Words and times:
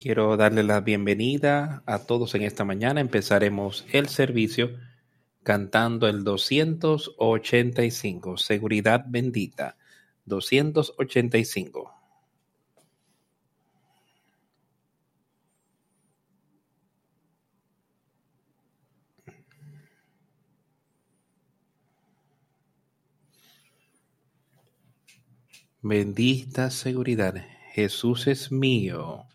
Quiero 0.00 0.36
darle 0.36 0.62
la 0.62 0.80
bienvenida 0.80 1.82
a 1.84 2.06
todos 2.06 2.36
en 2.36 2.42
esta 2.42 2.64
mañana. 2.64 3.00
Empezaremos 3.00 3.84
el 3.90 4.08
servicio 4.08 4.78
cantando 5.42 6.06
el 6.06 6.22
285, 6.22 8.36
Seguridad 8.36 9.04
Bendita, 9.08 9.76
285. 10.24 11.92
Bendita 25.82 26.70
seguridad, 26.70 27.44
Jesús 27.72 28.28
es 28.28 28.52
mío. 28.52 29.26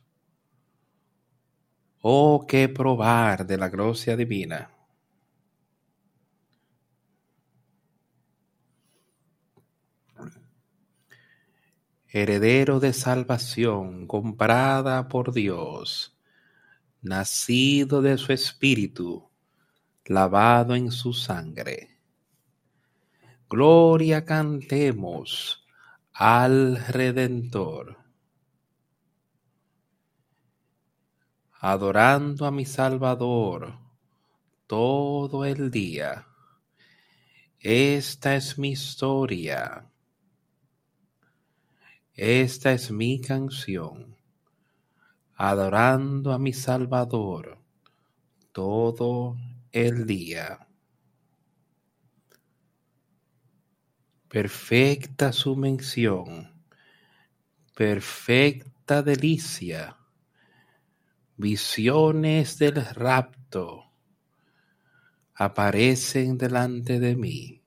Oh, 2.06 2.46
qué 2.46 2.68
probar 2.68 3.48
de 3.48 3.58
la 3.58 3.70
gracia 3.70 4.18
divina. 4.18 4.70
Heredero 12.10 12.82
de 12.82 12.92
salvación, 12.92 14.06
comprada 14.06 15.08
por 15.08 15.32
Dios, 15.32 16.20
nacido 17.02 18.02
de 18.02 18.18
su 18.18 18.34
espíritu, 18.34 19.30
lavado 20.04 20.76
en 20.76 20.92
su 20.92 21.14
sangre. 21.14 22.02
Gloria 23.50 24.26
cantemos 24.26 25.66
al 26.12 26.86
Redentor. 26.86 28.03
Adorando 31.66 32.46
a 32.46 32.52
mi 32.52 32.66
Salvador 32.66 33.80
todo 34.68 35.46
el 35.46 35.72
día. 35.72 36.28
Esta 37.58 38.36
es 38.36 38.60
mi 38.60 38.72
historia. 38.72 39.90
Esta 42.16 42.74
es 42.74 42.92
mi 42.92 43.22
canción, 43.22 44.18
adorando 45.36 46.34
a 46.34 46.38
mi 46.38 46.52
Salvador 46.52 47.58
todo 48.52 49.38
el 49.72 50.06
día. 50.06 50.68
Perfecta 54.28 55.32
su 55.32 55.56
mención, 55.56 56.62
perfecta 57.74 59.02
delicia 59.02 60.03
visiones 61.44 62.58
del 62.58 62.76
rapto 62.86 63.92
aparecen 65.36 66.38
delante 66.38 67.02
de 67.02 67.18
mí, 67.18 67.62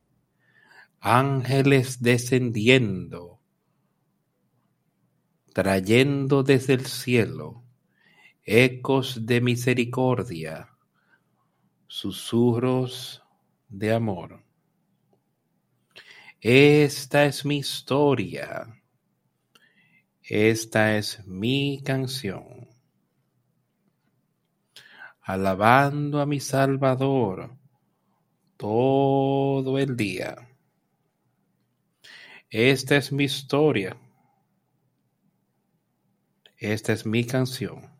ángeles 0.98 2.00
descendiendo, 2.00 3.38
trayendo 5.52 6.42
desde 6.42 6.72
el 6.72 6.86
cielo 6.86 7.64
ecos 8.44 9.26
de 9.26 9.42
misericordia, 9.42 10.70
susurros 11.86 13.22
de 13.68 13.92
amor. 13.92 14.42
Esta 16.40 17.26
es 17.26 17.44
mi 17.44 17.58
historia, 17.58 18.82
esta 20.22 20.96
es 20.96 21.26
mi 21.26 21.82
canción 21.84 22.55
alabando 25.26 26.20
a 26.20 26.26
mi 26.26 26.38
Salvador 26.38 27.58
todo 28.56 29.76
el 29.76 29.96
día. 29.96 30.36
Esta 32.48 32.96
es 32.96 33.10
mi 33.10 33.24
historia. 33.24 33.96
Esta 36.56 36.92
es 36.92 37.04
mi 37.04 37.24
canción. 37.24 37.90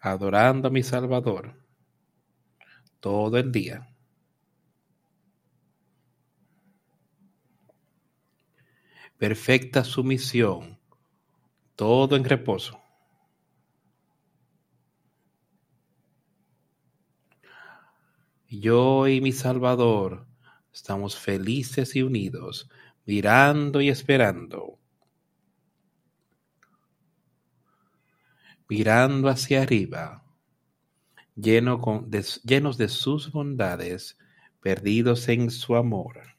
Adorando 0.00 0.68
a 0.68 0.70
mi 0.70 0.82
Salvador 0.82 1.58
todo 3.00 3.38
el 3.38 3.50
día. 3.50 3.88
Perfecta 9.16 9.82
sumisión, 9.82 10.78
todo 11.74 12.16
en 12.16 12.24
reposo. 12.24 12.87
Yo 18.48 19.06
y 19.08 19.20
mi 19.20 19.32
Salvador 19.32 20.26
estamos 20.72 21.18
felices 21.18 21.94
y 21.96 22.02
unidos, 22.02 22.70
mirando 23.04 23.82
y 23.82 23.90
esperando. 23.90 24.78
Mirando 28.66 29.28
hacia 29.28 29.62
arriba, 29.62 30.24
llenos 31.34 32.78
de 32.78 32.88
sus 32.88 33.32
bondades, 33.32 34.16
perdidos 34.60 35.28
en 35.28 35.50
su 35.50 35.76
amor. 35.76 36.36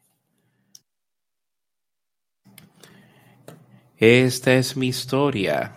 Esta 3.97 4.55
es 4.55 4.75
mi 4.75 4.87
historia. 4.87 5.75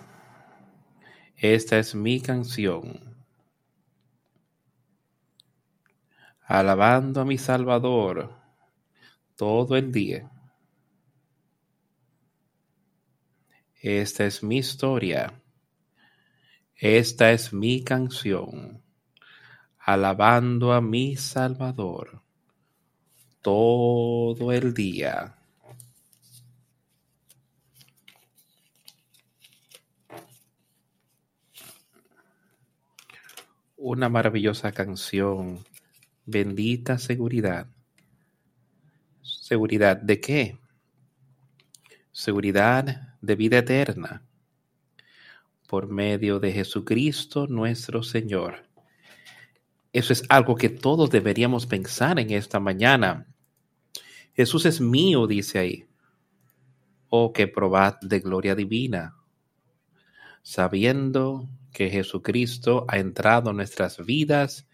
Esta 1.37 1.79
es 1.79 1.95
mi 1.95 2.21
canción 2.21 3.12
alabando 6.45 7.21
a 7.21 7.25
mi 7.25 7.39
Salvador 7.39 8.35
todo 9.37 9.77
el 9.77 9.93
día. 9.93 10.31
Esta 13.81 14.27
es 14.27 14.43
mi 14.43 14.59
historia. 14.59 15.43
Esta 16.77 17.31
es 17.31 17.53
mi 17.53 17.85
canción, 17.85 18.83
alabando 19.79 20.73
a 20.73 20.81
mi 20.81 21.17
Salvador 21.17 22.23
todo 23.41 24.53
el 24.53 24.75
día. 24.75 25.37
Una 33.77 34.09
maravillosa 34.09 34.71
canción 34.73 35.65
Bendita 36.25 36.99
seguridad. 36.99 37.67
¿Seguridad 39.23 39.97
de 39.97 40.21
qué? 40.21 40.59
Seguridad 42.13 43.17
de 43.21 43.35
vida 43.35 43.59
eterna 43.59 44.23
por 45.73 45.89
medio 45.89 46.39
de 46.39 46.53
Jesucristo 46.53 47.47
nuestro 47.47 48.03
Señor. 48.03 48.69
Eso 49.93 50.13
es 50.13 50.23
algo 50.29 50.55
que 50.55 50.69
todos 50.69 51.09
deberíamos 51.09 51.67
pensar 51.67 52.21
en 52.21 52.31
esta 52.31 52.61
mañana. 52.61 53.27
Jesús 54.35 54.67
es 54.67 54.83
mío, 54.83 55.27
dice 55.27 55.59
ahí. 55.59 55.87
Oh, 57.09 57.33
que 57.33 57.49
probad 57.49 57.95
de 58.03 58.21
gloria 58.21 58.55
divina, 58.55 59.17
sabiendo 60.43 61.49
que 61.73 61.89
Jesucristo 61.89 62.85
ha 62.87 62.99
entrado 62.99 63.51
en 63.51 63.57
nuestras 63.57 64.05
vidas 64.05 64.69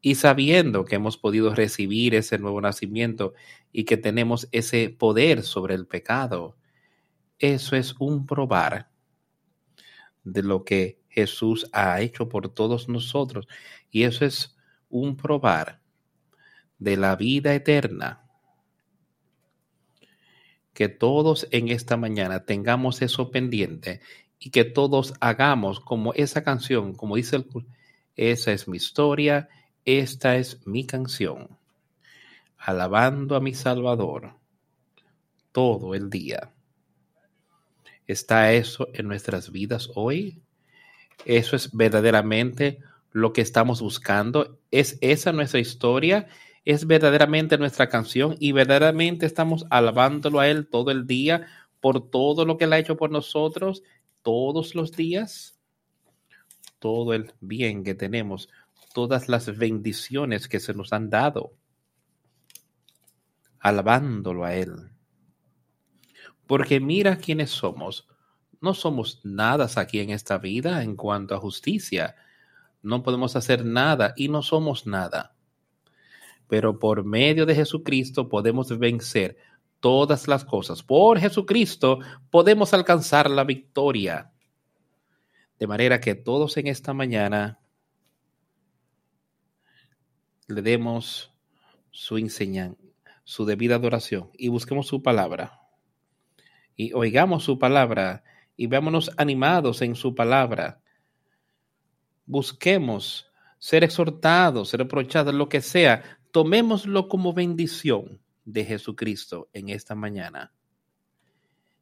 y 0.00 0.14
sabiendo 0.14 0.84
que 0.84 0.96
hemos 0.96 1.18
podido 1.18 1.54
recibir 1.54 2.14
ese 2.14 2.38
nuevo 2.38 2.60
nacimiento 2.60 3.34
y 3.72 3.84
que 3.84 3.96
tenemos 3.96 4.48
ese 4.52 4.88
poder 4.88 5.42
sobre 5.42 5.74
el 5.74 5.86
pecado, 5.86 6.56
eso 7.38 7.76
es 7.76 7.94
un 7.98 8.26
probar 8.26 8.90
de 10.24 10.42
lo 10.42 10.64
que 10.64 11.00
Jesús 11.08 11.68
ha 11.72 12.00
hecho 12.00 12.28
por 12.28 12.52
todos 12.54 12.88
nosotros. 12.88 13.46
Y 13.90 14.04
eso 14.04 14.24
es 14.24 14.56
un 14.88 15.16
probar 15.16 15.80
de 16.78 16.96
la 16.96 17.16
vida 17.16 17.54
eterna. 17.54 18.26
Que 20.72 20.88
todos 20.88 21.46
en 21.50 21.68
esta 21.68 21.96
mañana 21.96 22.44
tengamos 22.46 23.02
eso 23.02 23.30
pendiente 23.30 24.00
y 24.38 24.50
que 24.50 24.64
todos 24.64 25.12
hagamos 25.20 25.80
como 25.80 26.14
esa 26.14 26.42
canción, 26.42 26.94
como 26.94 27.16
dice 27.16 27.36
el 27.36 27.46
esa 28.16 28.52
es 28.52 28.68
mi 28.68 28.76
historia, 28.76 29.48
esta 29.84 30.36
es 30.36 30.66
mi 30.66 30.84
canción, 30.84 31.58
alabando 32.58 33.36
a 33.36 33.40
mi 33.40 33.54
Salvador 33.54 34.34
todo 35.52 35.94
el 35.94 36.10
día. 36.10 36.52
¿Está 38.06 38.52
eso 38.52 38.88
en 38.92 39.08
nuestras 39.08 39.50
vidas 39.52 39.90
hoy? 39.94 40.42
¿Eso 41.24 41.56
es 41.56 41.70
verdaderamente 41.72 42.78
lo 43.12 43.32
que 43.32 43.40
estamos 43.40 43.80
buscando? 43.80 44.58
¿Es 44.70 44.98
esa 45.00 45.32
nuestra 45.32 45.60
historia? 45.60 46.28
¿Es 46.64 46.86
verdaderamente 46.86 47.58
nuestra 47.58 47.88
canción? 47.88 48.36
¿Y 48.38 48.52
verdaderamente 48.52 49.26
estamos 49.26 49.66
alabándolo 49.70 50.40
a 50.40 50.48
Él 50.48 50.66
todo 50.66 50.90
el 50.90 51.06
día 51.06 51.46
por 51.80 52.10
todo 52.10 52.44
lo 52.44 52.58
que 52.58 52.64
Él 52.64 52.72
ha 52.72 52.78
hecho 52.78 52.96
por 52.96 53.10
nosotros? 53.10 53.82
todos 54.22 54.74
los 54.74 54.92
días, 54.92 55.58
todo 56.78 57.14
el 57.14 57.32
bien 57.40 57.84
que 57.84 57.94
tenemos, 57.94 58.48
todas 58.92 59.28
las 59.28 59.56
bendiciones 59.56 60.48
que 60.48 60.60
se 60.60 60.74
nos 60.74 60.92
han 60.92 61.10
dado, 61.10 61.52
alabándolo 63.58 64.44
a 64.44 64.54
Él. 64.54 64.90
Porque 66.46 66.80
mira 66.80 67.16
quiénes 67.16 67.50
somos. 67.50 68.08
No 68.60 68.74
somos 68.74 69.20
nada 69.24 69.68
aquí 69.76 70.00
en 70.00 70.10
esta 70.10 70.38
vida 70.38 70.82
en 70.82 70.96
cuanto 70.96 71.34
a 71.34 71.38
justicia. 71.38 72.16
No 72.82 73.02
podemos 73.02 73.36
hacer 73.36 73.64
nada 73.64 74.14
y 74.16 74.28
no 74.28 74.42
somos 74.42 74.86
nada. 74.86 75.34
Pero 76.48 76.78
por 76.78 77.04
medio 77.04 77.46
de 77.46 77.54
Jesucristo 77.54 78.28
podemos 78.28 78.76
vencer 78.78 79.36
todas 79.78 80.28
las 80.28 80.44
cosas. 80.44 80.82
Por 80.82 81.20
Jesucristo 81.20 82.00
podemos 82.30 82.74
alcanzar 82.74 83.30
la 83.30 83.44
victoria. 83.44 84.32
De 85.58 85.66
manera 85.66 86.00
que 86.00 86.14
todos 86.16 86.56
en 86.56 86.66
esta 86.66 86.92
mañana 86.92 87.59
le 90.50 90.62
demos 90.62 91.32
su 91.90 92.18
enseñanza, 92.18 92.82
su 93.24 93.44
debida 93.44 93.76
adoración 93.76 94.30
y 94.34 94.48
busquemos 94.48 94.86
su 94.86 95.02
palabra. 95.02 95.60
Y 96.76 96.92
oigamos 96.92 97.44
su 97.44 97.58
palabra 97.58 98.24
y 98.56 98.66
veámonos 98.66 99.10
animados 99.16 99.82
en 99.82 99.94
su 99.94 100.14
palabra. 100.14 100.80
Busquemos 102.26 103.30
ser 103.58 103.84
exhortados, 103.84 104.70
ser 104.70 104.80
reprochados, 104.80 105.34
lo 105.34 105.48
que 105.48 105.60
sea. 105.60 106.18
Tomémoslo 106.30 107.08
como 107.08 107.32
bendición 107.32 108.20
de 108.44 108.64
Jesucristo 108.64 109.48
en 109.52 109.68
esta 109.68 109.94
mañana. 109.94 110.52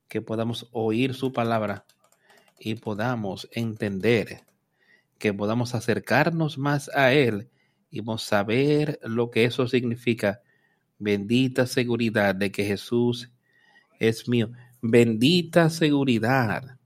Que 0.09 0.23
podamos 0.23 0.69
oír 0.73 1.15
su 1.15 1.33
palabra 1.33 1.85
y 2.59 2.75
podamos 2.77 3.49
entender, 3.53 4.45
que 5.19 5.33
podamos 5.33 5.75
acercarnos 5.75 6.59
más 6.59 6.91
a 6.95 7.13
Él 7.13 7.51
y 7.91 8.03
saber 8.19 8.99
lo 9.03 9.31
que 9.31 9.45
eso 9.45 9.67
significa. 9.67 10.41
Bendita 10.99 11.67
seguridad 11.67 12.35
de 12.35 12.51
que 12.51 12.65
Jesús 12.65 13.31
es 13.99 14.29
mío. 14.29 14.51
Bendita 14.83 15.71
seguridad 15.71 16.79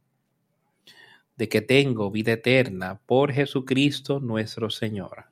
de 1.37 1.49
que 1.49 1.62
tengo 1.62 2.10
vida 2.10 2.32
eterna 2.32 3.00
por 3.06 3.32
Jesucristo 3.32 4.20
nuestro 4.20 4.70
Señor. 4.70 5.26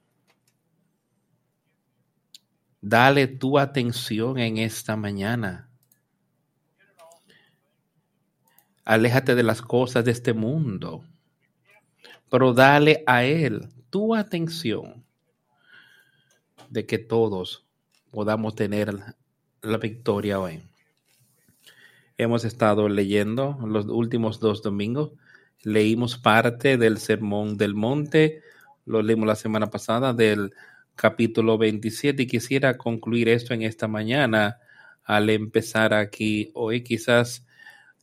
Dale 2.80 3.26
tu 3.26 3.58
atención 3.58 4.38
en 4.38 4.58
esta 4.58 4.96
mañana 4.96 5.70
Aléjate 8.90 9.36
de 9.36 9.44
las 9.44 9.62
cosas 9.62 10.04
de 10.04 10.10
este 10.10 10.32
mundo, 10.32 11.04
pero 12.28 12.52
dale 12.52 13.04
a 13.06 13.22
Él 13.22 13.68
tu 13.88 14.16
atención 14.16 15.04
de 16.70 16.86
que 16.86 16.98
todos 16.98 17.66
podamos 18.10 18.54
tener 18.54 18.94
la 19.60 19.76
victoria 19.76 20.40
hoy. 20.40 20.62
Hemos 22.16 22.44
estado 22.44 22.88
leyendo 22.88 23.58
los 23.66 23.86
últimos 23.86 24.40
dos 24.40 24.62
domingos, 24.62 25.12
leímos 25.62 26.16
parte 26.16 26.78
del 26.78 26.98
Sermón 26.98 27.58
del 27.58 27.74
Monte, 27.74 28.42
lo 28.86 29.02
leímos 29.02 29.26
la 29.26 29.36
semana 29.36 29.68
pasada 29.68 30.14
del 30.14 30.54
capítulo 30.94 31.58
27 31.58 32.22
y 32.22 32.26
quisiera 32.26 32.76
concluir 32.76 33.28
esto 33.28 33.52
en 33.54 33.62
esta 33.62 33.88
mañana 33.88 34.58
al 35.04 35.30
empezar 35.30 35.92
aquí 35.92 36.50
hoy 36.54 36.82
quizás 36.82 37.46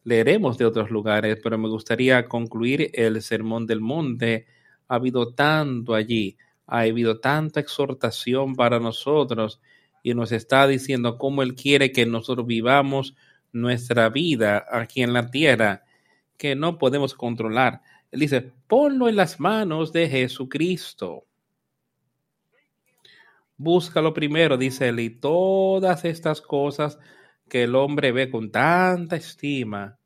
leeremos 0.03 0.57
de 0.57 0.65
otros 0.65 0.89
lugares, 0.89 1.37
pero 1.43 1.57
me 1.57 1.67
gustaría 1.67 2.25
concluir 2.27 2.89
el 2.93 3.21
Sermón 3.21 3.65
del 3.65 3.81
Monte. 3.81 4.47
Ha 4.87 4.95
habido 4.95 5.33
tanto 5.33 5.93
allí, 5.93 6.37
ha 6.67 6.81
habido 6.81 7.19
tanta 7.19 7.59
exhortación 7.59 8.55
para 8.55 8.79
nosotros 8.79 9.61
y 10.03 10.13
nos 10.13 10.31
está 10.31 10.67
diciendo 10.67 11.17
cómo 11.17 11.41
Él 11.41 11.55
quiere 11.55 11.91
que 11.91 12.05
nosotros 12.05 12.45
vivamos 12.45 13.15
nuestra 13.51 14.09
vida 14.09 14.65
aquí 14.69 15.01
en 15.01 15.13
la 15.13 15.31
tierra, 15.31 15.83
que 16.37 16.55
no 16.55 16.77
podemos 16.77 17.13
controlar. 17.13 17.81
Él 18.11 18.19
dice, 18.19 18.53
ponlo 18.67 19.09
en 19.09 19.15
las 19.15 19.39
manos 19.39 19.91
de 19.91 20.07
Jesucristo. 20.07 21.25
Búscalo 23.57 24.13
primero, 24.13 24.55
dice 24.55 24.89
él, 24.89 24.99
y 24.99 25.09
todas 25.09 26.05
estas 26.05 26.41
cosas 26.41 26.99
que 27.49 27.63
el 27.63 27.75
hombre 27.75 28.11
ve 28.11 28.29
con 28.29 28.51
tanta 28.51 29.15
estima, 29.15 29.97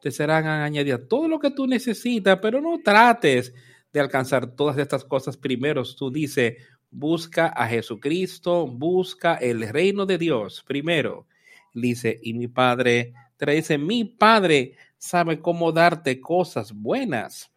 te 0.00 0.10
serán 0.10 0.46
añadidas 0.46 1.02
todo 1.08 1.28
lo 1.28 1.38
que 1.38 1.50
tú 1.50 1.66
necesitas, 1.66 2.38
pero 2.40 2.60
no 2.60 2.80
trates 2.82 3.54
de 3.94 4.00
alcanzar 4.00 4.56
todas 4.56 4.76
estas 4.76 5.04
cosas 5.04 5.36
primero. 5.36 5.84
Tú 5.84 6.10
dices, 6.10 6.56
busca 6.90 7.46
a 7.46 7.68
Jesucristo, 7.68 8.66
busca 8.66 9.36
el 9.36 9.66
reino 9.68 10.04
de 10.04 10.18
Dios 10.18 10.64
primero. 10.66 11.28
Dice, 11.72 12.18
y 12.20 12.34
mi 12.34 12.48
padre, 12.48 13.14
te 13.36 13.50
dice, 13.52 13.78
mi 13.78 14.04
padre 14.04 14.74
sabe 14.98 15.40
cómo 15.40 15.70
darte 15.70 16.20
cosas 16.20 16.72
buenas. 16.72 17.52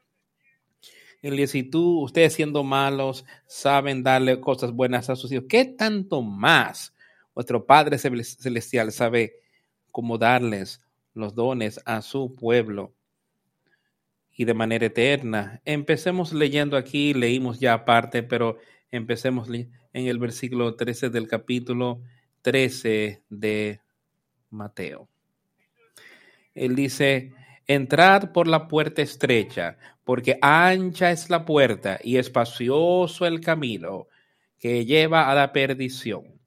Dice, 1.23 1.47
si 1.47 1.63
tú, 1.63 2.03
ustedes 2.03 2.33
siendo 2.33 2.63
malos, 2.63 3.25
saben 3.47 4.03
darle 4.03 4.39
cosas 4.39 4.71
buenas 4.71 5.09
a 5.09 5.15
sus 5.15 5.31
hijos, 5.31 5.45
¿qué 5.49 5.65
tanto 5.65 6.21
más? 6.21 6.93
Vuestro 7.33 7.65
Padre 7.65 7.97
Celestial 7.97 8.91
sabe 8.91 9.39
cómo 9.91 10.19
darles 10.19 10.81
los 11.15 11.33
dones 11.33 11.81
a 11.85 12.03
su 12.03 12.35
pueblo 12.35 12.93
y 14.37 14.45
de 14.45 14.53
manera 14.53 14.85
eterna. 14.85 15.59
Empecemos 15.65 16.31
leyendo 16.31 16.77
aquí, 16.77 17.13
leímos 17.13 17.59
ya 17.59 17.73
aparte, 17.73 18.23
pero 18.23 18.57
empecemos 18.91 19.49
en 19.49 19.67
el 19.93 20.19
versículo 20.19 20.75
13 20.75 21.09
del 21.09 21.27
capítulo 21.27 22.03
13 22.43 23.23
de 23.29 23.81
Mateo. 24.51 25.09
Él 26.53 26.75
dice, 26.75 27.33
entrad 27.65 28.31
por 28.31 28.47
la 28.47 28.67
puerta 28.67 29.01
estrecha, 29.01 29.77
porque 30.03 30.37
ancha 30.41 31.11
es 31.11 31.29
la 31.29 31.43
puerta 31.43 31.99
y 32.03 32.17
espacioso 32.17 33.25
el 33.25 33.41
camino 33.41 34.07
que 34.59 34.85
lleva 34.85 35.29
a 35.29 35.35
la 35.35 35.51
perdición 35.51 36.37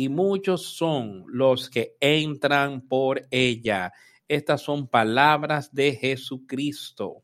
y 0.00 0.08
muchos 0.08 0.62
son 0.62 1.24
los 1.28 1.68
que 1.68 1.96
entran 2.00 2.80
por 2.80 3.26
ella. 3.30 3.92
Estas 4.28 4.62
son 4.62 4.88
palabras 4.88 5.74
de 5.74 5.94
Jesucristo. 5.94 7.22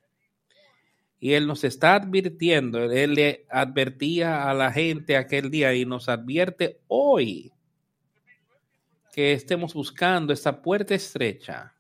Y 1.19 1.33
Él 1.33 1.47
nos 1.47 1.65
está 1.65 1.95
advirtiendo, 1.95 2.91
Él 2.91 3.15
le 3.15 3.47
advertía 3.51 4.51
a 4.51 4.55
la 4.55 4.71
gente 4.71 5.17
aquel 5.17 5.51
día 5.51 5.75
y 5.75 5.87
nos 5.87 6.09
advierte 6.09 6.81
hoy 6.89 7.53
que 9.13 9.33
estemos 9.33 9.73
buscando 9.73 10.33
esta 10.33 10.61
puerta 10.61 10.95
estrecha. 10.95 11.75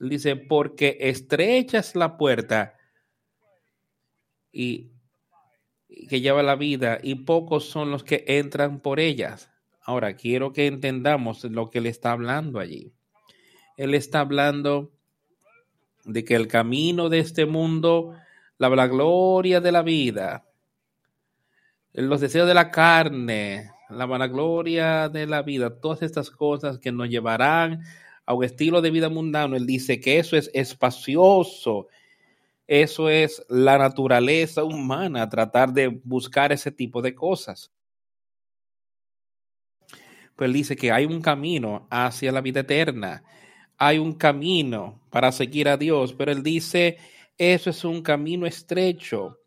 Él 0.00 0.08
dice, 0.08 0.36
porque 0.36 0.96
estrecha 1.00 1.78
es 1.78 1.94
la 1.94 2.16
puerta 2.16 2.76
y 4.50 4.92
que 6.08 6.20
lleva 6.22 6.42
la 6.42 6.56
vida 6.56 6.98
y 7.02 7.14
pocos 7.14 7.68
son 7.68 7.90
los 7.90 8.04
que 8.04 8.24
entran 8.26 8.80
por 8.80 9.00
ellas. 9.00 9.50
Ahora, 9.82 10.16
quiero 10.16 10.52
que 10.52 10.66
entendamos 10.66 11.44
lo 11.44 11.70
que 11.70 11.78
él 11.78 11.86
está 11.86 12.12
hablando 12.12 12.58
allí. 12.58 12.92
Él 13.76 13.94
está 13.94 14.20
hablando 14.20 14.92
de 16.04 16.24
que 16.24 16.34
el 16.34 16.48
camino 16.48 17.08
de 17.08 17.18
este 17.18 17.46
mundo, 17.46 18.14
la, 18.58 18.86
gloria 18.86 19.60
de 19.60 19.72
la 19.72 19.82
vida, 19.82 20.46
los 21.92 22.20
deseos 22.20 22.48
de 22.48 22.54
la 22.54 22.70
carne, 22.70 23.70
la 23.88 24.06
vanagloria 24.06 25.08
de 25.08 25.26
la 25.26 25.42
vida, 25.42 25.80
todas 25.80 26.02
estas 26.02 26.30
cosas 26.30 26.78
que 26.78 26.92
nos 26.92 27.08
llevarán 27.08 27.82
a 28.24 28.34
un 28.34 28.44
estilo 28.44 28.82
de 28.82 28.90
vida 28.90 29.08
mundano, 29.08 29.56
él 29.56 29.66
dice 29.66 30.00
que 30.00 30.18
eso 30.18 30.36
es 30.36 30.50
espacioso, 30.52 31.88
eso 32.66 33.08
es 33.08 33.44
la 33.48 33.78
naturaleza 33.78 34.64
humana, 34.64 35.28
tratar 35.28 35.72
de 35.72 35.88
buscar 36.02 36.52
ese 36.52 36.72
tipo 36.72 37.00
de 37.00 37.14
cosas. 37.14 37.70
Pues 40.34 40.52
dice 40.52 40.76
que 40.76 40.90
hay 40.92 41.06
un 41.06 41.22
camino 41.22 41.86
hacia 41.90 42.32
la 42.32 42.40
vida 42.40 42.60
eterna, 42.60 43.22
hay 43.78 43.98
un 43.98 44.14
camino 44.14 45.00
para 45.10 45.32
seguir 45.32 45.68
a 45.68 45.76
Dios, 45.76 46.12
pero 46.12 46.32
él 46.32 46.42
dice, 46.42 46.98
eso 47.38 47.70
es 47.70 47.84
un 47.84 48.02
camino 48.02 48.46
estrecho, 48.46 49.38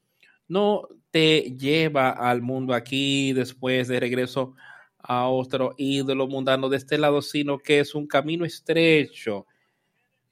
no 0.48 0.88
te 1.12 1.56
lleva 1.58 2.12
al 2.12 2.42
mundo 2.42 2.74
aquí 2.74 3.34
después 3.34 3.88
de 3.88 4.00
regreso 4.00 4.56
a 4.98 5.28
otro 5.28 5.74
ídolo 5.78 6.28
mundano 6.28 6.70
de 6.70 6.78
este 6.78 6.98
lado, 6.98 7.22
sino 7.22 7.58
que 7.58 7.80
es 7.80 7.96
un 7.96 8.06
camino 8.08 8.46
estrecho, 8.46 9.48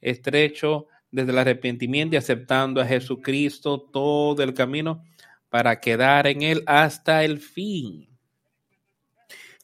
estrecho 0.02 0.88
desde 1.10 1.32
el 1.32 1.38
arrepentimiento 1.38 2.16
y 2.16 2.18
aceptando 2.18 2.82
a 2.82 2.86
Jesucristo 2.86 3.80
todo 3.82 4.44
el 4.44 4.54
camino 4.54 5.04
para 5.50 5.80
quedar 5.80 6.28
en 6.28 6.42
él 6.42 6.64
hasta 6.66 7.24
el 7.24 7.40
fin 7.40 8.08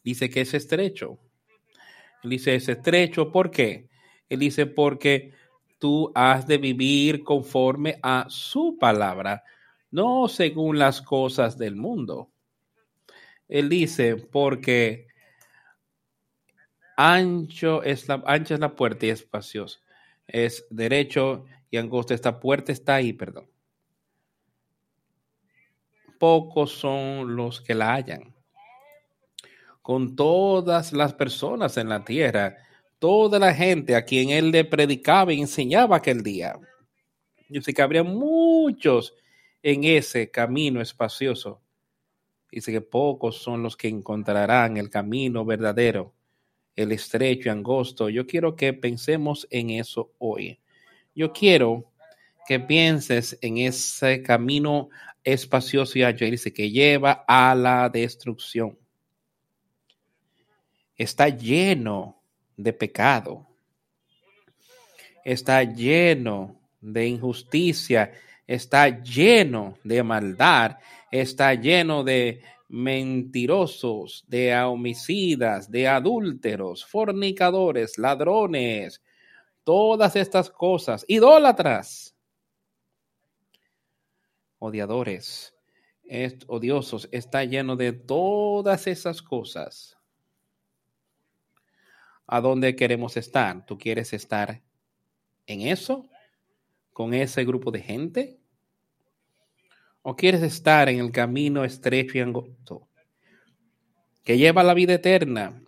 dice 0.03 0.29
que 0.29 0.41
es 0.41 0.53
estrecho. 0.53 1.17
Él 2.23 2.31
dice 2.31 2.55
es 2.55 2.69
estrecho, 2.69 3.31
¿por 3.31 3.51
qué? 3.51 3.89
Él 4.29 4.39
dice 4.39 4.65
porque 4.65 5.31
tú 5.83 6.13
has 6.15 6.47
de 6.47 6.57
vivir 6.57 7.25
conforme 7.25 7.99
a 8.01 8.27
su 8.29 8.77
palabra, 8.79 9.43
no 9.91 10.29
según 10.29 10.79
las 10.79 11.01
cosas 11.01 11.57
del 11.57 11.75
mundo. 11.75 12.31
Él 13.49 13.67
dice, 13.67 14.15
porque 14.15 15.07
ancho 16.95 17.83
es 17.83 18.07
la, 18.07 18.23
ancha 18.25 18.53
es 18.53 18.61
la 18.61 18.73
puerta 18.73 19.07
y 19.07 19.09
espacioso. 19.09 19.81
Es 20.25 20.65
derecho 20.69 21.43
y 21.69 21.75
angosto. 21.75 22.13
Esta 22.13 22.39
puerta 22.39 22.71
está 22.71 22.95
ahí, 22.95 23.11
perdón. 23.11 23.49
Pocos 26.17 26.71
son 26.71 27.35
los 27.35 27.59
que 27.59 27.75
la 27.75 27.93
hallan. 27.93 28.33
Con 29.81 30.15
todas 30.15 30.93
las 30.93 31.13
personas 31.13 31.75
en 31.75 31.89
la 31.89 32.05
tierra, 32.05 32.55
toda 33.03 33.38
la 33.38 33.53
gente 33.53 33.98
a 33.98 34.05
quien 34.05 34.29
él 34.29 34.50
le 34.50 34.63
predicaba 34.63 35.33
y 35.33 35.41
enseñaba 35.41 35.98
aquel 35.98 36.24
día. 36.24 36.57
Yo 37.50 37.62
sé 37.62 37.74
que 37.74 37.81
habría 37.81 38.01
muchos 38.01 39.13
en 39.62 39.83
ese 39.83 40.31
camino 40.31 40.79
espacioso. 40.79 41.60
Dice 42.50 42.72
que 42.72 42.79
pocos 42.79 43.39
son 43.39 43.62
los 43.62 43.75
que 43.75 43.89
encontrarán 43.89 44.77
el 44.77 44.89
camino 44.89 45.43
verdadero 45.43 46.13
el 46.77 46.93
estrecho 46.93 47.50
y 47.50 47.51
angosto. 47.51 48.07
Yo 48.07 48.25
quiero 48.25 48.55
que 48.55 48.72
pensemos 48.72 49.45
en 49.50 49.72
eso 49.72 50.13
hoy. 50.17 50.62
Yo 51.13 51.33
quiero 51.33 51.91
que 52.48 52.62
pienses 52.62 53.38
en 53.41 53.57
ese 53.57 54.24
camino 54.24 54.88
espacioso 55.25 56.00
y 56.00 56.03
ancho, 56.03 56.24
dice 56.24 56.53
que 56.53 56.72
lleva 56.72 57.25
a 57.27 57.53
la 57.53 57.89
destrucción. 57.89 58.79
Está 60.95 61.27
lleno 61.27 62.22
de 62.57 62.74
pecado. 62.74 63.48
Está 65.24 65.63
lleno 65.63 66.60
de 66.81 67.07
injusticia. 67.07 68.12
Está 68.45 68.89
lleno 68.89 69.77
de 69.83 70.03
maldad. 70.03 70.77
Está 71.12 71.53
lleno 71.53 72.03
de 72.03 72.41
mentirosos, 72.74 74.25
de 74.27 74.55
homicidas, 74.55 75.69
de 75.69 75.88
adúlteros, 75.88 76.83
fornicadores, 76.83 78.00
ladrones, 78.00 79.00
todas 79.63 80.15
estas 80.15 80.50
cosas, 80.50 81.05
idólatras, 81.07 82.15
odiadores, 84.57 85.53
odiosos, 86.48 87.07
está 87.12 87.43
lleno 87.43 87.75
de 87.75 87.93
todas 87.93 88.88
esas 88.88 89.22
cosas. 89.22 89.98
¿A 92.27 92.41
dónde 92.41 92.75
queremos 92.75 93.17
estar? 93.17 93.65
¿Tú 93.65 93.77
quieres 93.77 94.13
estar 94.13 94.61
en 95.45 95.61
eso? 95.61 96.05
¿Con 96.91 97.13
ese 97.13 97.43
grupo 97.43 97.71
de 97.71 97.81
gente? 97.81 98.39
o 100.03 100.15
quieres 100.15 100.43
estar 100.43 100.89
en 100.89 100.99
el 100.99 101.11
camino 101.11 101.63
estrecho 101.63 102.17
y 102.17 102.21
angosto 102.21 102.87
que 104.23 104.37
lleva 104.37 104.61
a 104.61 104.63
la 104.63 104.73
vida 104.73 104.93
eterna, 104.93 105.61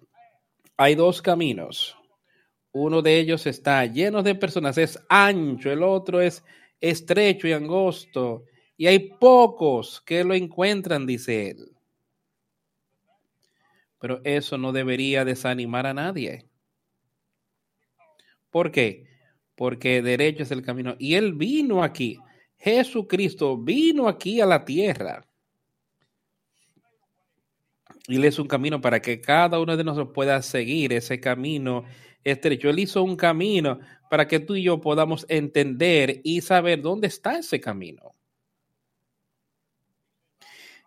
hay 0.77 0.95
dos 0.95 1.21
caminos. 1.21 1.97
Uno 2.71 3.01
de 3.01 3.19
ellos 3.19 3.45
está 3.47 3.85
lleno 3.85 4.23
de 4.23 4.33
personas, 4.33 4.77
es 4.77 4.97
ancho, 5.09 5.69
el 5.71 5.83
otro 5.83 6.21
es 6.21 6.41
estrecho 6.79 7.49
y 7.49 7.53
angosto, 7.53 8.45
y 8.77 8.87
hay 8.87 8.99
pocos 9.19 10.01
que 10.01 10.23
lo 10.23 10.33
encuentran, 10.33 11.05
dice 11.05 11.51
él. 11.51 11.74
Pero 14.05 14.21
eso 14.23 14.59
no 14.59 14.71
debería 14.71 15.25
desanimar 15.25 15.87
a 15.87 15.93
nadie. 15.95 16.45
¿Por 18.51 18.71
qué? 18.71 19.07
Porque 19.55 20.03
derecho 20.03 20.43
es 20.43 20.51
el 20.51 20.61
camino. 20.61 20.95
Y 20.99 21.15
él 21.15 21.33
vino 21.33 21.81
aquí 21.81 22.19
Jesucristo 22.59 23.57
vino 23.57 24.07
aquí 24.07 24.39
a 24.41 24.45
la 24.45 24.63
tierra. 24.63 25.25
Y 28.07 28.17
él 28.17 28.25
es 28.25 28.37
un 28.37 28.47
camino 28.47 28.79
para 28.79 29.01
que 29.01 29.19
cada 29.21 29.59
uno 29.59 29.75
de 29.75 29.83
nosotros 29.83 30.13
pueda 30.13 30.39
seguir 30.43 30.93
ese 30.93 31.19
camino 31.19 31.83
estrecho. 32.23 32.69
Él 32.69 32.77
hizo 32.77 33.01
un 33.01 33.15
camino 33.15 33.79
para 34.07 34.27
que 34.27 34.39
tú 34.39 34.53
y 34.53 34.61
yo 34.61 34.79
podamos 34.81 35.25
entender 35.29 36.21
y 36.23 36.41
saber 36.41 36.83
dónde 36.83 37.07
está 37.07 37.39
ese 37.39 37.59
camino. 37.59 38.13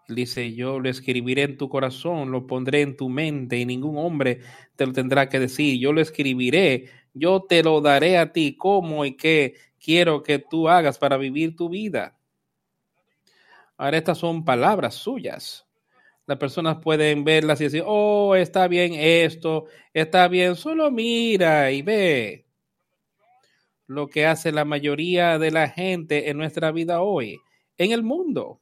Dice, 0.08 0.54
yo 0.54 0.80
lo 0.80 0.88
escribiré 0.88 1.42
en 1.42 1.58
tu 1.58 1.68
corazón, 1.68 2.30
lo 2.30 2.46
pondré 2.46 2.80
en 2.80 2.96
tu 2.96 3.10
mente 3.10 3.58
y 3.58 3.66
ningún 3.66 3.98
hombre 3.98 4.40
te 4.74 4.86
lo 4.86 4.92
tendrá 4.92 5.28
que 5.28 5.38
decir. 5.38 5.78
Yo 5.78 5.92
lo 5.92 6.00
escribiré, 6.00 6.88
yo 7.12 7.42
te 7.42 7.62
lo 7.62 7.82
daré 7.82 8.16
a 8.16 8.32
ti, 8.32 8.56
cómo 8.56 9.04
y 9.04 9.16
qué 9.16 9.54
quiero 9.78 10.22
que 10.22 10.38
tú 10.38 10.68
hagas 10.68 10.98
para 10.98 11.18
vivir 11.18 11.56
tu 11.56 11.68
vida. 11.68 12.18
Ahora 13.76 13.98
estas 13.98 14.16
son 14.16 14.46
palabras 14.46 14.94
suyas. 14.94 15.66
Las 16.26 16.38
personas 16.38 16.78
pueden 16.82 17.24
verlas 17.24 17.60
y 17.60 17.64
decir, 17.64 17.84
oh, 17.86 18.34
está 18.34 18.66
bien 18.66 18.94
esto, 18.94 19.66
está 19.92 20.26
bien, 20.28 20.56
solo 20.56 20.90
mira 20.90 21.70
y 21.70 21.82
ve 21.82 22.46
lo 23.86 24.08
que 24.08 24.26
hace 24.26 24.52
la 24.52 24.64
mayoría 24.64 25.38
de 25.38 25.50
la 25.50 25.68
gente 25.68 26.28
en 26.30 26.36
nuestra 26.36 26.70
vida 26.72 27.00
hoy, 27.00 27.40
en 27.76 27.92
el 27.92 28.02
mundo. 28.02 28.60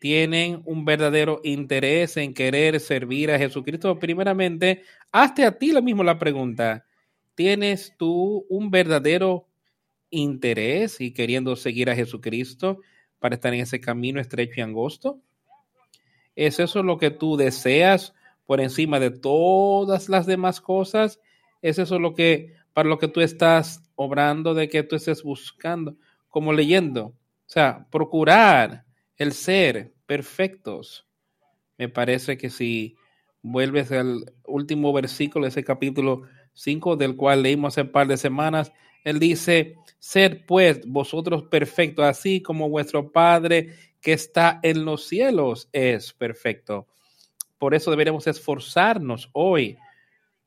Tienen 0.00 0.62
un 0.64 0.86
verdadero 0.86 1.42
interés 1.44 2.16
en 2.16 2.32
querer 2.32 2.80
servir 2.80 3.30
a 3.30 3.38
Jesucristo. 3.38 3.98
Primeramente, 3.98 4.82
hazte 5.12 5.44
a 5.44 5.58
ti 5.58 5.72
la 5.72 5.82
misma 5.82 6.02
la 6.02 6.18
pregunta. 6.18 6.86
¿Tienes 7.34 7.94
tú 7.98 8.46
un 8.48 8.70
verdadero 8.70 9.46
interés 10.08 11.02
y 11.02 11.12
queriendo 11.12 11.54
seguir 11.54 11.90
a 11.90 11.94
Jesucristo 11.94 12.80
para 13.18 13.34
estar 13.34 13.52
en 13.52 13.60
ese 13.60 13.78
camino 13.78 14.22
estrecho 14.22 14.54
y 14.56 14.62
angosto? 14.62 15.20
¿Es 16.34 16.60
eso 16.60 16.82
lo 16.82 16.96
que 16.96 17.10
tú 17.10 17.36
deseas 17.36 18.14
por 18.46 18.62
encima 18.62 19.00
de 19.00 19.10
todas 19.10 20.08
las 20.08 20.24
demás 20.24 20.62
cosas? 20.62 21.20
¿Es 21.60 21.78
eso 21.78 21.98
lo 21.98 22.14
que 22.14 22.54
para 22.72 22.88
lo 22.88 22.98
que 22.98 23.08
tú 23.08 23.20
estás 23.20 23.82
obrando, 23.96 24.54
de 24.54 24.70
que 24.70 24.82
tú 24.82 24.96
estés 24.96 25.22
buscando, 25.22 25.94
como 26.30 26.54
leyendo? 26.54 27.08
O 27.08 27.14
sea, 27.52 27.86
procurar 27.90 28.86
el 29.20 29.34
ser 29.34 29.92
perfectos. 30.06 31.06
Me 31.76 31.90
parece 31.90 32.38
que 32.38 32.48
si 32.48 32.96
vuelves 33.42 33.92
al 33.92 34.32
último 34.46 34.94
versículo 34.94 35.44
de 35.44 35.50
ese 35.50 35.62
capítulo 35.62 36.22
5, 36.54 36.96
del 36.96 37.16
cual 37.16 37.42
leímos 37.42 37.74
hace 37.74 37.82
un 37.82 37.92
par 37.92 38.08
de 38.08 38.16
semanas, 38.16 38.72
él 39.04 39.18
dice, 39.18 39.76
sed 39.98 40.38
pues 40.46 40.80
vosotros 40.86 41.42
perfectos, 41.44 42.06
así 42.06 42.40
como 42.40 42.70
vuestro 42.70 43.12
Padre 43.12 43.74
que 44.00 44.14
está 44.14 44.58
en 44.62 44.86
los 44.86 45.06
cielos 45.06 45.68
es 45.72 46.14
perfecto. 46.14 46.86
Por 47.58 47.74
eso 47.74 47.90
deberíamos 47.90 48.26
esforzarnos 48.26 49.28
hoy. 49.34 49.76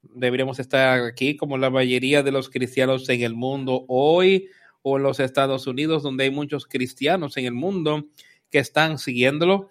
Deberíamos 0.01 0.57
estar 0.57 0.99
aquí 0.99 1.37
como 1.37 1.59
la 1.59 1.69
mayoría 1.69 2.23
de 2.23 2.31
los 2.31 2.49
cristianos 2.49 3.07
en 3.09 3.21
el 3.21 3.35
mundo 3.35 3.85
hoy 3.87 4.49
o 4.81 4.97
en 4.97 5.03
los 5.03 5.19
Estados 5.19 5.67
Unidos, 5.67 6.01
donde 6.01 6.23
hay 6.23 6.31
muchos 6.31 6.65
cristianos 6.65 7.37
en 7.37 7.45
el 7.45 7.53
mundo 7.53 8.07
que 8.53 8.59
están 8.59 8.99
siguiéndolo, 8.99 9.69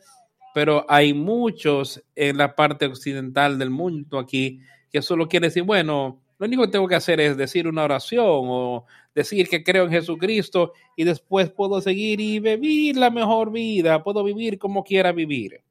pero 0.53 0.85
hay 0.89 1.15
muchos 1.15 2.03
en 2.17 2.37
la 2.37 2.57
parte 2.57 2.87
occidental 2.87 3.61
del 3.61 3.71
mundo 3.71 4.19
aquí 4.19 4.61
que 4.91 5.01
solo 5.01 5.29
quieren 5.29 5.51
decir, 5.51 5.63
bueno, 5.63 6.21
lo 6.37 6.47
único 6.47 6.65
que 6.65 6.73
tengo 6.73 6.89
que 6.89 6.97
hacer 6.97 7.21
es 7.21 7.37
decir 7.37 7.69
una 7.69 7.85
oración 7.85 8.27
o 8.27 8.85
decir 9.15 9.49
que 9.49 9.63
creo 9.63 9.85
en 9.85 9.93
Jesucristo 9.93 10.73
y 10.97 11.05
después 11.05 11.49
puedo 11.49 11.81
seguir 11.81 12.21
y 12.21 12.41
vivir 12.41 12.97
la 12.97 13.11
mejor 13.11 13.53
vida, 13.53 14.03
puedo 14.03 14.25
vivir 14.25 14.59
como 14.59 14.83
quiera 14.83 15.13
vivir. 15.13 15.63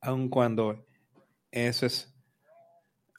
Aun 0.00 0.28
cuando 0.28 0.84
eso 1.52 1.86
es 1.86 2.12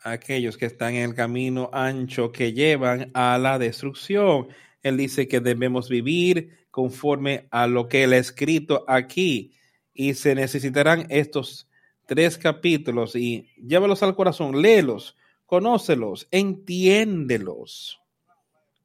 aquellos 0.03 0.58
que 0.58 0.65
están 0.65 0.96
en 0.96 1.12
el 1.12 1.15
camino 1.15 1.70
ancho 1.72 2.34
que 2.34 2.51
llevan 2.51 3.12
a 3.13 3.38
la 3.38 3.58
destrucción. 3.58 4.50
Él 4.86 4.98
dice 4.98 5.27
que 5.27 5.39
debemos 5.39 5.89
vivir 5.89 6.68
conforme 6.70 7.48
a 7.50 7.65
lo 7.65 7.89
que 7.89 8.04
él 8.04 8.13
ha 8.13 8.18
escrito 8.18 8.86
aquí 8.88 9.56
y 9.96 10.13
se 10.13 10.36
necesitarán 10.36 11.08
estos 11.10 11.68
tres 12.06 12.38
capítulos 12.38 13.15
y 13.15 13.50
llévalos 13.58 14.04
al 14.04 14.15
corazón, 14.15 14.62
léelos, 14.62 15.18
conócelos, 15.48 16.27
entiéndelos. 16.30 18.00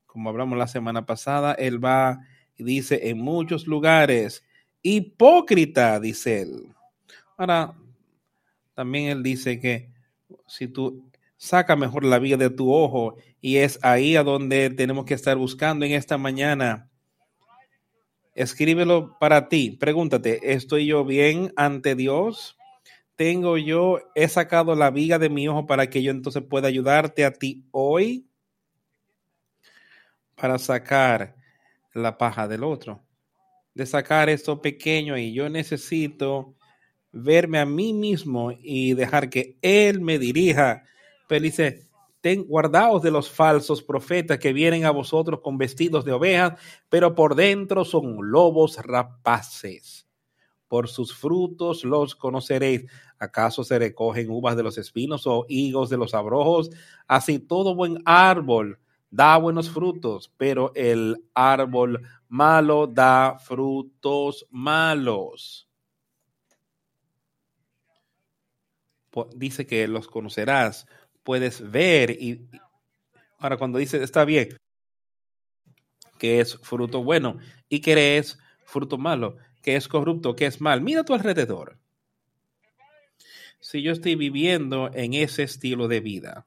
Como 0.07 0.31
hablamos 0.31 0.57
la 0.57 0.69
semana 0.69 1.05
pasada, 1.05 1.53
él 1.53 1.85
va 1.85 2.27
y 2.57 2.65
dice 2.65 3.11
en 3.11 3.19
muchos 3.19 3.67
lugares, 3.67 4.43
hipócrita, 4.81 6.01
dice 6.01 6.41
él. 6.41 6.75
Ahora, 7.37 7.75
también 8.73 9.09
él 9.11 9.23
dice 9.23 9.61
que 9.61 9.91
si 10.47 10.67
tú 10.67 11.10
saca 11.41 11.75
mejor 11.75 12.05
la 12.05 12.19
vida 12.19 12.37
de 12.37 12.51
tu 12.51 12.73
ojo 12.73 13.17
y 13.41 13.57
es 13.57 13.79
ahí 13.83 14.15
a 14.15 14.23
donde 14.23 14.69
tenemos 14.71 15.07
que 15.07 15.15
estar 15.15 15.37
buscando 15.37 15.87
en 15.87 15.93
esta 15.93 16.19
mañana. 16.19 16.91
Escríbelo 18.35 19.17
para 19.19 19.49
ti. 19.49 19.71
Pregúntate, 19.73 20.53
¿estoy 20.53 20.87
yo 20.87 21.05
bien 21.05 21.53
ante 21.57 21.95
Dios? 21.95 22.57
tengo 23.21 23.59
yo, 23.59 24.01
he 24.15 24.27
sacado 24.29 24.75
la 24.75 24.91
viga 24.91 25.19
de 25.19 25.29
mi 25.29 25.47
ojo 25.47 25.67
para 25.67 25.91
que 25.91 26.03
yo 26.03 26.11
entonces 26.11 26.43
pueda 26.43 26.69
ayudarte 26.69 27.27
a 27.27 27.35
ti 27.35 27.67
hoy 27.71 28.27
para 30.35 30.59
sacar 30.59 31.37
la 31.93 32.17
paja 32.17 32.49
del 32.49 32.65
otro, 32.65 33.05
de 33.75 33.85
sacar 33.85 34.31
esto 34.31 34.63
pequeño 34.63 35.19
y 35.19 35.35
yo 35.35 35.51
necesito 35.51 36.55
verme 37.13 37.59
a 37.59 37.67
mí 37.67 37.93
mismo 37.93 38.53
y 38.59 38.95
dejar 38.95 39.29
que 39.29 39.59
Él 39.61 40.01
me 40.01 40.19
dirija. 40.19 40.85
Pero 41.31 41.45
dice, 41.45 41.87
ten 42.21 42.45
guardaos 42.45 43.03
de 43.03 43.13
los 43.13 43.31
falsos 43.31 43.85
profetas 43.85 44.41
que 44.41 44.53
vienen 44.53 44.85
a 44.85 44.91
vosotros 44.91 45.39
con 45.41 45.59
vestidos 45.59 46.05
de 46.05 46.11
ovejas, 46.11 46.61
pero 46.89 47.15
por 47.15 47.37
dentro 47.37 47.85
son 47.85 48.17
lobos 48.33 48.79
rapaces. 48.79 50.09
Por 50.67 50.89
sus 50.89 51.15
frutos 51.15 51.85
los 51.85 52.17
conoceréis. 52.17 52.91
¿Acaso 53.21 53.63
se 53.63 53.79
recogen 53.79 54.29
uvas 54.29 54.57
de 54.57 54.65
los 54.65 54.77
espinos 54.77 55.25
o 55.29 55.47
higos 55.49 55.89
de 55.89 55.99
los 55.99 56.15
abrojos? 56.15 56.71
Así 57.07 57.39
todo 57.39 57.77
buen 57.77 58.03
árbol 58.05 58.81
da 59.09 59.37
buenos 59.37 59.71
frutos, 59.71 60.33
pero 60.37 60.73
el 60.75 61.17
árbol 61.33 62.03
malo 62.27 62.89
da 62.89 63.39
frutos 63.39 64.49
malos. 64.51 65.69
Dice 69.37 69.67
que 69.67 69.89
los 69.89 70.07
conocerás, 70.07 70.87
puedes 71.23 71.71
ver 71.71 72.11
y 72.11 72.49
ahora 73.39 73.57
cuando 73.57 73.79
dice 73.79 74.03
está 74.03 74.25
bien, 74.25 74.57
que 76.19 76.41
es 76.41 76.59
fruto 76.59 77.03
bueno 77.03 77.39
y 77.69 77.81
que 77.81 78.19
es 78.19 78.39
fruto 78.65 78.99
malo, 78.99 79.37
que 79.63 79.77
es 79.77 79.89
corrupto, 79.89 80.37
que 80.37 80.47
es 80.47 80.61
mal, 80.61 80.81
mira 80.81 81.05
tu 81.05 81.15
alrededor. 81.15 81.79
Si 83.59 83.83
yo 83.83 83.93
estoy 83.93 84.15
viviendo 84.15 84.91
en 84.95 85.15
ese 85.15 85.43
estilo 85.43 85.89
de 85.89 86.01
vida, 86.01 86.47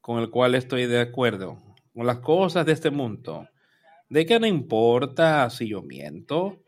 con 0.00 0.20
el 0.20 0.30
cual 0.30 0.54
estoy 0.54 0.86
de 0.86 1.00
acuerdo, 1.00 1.60
con 1.94 2.06
las 2.06 2.20
cosas 2.20 2.66
de 2.66 2.72
este 2.72 2.90
mundo, 2.90 3.48
de 4.08 4.26
que 4.26 4.38
no 4.38 4.46
importa 4.46 5.48
si 5.50 5.68
yo 5.68 5.82
miento, 5.82 6.62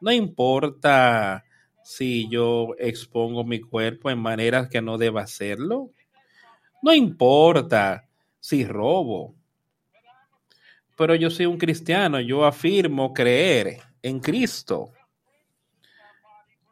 no 0.00 0.12
importa 0.12 1.44
si 1.84 2.28
yo 2.28 2.74
expongo 2.78 3.44
mi 3.44 3.60
cuerpo 3.60 4.10
en 4.10 4.18
maneras 4.18 4.68
que 4.68 4.80
no 4.80 4.98
deba 4.98 5.22
hacerlo, 5.22 5.90
no 6.82 6.92
importa 6.94 8.08
si 8.40 8.64
robo, 8.64 9.34
pero 10.96 11.14
yo 11.14 11.30
soy 11.30 11.46
un 11.46 11.58
cristiano, 11.58 12.20
yo 12.20 12.44
afirmo 12.44 13.12
creer 13.12 13.78
en 14.02 14.20
Cristo. 14.20 14.92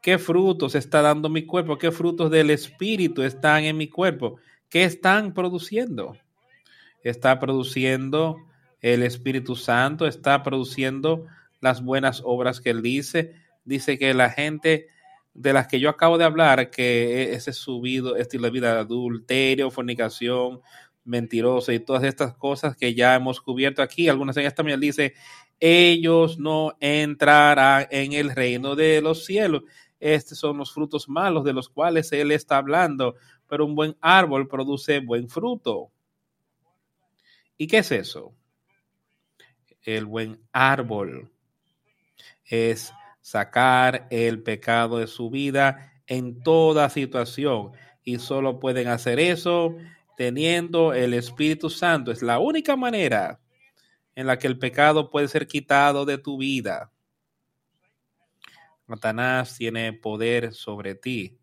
¿Qué 0.03 0.19
frutos 0.19 0.75
está 0.75 1.03
dando 1.03 1.29
mi 1.29 1.45
cuerpo? 1.45 1.77
¿Qué 1.79 1.91
frutos 1.91 2.31
del 2.31 2.51
Espíritu 2.51 3.23
están 3.23 3.65
en 3.65 3.77
mi 3.77 3.89
cuerpo? 3.89 4.37
¿Qué 4.69 4.85
están 4.85 5.35
produciendo? 5.35 6.17
Está 7.03 7.39
produciendo 7.39 8.37
el 8.81 9.03
Espíritu 9.03 9.57
Santo, 9.57 10.07
está 10.07 10.43
produciendo 10.43 11.27
las 11.61 11.83
buenas 11.83 12.23
obras 12.25 12.61
que 12.61 12.71
él 12.71 12.83
dice. 12.83 13.35
Dice 13.65 13.99
que 13.99 14.15
la 14.15 14.31
gente 14.31 14.89
de 15.35 15.53
las 15.53 15.67
que 15.69 15.81
yo 15.81 15.89
acabo 15.89 16.19
de 16.19 16.25
hablar, 16.25 16.71
que 16.71 17.33
ese 17.33 17.53
subido 17.53 18.17
estilo 18.17 18.45
de 18.45 18.51
vida, 18.51 18.79
adulterio, 18.79 19.71
fornicación, 19.71 20.61
mentiroso 21.05 21.73
y 21.73 21.81
todas 21.81 22.05
estas 22.05 22.35
cosas 22.35 22.77
que 22.77 22.95
ya 22.95 23.15
hemos 23.15 23.41
cubierto 23.41 23.83
aquí, 23.83 24.09
algunas 24.09 24.37
en 24.37 24.47
esta 24.47 24.63
mañana 24.63 24.81
dice, 24.81 25.15
ellos 25.59 26.39
no 26.39 26.77
entrarán 26.81 27.87
en 27.91 28.13
el 28.13 28.35
reino 28.35 28.75
de 28.75 29.01
los 29.01 29.25
cielos. 29.25 29.63
Estos 29.99 30.39
son 30.39 30.57
los 30.57 30.73
frutos 30.73 31.09
malos 31.09 31.45
de 31.45 31.53
los 31.53 31.69
cuales 31.69 32.11
él 32.13 32.33
está 32.33 32.57
hablando 32.57 33.17
pero 33.51 33.67
un 33.67 33.75
buen 33.75 33.97
árbol 34.01 34.47
produce 34.47 35.01
buen 35.01 35.29
fruto. 35.29 35.91
¿Y 37.59 37.67
qué 37.67 37.79
es 37.79 37.91
eso? 37.91 38.33
El 39.83 40.07
buen 40.07 40.41
árbol 40.53 41.33
es 42.45 42.93
sacar 43.21 44.07
el 44.11 44.43
pecado 44.43 44.99
de 44.99 45.07
su 45.07 45.31
vida 45.31 45.93
en 46.07 46.43
toda 46.43 46.91
situación 46.91 47.73
y 48.03 48.19
solo 48.19 48.59
pueden 48.59 48.89
hacer 48.89 49.21
eso 49.21 49.77
teniendo 50.17 50.93
el 50.93 51.15
Espíritu 51.15 51.71
Santo. 51.71 52.11
Es 52.11 52.23
la 52.23 52.39
única 52.39 52.77
manera 52.77 53.41
en 54.15 54.27
la 54.27 54.39
que 54.39 54.47
el 54.47 54.59
pecado 54.59 55.11
puede 55.11 55.29
ser 55.29 55.47
quitado 55.47 56.05
de 56.05 56.19
tu 56.19 56.39
vida. 56.39 56.91
Satanás 58.89 59.57
tiene 59.57 59.93
poder 59.93 60.53
sobre 60.53 60.95
ti 60.95 61.41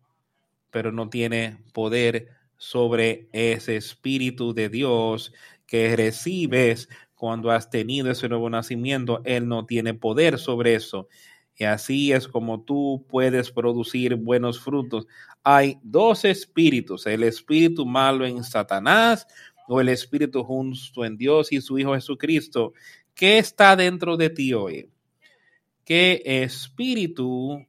pero 0.70 0.92
no 0.92 1.08
tiene 1.08 1.58
poder 1.72 2.28
sobre 2.56 3.28
ese 3.32 3.76
Espíritu 3.76 4.54
de 4.54 4.68
Dios 4.68 5.32
que 5.66 5.96
recibes 5.96 6.88
cuando 7.14 7.50
has 7.50 7.70
tenido 7.70 8.10
ese 8.10 8.28
nuevo 8.28 8.50
nacimiento. 8.50 9.22
Él 9.24 9.48
no 9.48 9.66
tiene 9.66 9.94
poder 9.94 10.38
sobre 10.38 10.74
eso. 10.74 11.08
Y 11.58 11.64
así 11.64 12.12
es 12.12 12.28
como 12.28 12.62
tú 12.62 13.04
puedes 13.08 13.50
producir 13.50 14.14
buenos 14.14 14.60
frutos. 14.60 15.08
Hay 15.42 15.76
dos 15.82 16.24
espíritus, 16.24 17.04
el 17.06 17.24
espíritu 17.24 17.84
malo 17.84 18.24
en 18.24 18.44
Satanás 18.44 19.26
o 19.66 19.80
el 19.80 19.88
espíritu 19.88 20.44
justo 20.44 21.04
en 21.04 21.16
Dios 21.16 21.50
y 21.50 21.60
su 21.60 21.76
Hijo 21.76 21.94
Jesucristo. 21.94 22.74
¿Qué 23.12 23.38
está 23.38 23.74
dentro 23.74 24.16
de 24.16 24.30
ti 24.30 24.54
hoy? 24.54 24.88
¿Qué 25.84 26.22
espíritu 26.24 27.66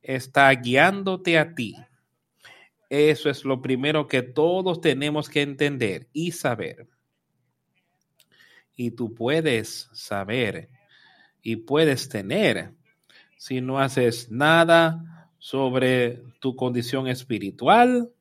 está 0.00 0.50
guiándote 0.54 1.38
a 1.38 1.54
ti? 1.54 1.74
Eso 2.88 3.28
es 3.28 3.44
lo 3.44 3.60
primero 3.60 4.06
que 4.06 4.22
todos 4.22 4.80
tenemos 4.80 5.28
que 5.28 5.42
entender 5.42 6.08
y 6.14 6.32
saber. 6.32 6.88
Y 8.74 8.92
tú 8.92 9.14
puedes 9.14 9.90
saber 9.92 10.70
y 11.42 11.56
puedes 11.56 12.08
tener 12.08 12.77
si 13.38 13.62
no 13.62 13.78
haces 13.78 14.30
nada 14.30 15.32
sobre 15.38 16.22
tu 16.40 16.54
condición 16.54 17.08
espiritual. 17.08 18.12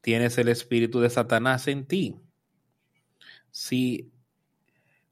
Tienes 0.00 0.36
el 0.38 0.48
espíritu 0.48 0.98
de 0.98 1.10
Satanás 1.10 1.68
en 1.68 1.86
ti. 1.86 2.16
Si 3.52 4.10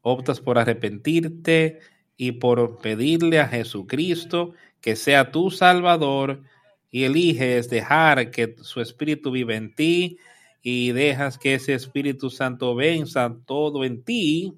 optas 0.02 0.40
por 0.40 0.58
arrepentirte 0.58 1.78
y 2.16 2.32
por 2.32 2.78
pedirle 2.78 3.38
a 3.38 3.46
Jesucristo 3.46 4.54
que 4.80 4.96
sea 4.96 5.30
tu 5.30 5.52
Salvador, 5.52 6.42
y 6.90 7.04
eliges 7.04 7.70
dejar 7.70 8.30
que 8.30 8.56
su 8.62 8.80
espíritu 8.80 9.30
vive 9.30 9.54
en 9.54 9.74
ti 9.74 10.18
y 10.62 10.92
dejas 10.92 11.38
que 11.38 11.54
ese 11.54 11.74
Espíritu 11.74 12.30
Santo 12.30 12.74
venza 12.74 13.34
todo 13.46 13.84
en 13.84 14.02
ti, 14.02 14.52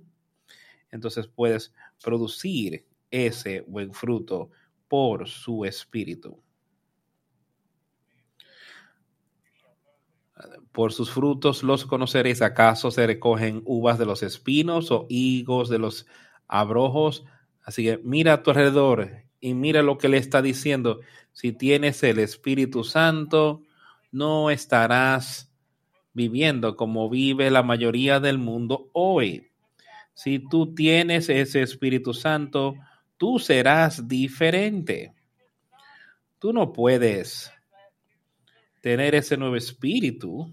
entonces 0.91 1.29
puedes 1.29 1.73
producir 2.03 2.85
ese 3.13 3.61
buen 3.69 3.93
fruto 3.93 4.51
por 4.89 5.29
su 5.29 5.65
espíritu. 5.65 6.43
Por 10.73 10.93
sus 10.93 11.11
frutos 11.11 11.63
los 11.63 11.85
conoceréis. 11.85 12.43
¿Acaso 12.43 12.91
se 12.91 13.07
recogen 13.07 13.63
uvas 13.65 13.99
de 13.99 14.07
los 14.07 14.25
espinos 14.25 14.91
o 14.91 15.07
higos 15.09 15.69
de 15.69 15.79
los 15.79 16.07
abrojos? 16.49 17.25
Así 17.63 17.85
que 17.85 18.01
mira 18.03 18.33
a 18.33 18.43
tu 18.43 18.51
alrededor 18.51 19.09
y 19.41 19.55
mira 19.55 19.83
lo 19.83 19.99
que 19.99 20.09
le 20.09 20.17
está 20.17 20.43
diciendo. 20.43 21.01
Si 21.33 21.53
tienes 21.53 22.03
el 22.03 22.19
Espíritu 22.19 22.83
Santo, 22.83 23.63
no 24.11 24.51
estarás 24.51 25.53
viviendo 26.13 26.77
como 26.77 27.09
vive 27.09 27.51
la 27.51 27.63
mayoría 27.63 28.21
del 28.21 28.39
mundo 28.39 28.91
hoy. 28.93 29.49
Si 30.15 30.39
tú 30.39 30.75
tienes 30.75 31.29
ese 31.29 31.63
Espíritu 31.63 32.13
Santo, 32.13 32.75
tú 33.23 33.39
serás 33.39 34.09
diferente. 34.09 35.15
Tú 36.41 36.53
no 36.53 36.73
puedes 36.73 37.53
tener 38.81 39.15
ese 39.15 39.37
nuevo 39.37 39.55
espíritu 39.55 40.53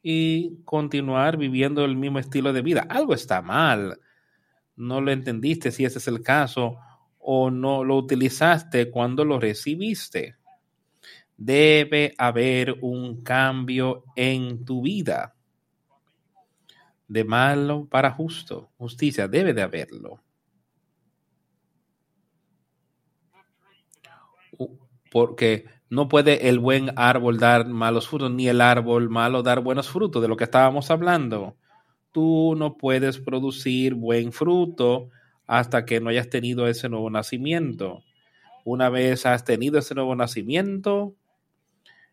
y 0.00 0.62
continuar 0.62 1.36
viviendo 1.36 1.84
el 1.84 1.96
mismo 1.96 2.20
estilo 2.20 2.52
de 2.52 2.62
vida. 2.62 2.86
Algo 2.88 3.12
está 3.12 3.42
mal. 3.42 3.98
No 4.76 5.00
lo 5.00 5.10
entendiste 5.10 5.72
si 5.72 5.84
ese 5.84 5.98
es 5.98 6.06
el 6.06 6.22
caso 6.22 6.76
o 7.18 7.50
no 7.50 7.82
lo 7.82 7.96
utilizaste 7.96 8.88
cuando 8.92 9.24
lo 9.24 9.40
recibiste. 9.40 10.36
Debe 11.36 12.14
haber 12.18 12.76
un 12.82 13.24
cambio 13.24 14.04
en 14.14 14.64
tu 14.64 14.82
vida. 14.82 15.34
De 17.08 17.24
malo 17.24 17.88
para 17.90 18.12
justo. 18.12 18.70
Justicia 18.78 19.26
debe 19.26 19.52
de 19.52 19.62
haberlo. 19.62 20.23
Porque 25.14 25.66
no 25.90 26.08
puede 26.08 26.48
el 26.48 26.58
buen 26.58 26.90
árbol 26.96 27.38
dar 27.38 27.68
malos 27.68 28.08
frutos, 28.08 28.32
ni 28.32 28.48
el 28.48 28.60
árbol 28.60 29.10
malo 29.10 29.44
dar 29.44 29.60
buenos 29.60 29.88
frutos, 29.88 30.20
de 30.20 30.26
lo 30.26 30.36
que 30.36 30.42
estábamos 30.42 30.90
hablando. 30.90 31.54
Tú 32.10 32.56
no 32.58 32.76
puedes 32.76 33.20
producir 33.20 33.94
buen 33.94 34.32
fruto 34.32 35.10
hasta 35.46 35.84
que 35.84 36.00
no 36.00 36.10
hayas 36.10 36.30
tenido 36.30 36.66
ese 36.66 36.88
nuevo 36.88 37.10
nacimiento. 37.10 38.02
una 38.64 38.88
vez 38.88 39.24
has 39.24 39.44
tenido 39.44 39.78
ese 39.78 39.94
nuevo 39.94 40.16
nacimiento, 40.16 41.14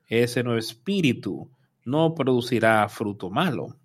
ese 0.07 0.43
nuevo 0.43 0.59
espíritu 0.59 1.49
no 1.83 2.13
producirá 2.13 2.87
fruto 2.87 3.31
malo. 3.31 3.77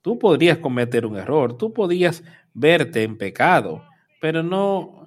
Tú 0.00 0.18
podrías 0.18 0.58
cometer 0.58 1.04
un 1.04 1.16
error, 1.16 1.58
tú 1.58 1.74
podrías 1.74 2.24
verte 2.54 3.02
en 3.02 3.18
pecado, 3.18 3.82
pero 4.18 4.42
no 4.42 5.05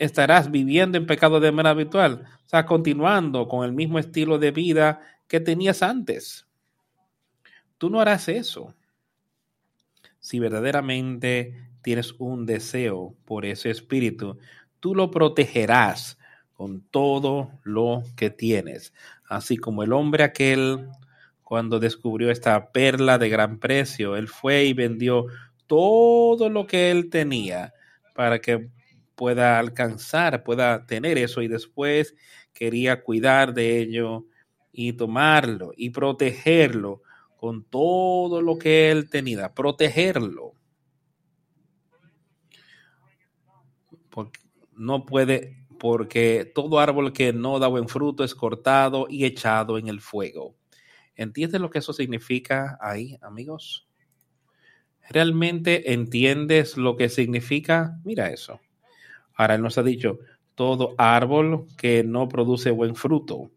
estarás 0.00 0.50
viviendo 0.50 0.96
en 0.96 1.06
pecado 1.06 1.40
de 1.40 1.52
manera 1.52 1.70
habitual, 1.70 2.24
o 2.46 2.48
sea, 2.48 2.64
continuando 2.64 3.46
con 3.46 3.66
el 3.66 3.72
mismo 3.72 3.98
estilo 3.98 4.38
de 4.38 4.50
vida 4.50 5.00
que 5.28 5.40
tenías 5.40 5.82
antes. 5.82 6.46
Tú 7.76 7.90
no 7.90 8.00
harás 8.00 8.28
eso. 8.28 8.74
Si 10.18 10.38
verdaderamente 10.38 11.68
tienes 11.82 12.14
un 12.18 12.46
deseo 12.46 13.14
por 13.26 13.44
ese 13.44 13.70
espíritu, 13.70 14.38
tú 14.80 14.94
lo 14.94 15.10
protegerás 15.10 16.18
con 16.54 16.80
todo 16.80 17.52
lo 17.62 18.02
que 18.16 18.30
tienes. 18.30 18.94
Así 19.28 19.58
como 19.58 19.82
el 19.82 19.92
hombre 19.92 20.24
aquel, 20.24 20.88
cuando 21.42 21.78
descubrió 21.78 22.30
esta 22.30 22.72
perla 22.72 23.18
de 23.18 23.28
gran 23.28 23.58
precio, 23.58 24.16
él 24.16 24.28
fue 24.28 24.64
y 24.64 24.72
vendió 24.72 25.26
todo 25.66 26.48
lo 26.48 26.66
que 26.66 26.90
él 26.90 27.10
tenía 27.10 27.74
para 28.14 28.40
que 28.40 28.70
pueda 29.20 29.58
alcanzar, 29.58 30.42
pueda 30.44 30.86
tener 30.86 31.18
eso 31.18 31.42
y 31.42 31.48
después 31.48 32.14
quería 32.54 33.02
cuidar 33.02 33.52
de 33.52 33.78
ello 33.78 34.24
y 34.72 34.94
tomarlo 34.94 35.72
y 35.76 35.90
protegerlo 35.90 37.02
con 37.36 37.62
todo 37.64 38.40
lo 38.40 38.56
que 38.56 38.90
él 38.90 39.10
tenía, 39.10 39.52
protegerlo. 39.52 40.54
Porque 44.08 44.40
no 44.74 45.04
puede, 45.04 45.66
porque 45.78 46.50
todo 46.54 46.80
árbol 46.80 47.12
que 47.12 47.34
no 47.34 47.58
da 47.58 47.66
buen 47.68 47.90
fruto 47.90 48.24
es 48.24 48.34
cortado 48.34 49.06
y 49.10 49.26
echado 49.26 49.76
en 49.76 49.88
el 49.88 50.00
fuego. 50.00 50.56
¿Entiendes 51.14 51.60
lo 51.60 51.68
que 51.68 51.80
eso 51.80 51.92
significa 51.92 52.78
ahí, 52.80 53.18
amigos? 53.20 53.86
¿Realmente 55.10 55.92
entiendes 55.92 56.78
lo 56.78 56.96
que 56.96 57.10
significa? 57.10 58.00
Mira 58.02 58.30
eso. 58.30 58.58
Ahora 59.40 59.54
él 59.54 59.62
nos 59.62 59.78
ha 59.78 59.82
dicho, 59.82 60.18
todo 60.54 60.94
árbol 60.98 61.66
que 61.78 62.04
no 62.04 62.28
produce 62.28 62.70
buen 62.70 62.94
fruto 62.94 63.50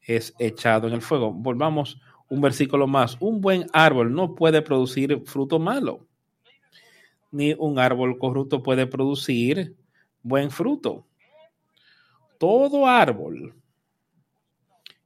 es 0.00 0.34
echado 0.38 0.88
en 0.88 0.94
el 0.94 1.02
fuego. 1.02 1.30
Volvamos 1.30 2.00
un 2.30 2.40
versículo 2.40 2.86
más. 2.86 3.18
Un 3.20 3.42
buen 3.42 3.66
árbol 3.74 4.14
no 4.14 4.34
puede 4.34 4.62
producir 4.62 5.20
fruto 5.26 5.58
malo, 5.58 6.06
ni 7.32 7.52
un 7.58 7.78
árbol 7.78 8.16
corrupto 8.16 8.62
puede 8.62 8.86
producir 8.86 9.76
buen 10.22 10.50
fruto. 10.50 11.06
Todo 12.38 12.86
árbol. 12.86 13.54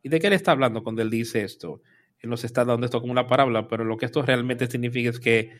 ¿Y 0.00 0.09
de 0.11 0.20
qué 0.20 0.31
le 0.31 0.37
está 0.37 0.53
hablando 0.53 0.85
cuando 0.85 1.03
él 1.03 1.11
dice 1.11 1.42
esto? 1.42 1.83
Él 2.20 2.31
nos 2.31 2.44
está 2.44 2.64
dando 2.64 2.87
esto 2.87 3.00
como 3.00 3.11
una 3.11 3.27
parábola, 3.27 3.66
pero 3.66 3.83
lo 3.83 3.96
que 3.96 4.07
esto 4.07 4.22
realmente 4.22 4.68
significa 4.68 5.11
es 5.11 5.18
que 5.18 5.50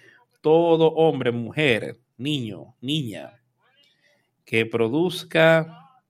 todo 0.43 0.93
hombre, 0.93 1.33
mujer, 1.33 1.99
niño, 2.19 2.77
niña, 2.81 3.41
que 4.45 4.67
produzca, 4.67 6.03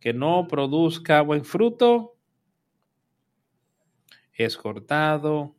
que 0.00 0.12
no 0.12 0.46
produzca 0.48 1.20
buen 1.22 1.44
fruto, 1.44 2.16
es 4.32 4.56
cortado 4.56 5.56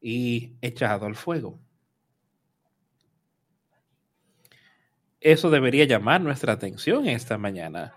y 0.00 0.56
echado 0.62 1.06
al 1.06 1.14
fuego. 1.14 1.60
Eso 5.20 5.50
debería 5.50 5.84
llamar 5.84 6.22
nuestra 6.22 6.54
atención 6.54 7.06
esta 7.06 7.36
mañana. 7.36 7.92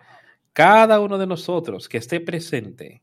Cada 0.51 0.99
uno 0.99 1.17
de 1.17 1.25
nosotros 1.25 1.87
que 1.87 1.97
esté 1.97 2.19
presente, 2.19 3.01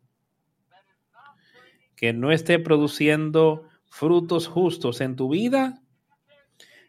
que 1.97 2.13
no 2.13 2.31
esté 2.31 2.59
produciendo 2.59 3.67
frutos 3.87 4.47
justos 4.47 5.01
en 5.01 5.17
tu 5.17 5.31
vida, 5.31 5.83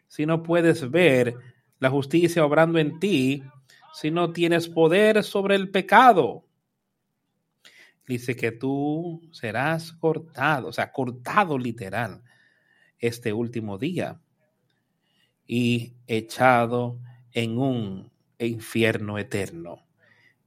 si 0.08 0.26
no 0.26 0.42
puedes 0.42 0.90
ver 0.90 1.51
la 1.82 1.90
justicia 1.90 2.44
obrando 2.44 2.78
en 2.78 3.00
ti, 3.00 3.42
si 3.92 4.12
no 4.12 4.32
tienes 4.32 4.68
poder 4.68 5.24
sobre 5.24 5.56
el 5.56 5.68
pecado, 5.68 6.44
dice 8.06 8.36
que 8.36 8.52
tú 8.52 9.20
serás 9.32 9.90
cortado, 9.92 10.68
o 10.68 10.72
sea, 10.72 10.92
cortado 10.92 11.58
literal 11.58 12.22
este 13.00 13.32
último 13.32 13.78
día 13.78 14.20
y 15.44 15.94
echado 16.06 17.00
en 17.32 17.58
un 17.58 18.12
infierno 18.38 19.18
eterno. 19.18 19.84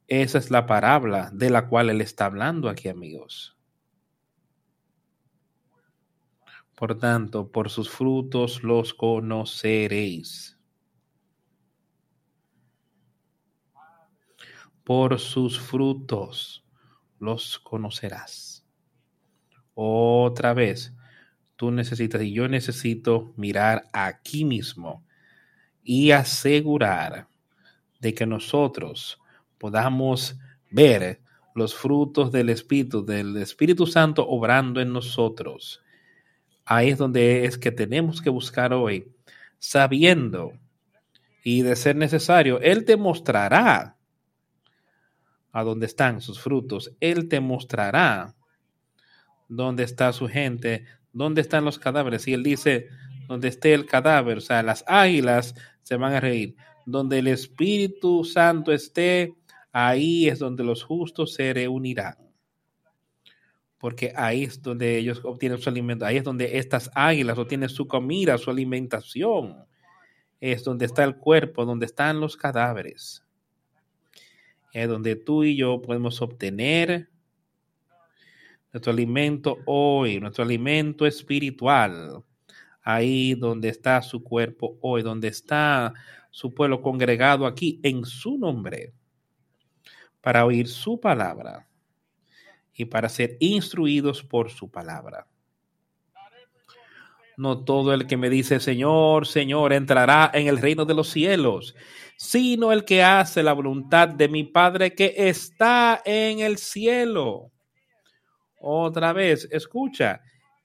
Esa 0.08 0.38
es 0.38 0.52
la 0.52 0.66
parábola 0.66 1.32
de 1.34 1.50
la 1.50 1.68
cual 1.68 1.90
él 1.90 2.00
está 2.00 2.28
hablando 2.28 2.70
aquí, 2.70 2.88
amigos. 2.88 3.58
Por 6.76 6.98
tanto, 6.98 7.52
por 7.52 7.70
sus 7.70 7.90
frutos 7.90 8.64
los 8.64 8.94
conoceréis. 8.94 10.55
Por 14.86 15.20
sus 15.20 15.60
frutos 15.60 16.64
los 17.20 17.60
conocerás. 17.60 18.66
Otra 19.74 20.54
vez, 20.54 20.96
tú 21.56 21.72
necesitas 21.72 22.22
y 22.22 22.32
yo 22.32 22.48
necesito 22.48 23.34
mirar 23.36 23.86
aquí 23.94 24.46
mismo 24.46 25.04
y 25.84 26.12
asegurar 26.12 27.28
de 28.00 28.14
que 28.14 28.28
nosotros 28.28 29.20
podamos 29.58 30.38
ver 30.70 31.22
los 31.56 31.74
frutos 31.74 32.32
del 32.32 32.50
Espíritu, 32.50 33.04
del 33.04 33.38
Espíritu 33.38 33.88
Santo 33.88 34.28
obrando 34.28 34.82
en 34.82 34.94
nosotros. 34.94 35.82
Ahí 36.64 36.90
es 36.90 37.00
donde 37.00 37.46
es 37.46 37.58
que 37.58 37.72
tenemos 37.72 38.22
que 38.22 38.30
buscar 38.30 38.72
hoy, 38.72 39.12
sabiendo 39.58 40.54
y 41.44 41.62
de 41.62 41.76
ser 41.76 41.96
necesario, 41.96 42.60
Él 42.60 42.86
te 42.86 42.98
mostrará 42.98 43.95
a 45.56 45.64
dónde 45.64 45.86
están 45.86 46.20
sus 46.20 46.42
frutos. 46.42 46.92
Él 47.00 47.30
te 47.30 47.40
mostrará 47.40 48.36
dónde 49.48 49.84
está 49.84 50.12
su 50.12 50.28
gente, 50.28 50.84
dónde 51.14 51.40
están 51.40 51.64
los 51.64 51.80
cadáveres. 51.80 52.28
Y 52.28 52.34
Él 52.34 52.44
dice, 52.44 52.90
donde 53.30 53.48
esté 53.48 53.74
el 53.74 53.86
cadáver, 53.86 54.40
o 54.40 54.42
sea, 54.42 54.62
las 54.64 54.84
águilas 54.86 55.56
se 55.82 55.96
van 55.96 56.12
a 56.12 56.20
reír. 56.20 56.58
Donde 56.86 57.20
el 57.20 57.28
Espíritu 57.28 58.26
Santo 58.26 58.74
esté, 58.74 59.34
ahí 59.72 60.28
es 60.28 60.40
donde 60.40 60.66
los 60.66 60.84
justos 60.84 61.34
se 61.34 61.54
reunirán. 61.54 62.18
Porque 63.78 64.12
ahí 64.14 64.44
es 64.44 64.62
donde 64.62 64.98
ellos 64.98 65.22
obtienen 65.24 65.60
su 65.60 65.70
alimento, 65.70 66.06
ahí 66.06 66.18
es 66.18 66.26
donde 66.26 66.58
estas 66.58 66.92
águilas 66.94 67.38
obtienen 67.38 67.70
su 67.70 67.88
comida, 67.88 68.38
su 68.38 68.52
alimentación. 68.52 69.66
Es 70.42 70.66
donde 70.66 70.86
está 70.86 71.06
el 71.06 71.16
cuerpo, 71.16 71.64
donde 71.64 71.86
están 71.86 72.20
los 72.20 72.36
cadáveres. 72.36 73.25
Es 74.76 74.90
donde 74.90 75.16
tú 75.16 75.46
y 75.46 75.56
yo 75.56 75.82
podemos 75.82 76.22
obtener 76.22 77.08
nuestro 78.74 78.92
alimento 78.92 79.60
hoy, 79.66 80.20
nuestro 80.20 80.44
alimento 80.44 81.06
espiritual 81.06 82.22
ahí 82.82 83.36
donde 83.36 83.70
está 83.70 84.02
su 84.02 84.22
cuerpo 84.22 84.78
hoy, 84.82 85.02
donde 85.02 85.30
está 85.30 85.94
su 86.30 86.54
pueblo 86.54 86.82
congregado 86.82 87.46
aquí 87.46 87.80
en 87.84 88.04
su 88.04 88.38
nombre, 88.38 88.92
para 90.20 90.44
oír 90.44 90.68
su 90.68 91.00
palabra 91.00 91.70
y 92.74 92.84
para 92.84 93.08
ser 93.08 93.38
instruidos 93.40 94.24
por 94.24 94.52
su 94.52 94.70
palabra. 94.70 95.26
No 97.38 97.64
todo 97.64 97.94
el 97.94 98.08
que 98.08 98.18
me 98.18 98.30
dice 98.30 98.60
Señor, 98.60 99.26
Señor, 99.26 99.72
entrará 99.72 100.32
en 100.34 100.48
el 100.48 100.58
reino 100.58 100.84
de 100.84 100.96
los 100.96 101.08
cielos, 101.08 101.76
sino 102.18 102.72
el 102.72 102.86
que 102.86 103.04
hace 103.04 103.44
la 103.44 103.54
voluntad 103.54 104.10
de 104.10 104.28
mi 104.28 104.44
Padre 104.44 104.94
que 104.94 105.14
está 105.16 106.02
en 106.06 106.40
el 106.40 106.58
cielo. 106.58 107.52
Otra 108.60 109.14
vez, 109.14 109.48
escucha, 109.52 110.22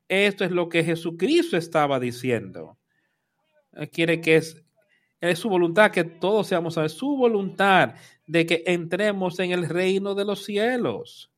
esto 0.08 0.44
es 0.44 0.50
lo 0.50 0.68
que 0.68 0.84
Jesucristo 0.84 1.56
estaba 1.56 2.00
diciendo. 2.00 2.78
Quiere 3.92 4.20
que 4.20 4.36
es, 4.36 4.64
es 5.20 5.38
su 5.38 5.48
voluntad 5.48 5.90
que 5.90 6.04
todos 6.04 6.46
seamos 6.46 6.78
a 6.78 6.88
su 6.88 7.16
voluntad 7.16 7.94
de 8.26 8.46
que 8.46 8.62
entremos 8.66 9.38
en 9.38 9.52
el 9.52 9.68
reino 9.68 10.14
de 10.14 10.24
los 10.24 10.44
cielos. 10.44 11.30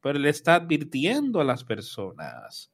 Pero 0.00 0.18
Él 0.18 0.26
está 0.26 0.56
advirtiendo 0.56 1.40
a 1.40 1.44
las 1.44 1.64
personas, 1.64 2.70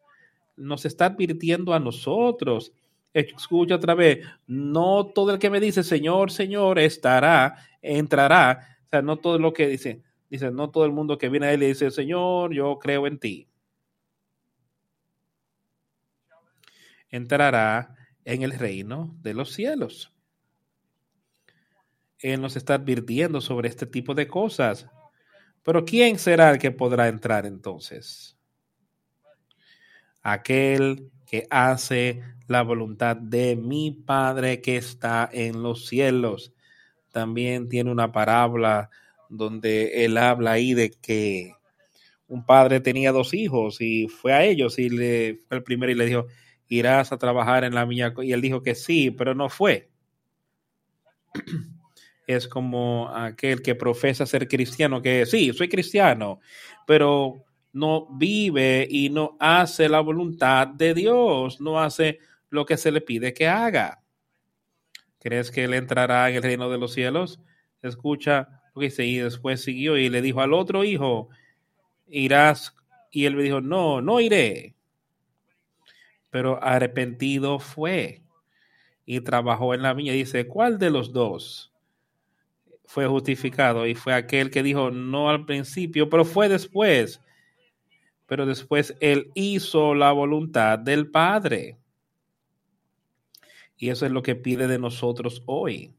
nos 0.56 0.84
está 0.84 1.06
advirtiendo 1.06 1.72
a 1.72 1.80
nosotros. 1.80 2.72
Escucha 3.12 3.74
otra 3.74 3.94
vez, 3.94 4.24
no 4.46 5.06
todo 5.06 5.32
el 5.32 5.38
que 5.38 5.50
me 5.50 5.60
dice 5.60 5.82
Señor, 5.82 6.30
Señor 6.30 6.78
estará, 6.78 7.56
entrará. 7.82 8.78
O 8.86 8.88
sea, 8.88 9.02
no 9.02 9.16
todo 9.18 9.38
lo 9.38 9.52
que 9.52 9.66
dice, 9.66 10.02
dice, 10.28 10.50
no 10.50 10.70
todo 10.70 10.84
el 10.84 10.92
mundo 10.92 11.18
que 11.18 11.28
viene 11.28 11.46
a 11.46 11.52
Él 11.52 11.62
y 11.62 11.68
dice, 11.68 11.90
Señor, 11.90 12.54
yo 12.54 12.78
creo 12.78 13.06
en 13.06 13.18
ti. 13.18 13.50
entrará 17.10 17.94
en 18.24 18.42
el 18.42 18.52
reino 18.52 19.16
de 19.20 19.34
los 19.34 19.52
cielos. 19.52 20.12
Él 22.18 22.40
nos 22.40 22.56
está 22.56 22.74
advirtiendo 22.74 23.40
sobre 23.40 23.68
este 23.68 23.86
tipo 23.86 24.14
de 24.14 24.28
cosas. 24.28 24.86
Pero 25.62 25.84
¿quién 25.84 26.18
será 26.18 26.50
el 26.50 26.58
que 26.58 26.70
podrá 26.70 27.08
entrar 27.08 27.46
entonces? 27.46 28.36
Aquel 30.22 31.10
que 31.30 31.46
hace 31.48 32.22
la 32.48 32.62
voluntad 32.62 33.16
de 33.16 33.54
mi 33.54 33.92
Padre 33.92 34.60
que 34.60 34.76
está 34.76 35.28
en 35.32 35.62
los 35.62 35.86
cielos. 35.86 36.52
También 37.12 37.68
tiene 37.68 37.92
una 37.92 38.10
parábola 38.10 38.90
donde 39.28 40.04
él 40.04 40.18
habla 40.18 40.52
ahí 40.52 40.74
de 40.74 40.90
que 40.90 41.54
un 42.26 42.44
padre 42.44 42.80
tenía 42.80 43.12
dos 43.12 43.34
hijos 43.34 43.80
y 43.80 44.08
fue 44.08 44.32
a 44.32 44.44
ellos 44.44 44.78
y 44.78 44.88
le 44.88 45.38
fue 45.48 45.58
el 45.58 45.62
primero 45.62 45.92
y 45.92 45.94
le 45.94 46.06
dijo, 46.06 46.26
irás 46.68 47.12
a 47.12 47.18
trabajar 47.18 47.64
en 47.64 47.74
la 47.74 47.86
mía. 47.86 48.12
Y 48.22 48.32
él 48.32 48.40
dijo 48.40 48.62
que 48.62 48.74
sí, 48.74 49.10
pero 49.10 49.34
no 49.34 49.48
fue. 49.48 49.88
Es 52.26 52.46
como 52.46 53.08
aquel 53.12 53.60
que 53.60 53.74
profesa 53.74 54.24
ser 54.24 54.46
cristiano, 54.46 55.02
que 55.02 55.26
sí, 55.26 55.52
soy 55.52 55.68
cristiano, 55.68 56.38
pero 56.86 57.44
no 57.72 58.06
vive 58.10 58.86
y 58.90 59.10
no 59.10 59.36
hace 59.38 59.88
la 59.88 60.00
voluntad 60.00 60.66
de 60.68 60.94
Dios, 60.94 61.60
no 61.60 61.80
hace 61.80 62.18
lo 62.50 62.66
que 62.66 62.76
se 62.76 62.90
le 62.90 63.00
pide 63.00 63.32
que 63.32 63.46
haga. 63.48 64.02
¿Crees 65.20 65.50
que 65.50 65.64
él 65.64 65.74
entrará 65.74 66.30
en 66.30 66.36
el 66.36 66.42
reino 66.42 66.70
de 66.70 66.78
los 66.78 66.92
cielos? 66.92 67.40
Escucha 67.82 68.62
lo 68.74 68.80
que 68.80 68.86
dice 68.86 69.04
y 69.04 69.18
después 69.18 69.62
siguió 69.62 69.96
y 69.96 70.08
le 70.08 70.22
dijo 70.22 70.40
al 70.40 70.54
otro 70.54 70.84
hijo, 70.84 71.28
irás. 72.08 72.74
Y 73.10 73.26
él 73.26 73.36
le 73.36 73.42
dijo, 73.42 73.60
no, 73.60 74.00
no 74.00 74.20
iré. 74.20 74.74
Pero 76.30 76.62
arrepentido 76.62 77.58
fue 77.58 78.22
y 79.04 79.20
trabajó 79.20 79.74
en 79.74 79.82
la 79.82 79.92
viña. 79.92 80.12
Dice, 80.12 80.46
¿cuál 80.46 80.78
de 80.78 80.90
los 80.90 81.12
dos 81.12 81.72
fue 82.86 83.06
justificado? 83.06 83.86
Y 83.86 83.94
fue 83.94 84.14
aquel 84.14 84.50
que 84.50 84.62
dijo, 84.62 84.90
no 84.90 85.28
al 85.28 85.44
principio, 85.44 86.08
pero 86.08 86.24
fue 86.24 86.48
después. 86.48 87.20
Pero 88.30 88.46
después 88.46 88.94
él 89.00 89.32
hizo 89.34 89.92
la 89.92 90.12
voluntad 90.12 90.78
del 90.78 91.10
Padre. 91.10 91.78
Y 93.76 93.88
eso 93.88 94.06
es 94.06 94.12
lo 94.12 94.22
que 94.22 94.36
pide 94.36 94.68
de 94.68 94.78
nosotros 94.78 95.42
hoy. 95.46 95.92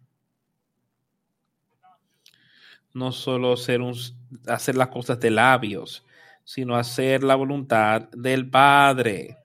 No 2.94 3.12
solo 3.12 3.58
ser 3.58 3.82
un, 3.82 3.94
hacer 4.48 4.78
las 4.78 4.88
cosas 4.88 5.20
de 5.20 5.30
labios, 5.30 6.06
sino 6.46 6.78
hacer 6.78 7.22
la 7.22 7.36
voluntad 7.36 8.08
del 8.12 8.50
Padre. 8.50 9.36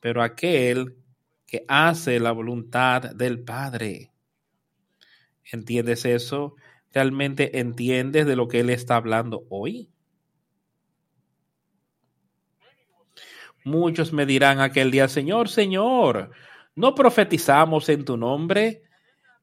Pero 0.00 0.22
aquel 0.22 0.94
que 1.44 1.64
hace 1.66 2.20
la 2.20 2.30
voluntad 2.30 3.02
del 3.16 3.40
Padre. 3.40 4.12
¿Entiendes 5.50 6.04
eso? 6.04 6.54
¿Realmente 6.92 7.58
entiendes 7.58 8.26
de 8.26 8.36
lo 8.36 8.46
que 8.46 8.60
Él 8.60 8.70
está 8.70 8.94
hablando 8.94 9.44
hoy? 9.48 9.90
Muchos 13.68 14.12
me 14.12 14.26
dirán 14.26 14.60
aquel 14.60 14.90
día, 14.90 15.08
Señor, 15.08 15.48
Señor, 15.48 16.30
¿no 16.74 16.94
profetizamos 16.94 17.88
en 17.88 18.04
tu 18.04 18.16
nombre? 18.16 18.82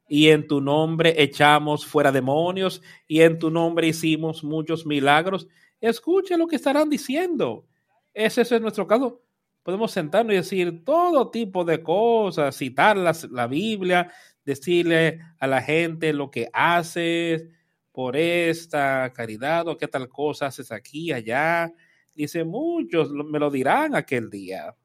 y 0.07 0.29
en 0.29 0.47
tu 0.47 0.61
nombre 0.61 1.15
echamos 1.17 1.85
fuera 1.85 2.11
demonios 2.11 2.81
y 3.07 3.21
en 3.21 3.39
tu 3.39 3.49
nombre 3.49 3.87
hicimos 3.87 4.43
muchos 4.43 4.85
milagros. 4.85 5.47
Escuche 5.81 6.37
lo 6.37 6.47
que 6.47 6.57
estarán 6.57 6.89
diciendo. 6.89 7.65
Ese 8.13 8.41
es 8.41 8.61
nuestro 8.61 8.87
caso. 8.87 9.21
Podemos 9.63 9.91
sentarnos 9.91 10.33
y 10.33 10.37
decir 10.37 10.83
todo 10.85 11.31
tipo 11.31 11.65
de 11.65 11.81
cosas, 11.81 12.55
citar 12.55 12.97
la 12.97 13.47
Biblia, 13.47 14.11
decirle 14.43 15.21
a 15.39 15.47
la 15.47 15.61
gente 15.61 16.13
lo 16.13 16.29
que 16.29 16.49
haces 16.53 17.45
por 17.91 18.15
esta 18.15 19.11
caridad 19.13 19.67
o 19.67 19.77
qué 19.77 19.87
tal 19.87 20.07
cosa 20.07 20.47
haces 20.47 20.71
aquí, 20.71 21.11
allá. 21.11 21.73
Dice, 22.15 22.43
muchos 22.43 23.11
me 23.11 23.39
lo 23.39 23.51
dirán 23.51 23.95
aquel 23.95 24.29
día. 24.29 24.75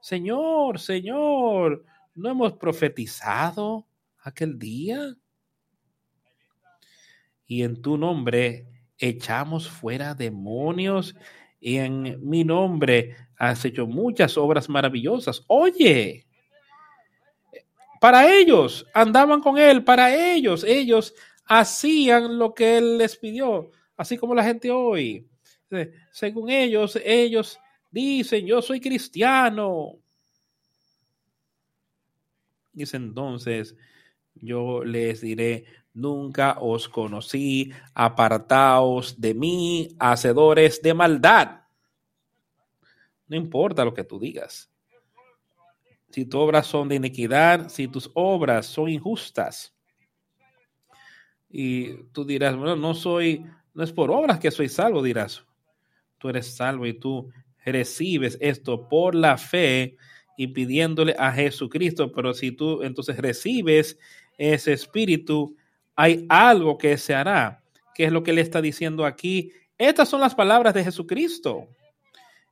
Señor, 0.00 0.78
Señor, 0.78 1.84
¿no 2.14 2.30
hemos 2.30 2.54
profetizado? 2.54 3.88
aquel 4.28 4.58
día. 4.58 5.14
Y 7.46 7.62
en 7.62 7.80
tu 7.80 7.96
nombre 7.96 8.66
echamos 8.98 9.68
fuera 9.68 10.14
demonios 10.14 11.14
y 11.60 11.76
en 11.76 12.18
mi 12.28 12.44
nombre 12.44 13.16
has 13.36 13.64
hecho 13.64 13.86
muchas 13.86 14.36
obras 14.36 14.68
maravillosas. 14.68 15.44
Oye, 15.46 16.26
para 18.00 18.32
ellos 18.32 18.86
andaban 18.94 19.40
con 19.40 19.58
él, 19.58 19.82
para 19.82 20.14
ellos, 20.14 20.62
ellos 20.62 21.14
hacían 21.46 22.38
lo 22.38 22.54
que 22.54 22.78
él 22.78 22.98
les 22.98 23.16
pidió, 23.16 23.70
así 23.96 24.18
como 24.18 24.34
la 24.34 24.44
gente 24.44 24.70
hoy. 24.70 25.27
Según 26.10 26.50
ellos, 26.50 26.98
ellos 27.04 27.58
dicen, 27.90 28.46
yo 28.46 28.62
soy 28.62 28.80
cristiano. 28.80 29.98
Dice 32.72 32.96
entonces, 32.96 33.76
yo 34.34 34.84
les 34.84 35.20
diré, 35.20 35.64
nunca 35.92 36.58
os 36.60 36.88
conocí, 36.88 37.72
apartaos 37.94 39.20
de 39.20 39.34
mí, 39.34 39.88
hacedores 39.98 40.80
de 40.80 40.94
maldad. 40.94 41.62
No 43.26 43.36
importa 43.36 43.84
lo 43.84 43.92
que 43.92 44.04
tú 44.04 44.18
digas. 44.18 44.70
Si 46.10 46.24
tus 46.24 46.40
obras 46.40 46.66
son 46.66 46.88
de 46.88 46.94
iniquidad, 46.94 47.68
si 47.68 47.88
tus 47.88 48.10
obras 48.14 48.66
son 48.66 48.88
injustas. 48.88 49.74
Y 51.50 51.94
tú 52.12 52.24
dirás, 52.24 52.56
bueno, 52.56 52.76
no 52.76 52.94
soy, 52.94 53.44
no 53.74 53.82
es 53.82 53.92
por 53.92 54.10
obras 54.10 54.38
que 54.38 54.50
soy 54.50 54.68
salvo, 54.68 55.02
dirás. 55.02 55.44
Tú 56.18 56.28
eres 56.28 56.54
salvo 56.54 56.86
y 56.86 56.94
tú 56.94 57.30
recibes 57.64 58.36
esto 58.40 58.88
por 58.88 59.14
la 59.14 59.36
fe 59.38 59.96
y 60.36 60.48
pidiéndole 60.48 61.14
a 61.18 61.32
Jesucristo. 61.32 62.12
Pero 62.12 62.34
si 62.34 62.52
tú 62.52 62.82
entonces 62.82 63.16
recibes 63.16 63.98
ese 64.36 64.72
espíritu, 64.72 65.56
hay 65.96 66.26
algo 66.28 66.78
que 66.78 66.96
se 66.96 67.14
hará, 67.14 67.62
que 67.94 68.04
es 68.04 68.12
lo 68.12 68.22
que 68.22 68.32
le 68.32 68.40
está 68.40 68.60
diciendo 68.60 69.04
aquí. 69.04 69.52
Estas 69.76 70.08
son 70.08 70.20
las 70.20 70.34
palabras 70.34 70.74
de 70.74 70.84
Jesucristo. 70.84 71.68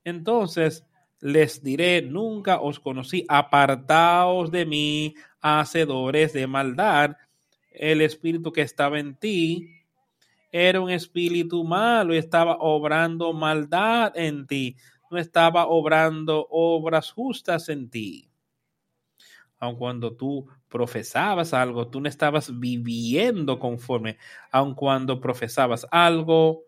Entonces 0.05 0.85
les 1.20 1.62
diré, 1.62 2.02
nunca 2.02 2.61
os 2.61 2.79
conocí, 2.79 3.24
apartaos 3.29 4.50
de 4.50 4.66
mí, 4.66 5.14
hacedores 5.40 6.33
de 6.33 6.46
maldad. 6.46 7.16
El 7.70 8.00
espíritu 8.00 8.52
que 8.52 8.62
estaba 8.62 8.98
en 8.98 9.16
ti 9.16 9.75
era 10.50 10.80
un 10.80 10.90
espíritu 10.90 11.64
malo 11.64 12.14
y 12.14 12.18
estaba 12.18 12.56
obrando 12.61 13.32
maldad 13.32 14.12
en 14.16 14.46
ti, 14.46 14.76
no 15.11 15.18
estaba 15.18 15.66
obrando 15.66 16.46
obras 16.50 17.11
justas 17.12 17.68
en 17.68 17.90
ti. 17.90 18.30
Aun 19.59 19.76
cuando 19.76 20.14
tú 20.14 20.46
profesabas 20.68 21.54
algo, 21.54 21.88
tú 21.88 22.00
no 22.00 22.09
estabas 22.09 22.59
viviendo 22.59 23.59
conforme, 23.59 24.18
aun 24.50 24.74
cuando 24.74 25.20
profesabas 25.20 25.87
algo, 25.90 26.64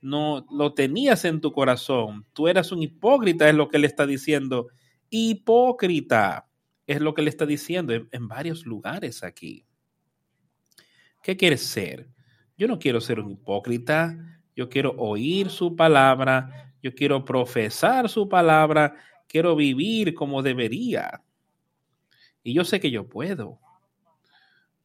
no 0.00 0.46
lo 0.50 0.74
tenías 0.74 1.24
en 1.24 1.40
tu 1.40 1.52
corazón. 1.52 2.26
Tú 2.32 2.48
eras 2.48 2.70
un 2.70 2.82
hipócrita, 2.82 3.48
es 3.48 3.54
lo 3.54 3.68
que 3.68 3.78
le 3.78 3.86
está 3.86 4.06
diciendo. 4.06 4.68
Hipócrita 5.10 6.48
es 6.86 7.00
lo 7.00 7.14
que 7.14 7.22
le 7.22 7.30
está 7.30 7.46
diciendo 7.46 7.92
en, 7.92 8.28
varios 8.28 8.66
lugares 8.66 9.24
aquí. 9.24 9.64
¿Qué 11.22 11.36
quieres 11.36 11.62
ser? 11.62 12.08
Yo 12.56 12.66
no 12.66 12.78
quiero 12.78 13.00
ser 13.00 13.20
un 13.20 13.30
hipócrita, 13.30 14.40
yo 14.54 14.68
quiero 14.68 14.94
oír 14.96 15.50
su 15.50 15.76
palabra, 15.76 16.72
yo 16.82 16.94
quiero 16.94 17.24
profesar 17.24 18.08
su 18.08 18.28
palabra, 18.28 18.96
quiero 19.28 19.54
vivir 19.54 20.14
como 20.14 20.42
debería. 20.42 21.22
Y 22.42 22.54
yo 22.54 22.64
sé 22.64 22.80
que 22.80 22.90
yo 22.90 23.08
puedo. 23.08 23.58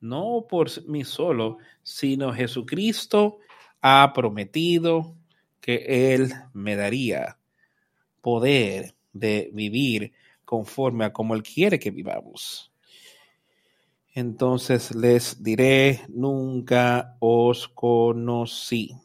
No 0.01 0.47
por 0.49 0.67
mí 0.87 1.03
solo, 1.05 1.59
sino 1.83 2.33
Jesucristo 2.33 3.39
ha 3.81 4.11
prometido 4.13 5.15
que 5.61 6.13
Él 6.13 6.33
me 6.53 6.75
daría 6.75 7.37
poder 8.19 8.95
de 9.13 9.49
vivir 9.53 10.11
conforme 10.43 11.05
a 11.05 11.13
como 11.13 11.35
Él 11.35 11.43
quiere 11.43 11.79
que 11.79 11.91
vivamos. 11.91 12.70
Entonces 14.13 14.93
les 14.93 15.41
diré, 15.41 16.01
nunca 16.09 17.15
os 17.19 17.67
conocí. 17.67 18.95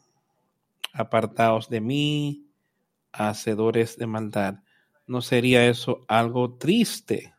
Apartaos 0.93 1.69
de 1.69 1.81
mí, 1.81 2.47
hacedores 3.11 3.97
de 3.97 4.07
maldad. 4.07 4.55
¿No 5.05 5.21
sería 5.21 5.67
eso 5.67 6.05
algo 6.07 6.55
triste? 6.55 7.33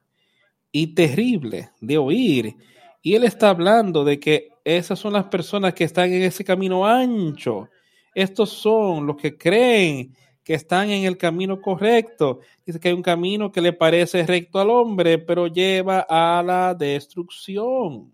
y 0.73 0.95
terrible 0.95 1.71
de 1.81 1.99
oír. 1.99 2.57
Y 3.03 3.15
él 3.15 3.25
está 3.25 3.51
hablando 3.51 4.05
de 4.05 4.19
que 4.19 4.51
esas 4.65 4.99
son 4.99 5.15
las 5.15 5.25
personas 5.25 5.75
que 5.75 5.85
están 5.85 6.13
en 6.13 6.23
ese 6.23 6.45
camino 6.45 6.87
ancho. 6.87 7.69
Estos 8.15 8.51
son 8.51 9.07
los 9.07 9.17
que 9.17 9.37
creen 9.37 10.15
que 10.49 10.55
están 10.55 10.89
en 10.89 11.05
el 11.05 11.19
camino 11.19 11.61
correcto. 11.61 12.41
Dice 12.65 12.81
que 12.81 12.89
hay 12.89 12.95
un 12.95 13.03
camino 13.03 13.53
que 13.53 13.61
le 13.61 13.75
parece 13.75 14.25
recto 14.25 14.59
al 14.59 14.71
hombre, 14.71 15.19
pero 15.19 15.47
lleva 15.47 16.07
a 16.09 16.43
la 16.43 16.75
destrucción. 16.75 18.11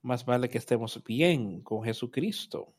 Más 0.00 0.24
vale 0.24 0.48
que 0.48 0.58
estemos 0.58 1.02
bien 1.02 1.62
con 1.62 1.82
Jesucristo. 1.82 2.72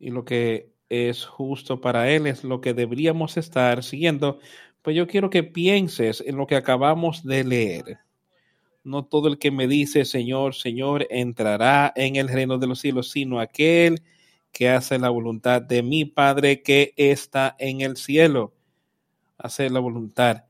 Y 0.00 0.10
lo 0.10 0.24
que 0.24 0.72
es 0.88 1.24
justo 1.24 1.80
para 1.80 2.10
Él 2.10 2.26
es 2.26 2.42
lo 2.42 2.60
que 2.60 2.74
deberíamos 2.74 3.36
estar 3.36 3.84
siguiendo. 3.84 4.40
Pues 4.82 4.96
yo 4.96 5.06
quiero 5.06 5.30
que 5.30 5.44
pienses 5.44 6.24
en 6.26 6.36
lo 6.36 6.48
que 6.48 6.56
acabamos 6.56 7.22
de 7.22 7.44
leer. 7.44 7.98
No 8.82 9.04
todo 9.04 9.28
el 9.28 9.38
que 9.38 9.52
me 9.52 9.68
dice 9.68 10.04
Señor, 10.04 10.56
Señor 10.56 11.06
entrará 11.08 11.92
en 11.94 12.16
el 12.16 12.26
reino 12.26 12.58
de 12.58 12.66
los 12.66 12.80
cielos, 12.80 13.12
sino 13.12 13.38
aquel 13.38 14.00
que 14.00 14.08
hace 14.66 14.98
la 14.98 15.10
voluntad 15.10 15.62
de 15.62 15.82
mi 15.82 16.04
Padre 16.04 16.62
que 16.62 16.92
está 16.96 17.54
en 17.58 17.80
el 17.80 17.96
cielo. 17.96 18.54
Hacer 19.36 19.70
la 19.70 19.80
voluntad. 19.80 20.44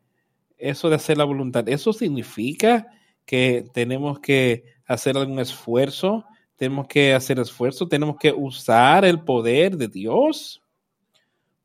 Eso 0.56 0.88
de 0.88 0.96
hacer 0.96 1.18
la 1.18 1.24
voluntad, 1.24 1.68
eso 1.68 1.92
significa 1.92 2.86
que 3.24 3.66
tenemos 3.74 4.18
que 4.18 4.64
hacer 4.86 5.16
algún 5.16 5.38
esfuerzo, 5.38 6.24
tenemos 6.56 6.88
que 6.88 7.14
hacer 7.14 7.38
esfuerzo, 7.38 7.86
tenemos 7.86 8.16
que 8.16 8.32
usar 8.32 9.04
el 9.04 9.20
poder 9.20 9.76
de 9.76 9.86
Dios 9.86 10.62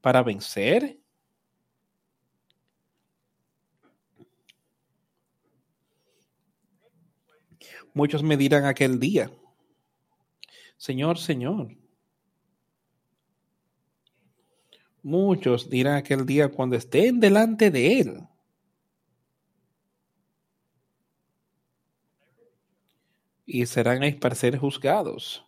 para 0.02 0.22
vencer. 0.22 1.00
Muchos 7.94 8.22
me 8.22 8.38
dirán 8.38 8.66
aquel 8.66 9.00
día, 9.00 9.32
Señor, 10.78 11.18
Señor. 11.18 11.83
Muchos 15.04 15.70
dirán 15.70 15.98
aquel 15.98 16.26
día 16.26 16.48
cuando 16.50 16.78
estén 16.78 17.20
delante 17.20 17.70
de 17.70 18.00
Él. 18.00 18.22
Y 23.46 23.66
serán 23.66 24.02
ahí 24.02 24.14
para 24.14 24.34
ser 24.34 24.58
juzgados. 24.58 25.46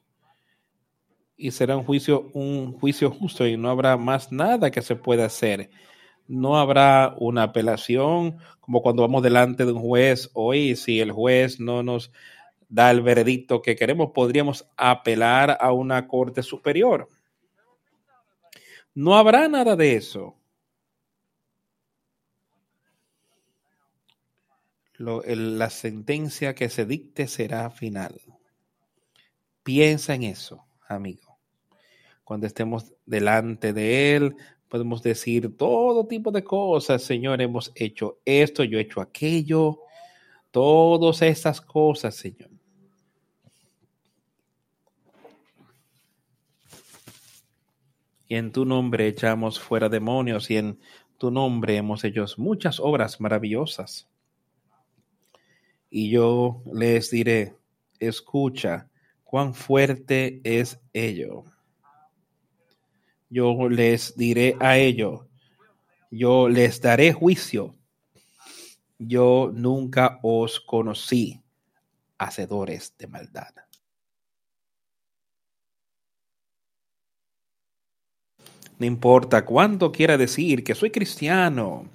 Y 1.38 1.52
será 1.52 1.78
un 1.78 1.86
juicio, 1.86 2.30
un 2.34 2.74
juicio 2.74 3.10
justo 3.10 3.48
y 3.48 3.56
no 3.56 3.70
habrá 3.70 3.96
más 3.96 4.30
nada 4.30 4.72
que 4.72 4.82
se 4.82 4.98
pueda 4.98 5.26
hacer. 5.26 5.70
No 6.28 6.58
habrá 6.58 7.16
una 7.18 7.44
apelación 7.44 8.38
como 8.60 8.82
cuando 8.82 9.04
vamos 9.04 9.24
delante 9.24 9.64
de 9.64 9.72
un 9.72 9.80
juez 9.80 10.30
hoy, 10.34 10.76
si 10.76 11.00
el 11.00 11.12
juez 11.14 11.62
no 11.62 11.82
nos 11.82 12.12
da 12.68 12.92
el 12.92 13.02
veredicto 13.02 13.62
que 13.62 13.76
queremos, 13.78 14.12
podríamos 14.12 14.68
apelar 14.76 15.58
a 15.62 15.72
una 15.72 16.08
corte 16.08 16.44
superior. 16.44 17.08
No 18.96 19.16
habrá 19.16 19.48
nada 19.50 19.76
de 19.76 19.96
eso. 19.96 20.36
la 24.98 25.70
sentencia 25.70 26.56
que 26.56 26.70
se 26.70 26.86
dicte 26.86 27.28
será 27.28 27.70
final. 27.70 28.22
Piensa 29.62 30.16
en 30.16 30.24
eso, 30.24 30.66
amigo. 30.88 31.38
Cuando 32.24 32.48
estemos 32.48 32.94
delante 33.06 33.74
de 33.74 34.16
Él, 34.16 34.36
podemos 34.70 35.04
decir 35.04 35.58
todo 35.58 36.08
tipo 36.08 36.32
de 36.32 36.46
cosas. 36.46 37.04
Señor, 37.04 37.42
hemos 37.42 37.74
hecho 37.76 38.20
esto, 38.24 38.64
yo 38.64 38.78
he 38.78 38.84
hecho 38.84 39.02
aquello. 39.02 39.80
Todas 40.50 41.22
estas 41.22 41.60
cosas, 41.60 42.16
Señor. 42.16 42.55
En 48.36 48.52
tu 48.52 48.66
nombre 48.66 49.08
echamos 49.08 49.60
fuera 49.60 49.90
demonios 49.90 50.50
y 50.52 50.58
en 50.58 50.80
tu 51.18 51.32
nombre 51.32 51.78
hemos 51.78 52.04
hecho 52.04 52.26
muchas 52.38 52.80
obras 52.80 53.22
maravillosas. 53.22 54.08
Y 55.90 56.10
yo 56.10 56.62
les 56.74 57.12
diré, 57.12 57.56
escucha, 58.00 58.90
cuán 59.24 59.54
fuerte 59.54 60.42
es 60.44 60.80
ello. 60.92 61.46
Yo 63.30 63.70
les 63.70 64.16
diré 64.16 64.56
a 64.60 64.78
ello, 64.78 65.28
yo 66.12 66.50
les 66.50 66.82
daré 66.82 67.14
juicio. 67.14 67.76
Yo 68.98 69.52
nunca 69.54 70.20
os 70.24 70.60
conocí, 70.60 71.42
hacedores 72.18 72.96
de 72.98 73.08
maldad. 73.08 73.65
No 78.78 78.86
importa 78.86 79.46
cuánto 79.46 79.92
quiera 79.92 80.18
decir 80.18 80.64
que 80.64 80.76
soy 80.76 80.92
cristiano. 80.92 81.90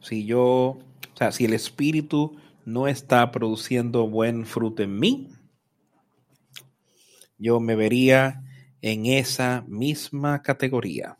Si 0.00 0.24
yo, 0.24 0.42
o 0.42 1.16
sea, 1.16 1.30
si 1.30 1.44
el 1.44 1.52
Espíritu 1.52 2.36
no 2.64 2.88
está 2.88 3.30
produciendo 3.30 4.08
buen 4.08 4.44
fruto 4.46 4.82
en 4.82 4.98
mí, 4.98 5.28
yo 7.38 7.60
me 7.60 7.76
vería 7.76 8.42
en 8.80 9.06
esa 9.06 9.64
misma 9.68 10.42
categoría. 10.42 11.18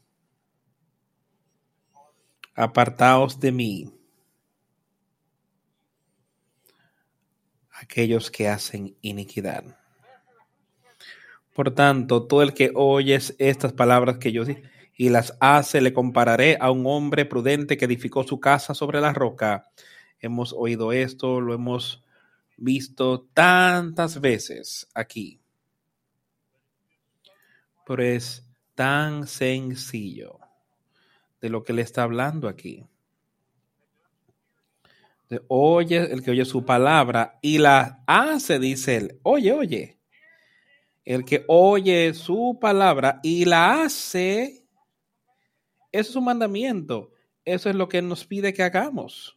Apartaos 2.55 3.39
de 3.41 3.53
mí, 3.53 3.91
aquellos 7.71 8.31
que 8.31 8.49
hacen 8.49 8.97
iniquidad. 9.01 9.82
Por 11.55 11.75
tanto, 11.75 12.27
todo 12.27 12.43
el 12.43 12.55
que 12.55 12.73
oyes 12.75 13.35
estas 13.39 13.73
palabras 13.73 14.19
que 14.19 14.33
yo 14.33 14.45
y 14.97 15.09
las 15.09 15.37
hace, 15.41 15.81
le 15.81 15.93
compararé 15.93 16.57
a 16.61 16.71
un 16.71 16.87
hombre 16.87 17.25
prudente 17.27 17.77
que 17.77 17.85
edificó 17.85 18.25
su 18.25 18.41
casa 18.41 18.75
sobre 18.75 19.01
la 19.01 19.13
roca. 19.13 19.71
Hemos 20.21 20.53
oído 20.53 20.93
esto, 20.93 21.41
lo 21.41 21.55
hemos 21.55 22.05
visto 22.57 23.29
tantas 23.35 24.21
veces 24.21 24.89
aquí. 24.95 25.41
Pero 27.87 28.03
es 28.03 28.47
tan 28.75 29.27
sencillo 29.27 30.39
de 31.41 31.49
lo 31.51 31.65
que 31.65 31.73
le 31.73 31.83
está 31.83 32.05
hablando 32.05 32.49
aquí. 32.49 32.87
oye, 35.49 36.13
el 36.13 36.23
que 36.23 36.31
oye 36.31 36.45
su 36.45 36.65
palabra 36.65 37.39
y 37.43 37.59
la 37.59 38.05
hace, 38.07 38.59
dice 38.59 38.97
él. 38.97 39.19
Oye, 39.23 39.53
oye. 39.53 40.02
El 41.05 41.25
que 41.25 41.45
oye 41.49 42.15
su 42.15 42.59
palabra 42.61 43.19
y 43.23 43.45
la 43.45 43.83
hace, 43.83 44.65
eso 45.91 46.11
es 46.11 46.17
un 46.17 46.25
mandamiento. 46.25 47.11
Eso 47.45 47.69
es 47.69 47.77
lo 47.77 47.89
que 47.89 48.01
nos 48.03 48.25
pide 48.25 48.53
que 48.53 48.63
hagamos. 48.63 49.37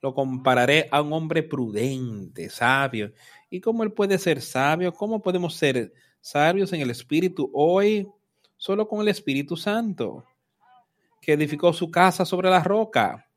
Lo 0.00 0.14
compararé 0.14 0.88
a 0.90 1.02
un 1.02 1.12
hombre 1.12 1.42
prudente, 1.42 2.50
sabio. 2.50 3.12
¿Y 3.50 3.60
cómo 3.60 3.82
él 3.82 3.92
puede 3.92 4.18
ser 4.18 4.40
sabio? 4.42 4.92
¿Cómo 4.92 5.22
podemos 5.22 5.54
ser 5.54 5.92
sabios 6.20 6.72
en 6.72 6.82
el 6.82 6.90
Espíritu 6.90 7.50
hoy? 7.52 8.06
Solo 8.56 8.86
con 8.86 9.00
el 9.00 9.08
Espíritu 9.08 9.56
Santo, 9.56 10.24
que 11.20 11.32
edificó 11.32 11.72
su 11.72 11.90
casa 11.90 12.24
sobre 12.24 12.50
la 12.50 12.62
roca. 12.62 13.28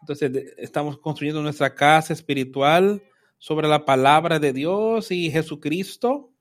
Entonces 0.00 0.54
estamos 0.56 0.98
construyendo 0.98 1.42
nuestra 1.42 1.74
casa 1.74 2.12
espiritual 2.12 3.02
sobre 3.38 3.68
la 3.68 3.84
palabra 3.84 4.38
de 4.38 4.52
Dios 4.52 5.10
y 5.10 5.30
Jesucristo. 5.30 6.32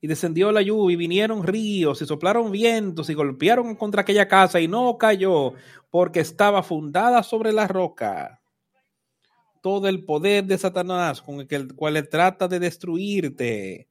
Y 0.00 0.06
descendió 0.06 0.52
la 0.52 0.60
lluvia 0.60 0.94
y 0.94 0.96
vinieron 0.96 1.44
ríos 1.44 2.02
y 2.02 2.06
soplaron 2.06 2.50
vientos 2.50 3.08
y 3.08 3.14
golpearon 3.14 3.74
contra 3.74 4.02
aquella 4.02 4.28
casa 4.28 4.60
y 4.60 4.68
no 4.68 4.98
cayó 4.98 5.54
porque 5.88 6.20
estaba 6.20 6.62
fundada 6.62 7.22
sobre 7.22 7.52
la 7.52 7.66
roca. 7.66 8.42
Todo 9.62 9.88
el 9.88 10.04
poder 10.04 10.44
de 10.44 10.58
Satanás 10.58 11.22
con 11.22 11.46
el 11.48 11.74
cual 11.74 12.06
trata 12.10 12.48
de 12.48 12.58
destruirte 12.58 13.88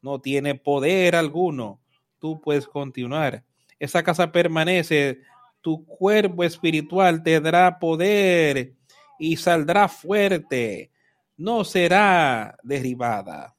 no 0.00 0.20
tiene 0.20 0.54
poder 0.54 1.16
alguno. 1.16 1.80
Tú 2.20 2.40
puedes 2.40 2.68
continuar. 2.68 3.42
Esa 3.80 4.04
casa 4.04 4.30
permanece. 4.30 5.18
Tu 5.60 5.84
cuerpo 5.84 6.44
espiritual 6.44 7.24
te 7.24 7.40
dará 7.40 7.80
poder 7.80 8.76
y 9.18 9.36
saldrá 9.36 9.88
fuerte, 9.88 10.90
no 11.36 11.64
será 11.64 12.56
derribada, 12.62 13.56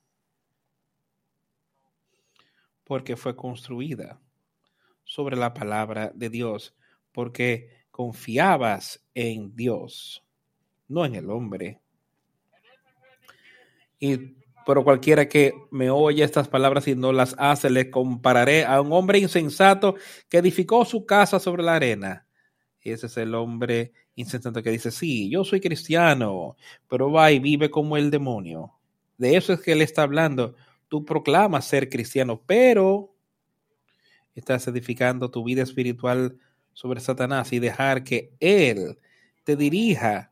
porque 2.83 3.15
fue 3.15 3.35
construida 3.35 4.19
sobre 5.03 5.35
la 5.35 5.53
palabra 5.53 6.11
de 6.13 6.29
Dios, 6.29 6.75
porque 7.11 7.85
confiabas 7.91 9.05
en 9.13 9.55
Dios, 9.55 10.23
no 10.87 11.05
en 11.05 11.15
el 11.15 11.29
hombre. 11.29 11.81
Y 13.99 14.37
pero 14.67 14.83
cualquiera 14.83 15.29
que 15.29 15.53
me 15.71 15.89
oye 15.89 16.25
estas 16.25 16.49
palabras 16.49 16.89
y 16.89 16.95
no 16.95 17.13
las 17.13 17.35
hace, 17.39 17.69
le 17.69 17.89
compararé 17.89 18.65
a 18.65 18.81
un 18.81 18.91
hombre 18.91 19.17
insensato 19.17 19.95
que 20.27 20.39
edificó 20.39 20.83
su 20.83 21.05
casa 21.05 21.39
sobre 21.39 21.63
la 21.63 21.75
arena. 21.75 22.26
Ese 22.91 23.07
es 23.07 23.17
el 23.17 23.35
hombre 23.35 23.91
insensato 24.15 24.63
que 24.63 24.71
dice, 24.71 24.91
sí, 24.91 25.29
yo 25.29 25.43
soy 25.43 25.59
cristiano, 25.59 26.55
pero 26.87 27.11
va 27.11 27.31
y 27.31 27.39
vive 27.39 27.69
como 27.69 27.97
el 27.97 28.09
demonio. 28.09 28.73
De 29.17 29.35
eso 29.35 29.53
es 29.53 29.61
que 29.61 29.73
él 29.73 29.81
está 29.81 30.03
hablando. 30.03 30.55
Tú 30.87 31.03
proclamas 31.03 31.65
ser 31.65 31.89
cristiano, 31.89 32.41
pero 32.45 33.13
estás 34.35 34.67
edificando 34.67 35.29
tu 35.31 35.43
vida 35.43 35.63
espiritual 35.63 36.37
sobre 36.73 36.99
Satanás 36.99 37.51
y 37.53 37.59
dejar 37.59 38.03
que 38.03 38.31
él 38.39 38.99
te 39.43 39.55
dirija 39.55 40.31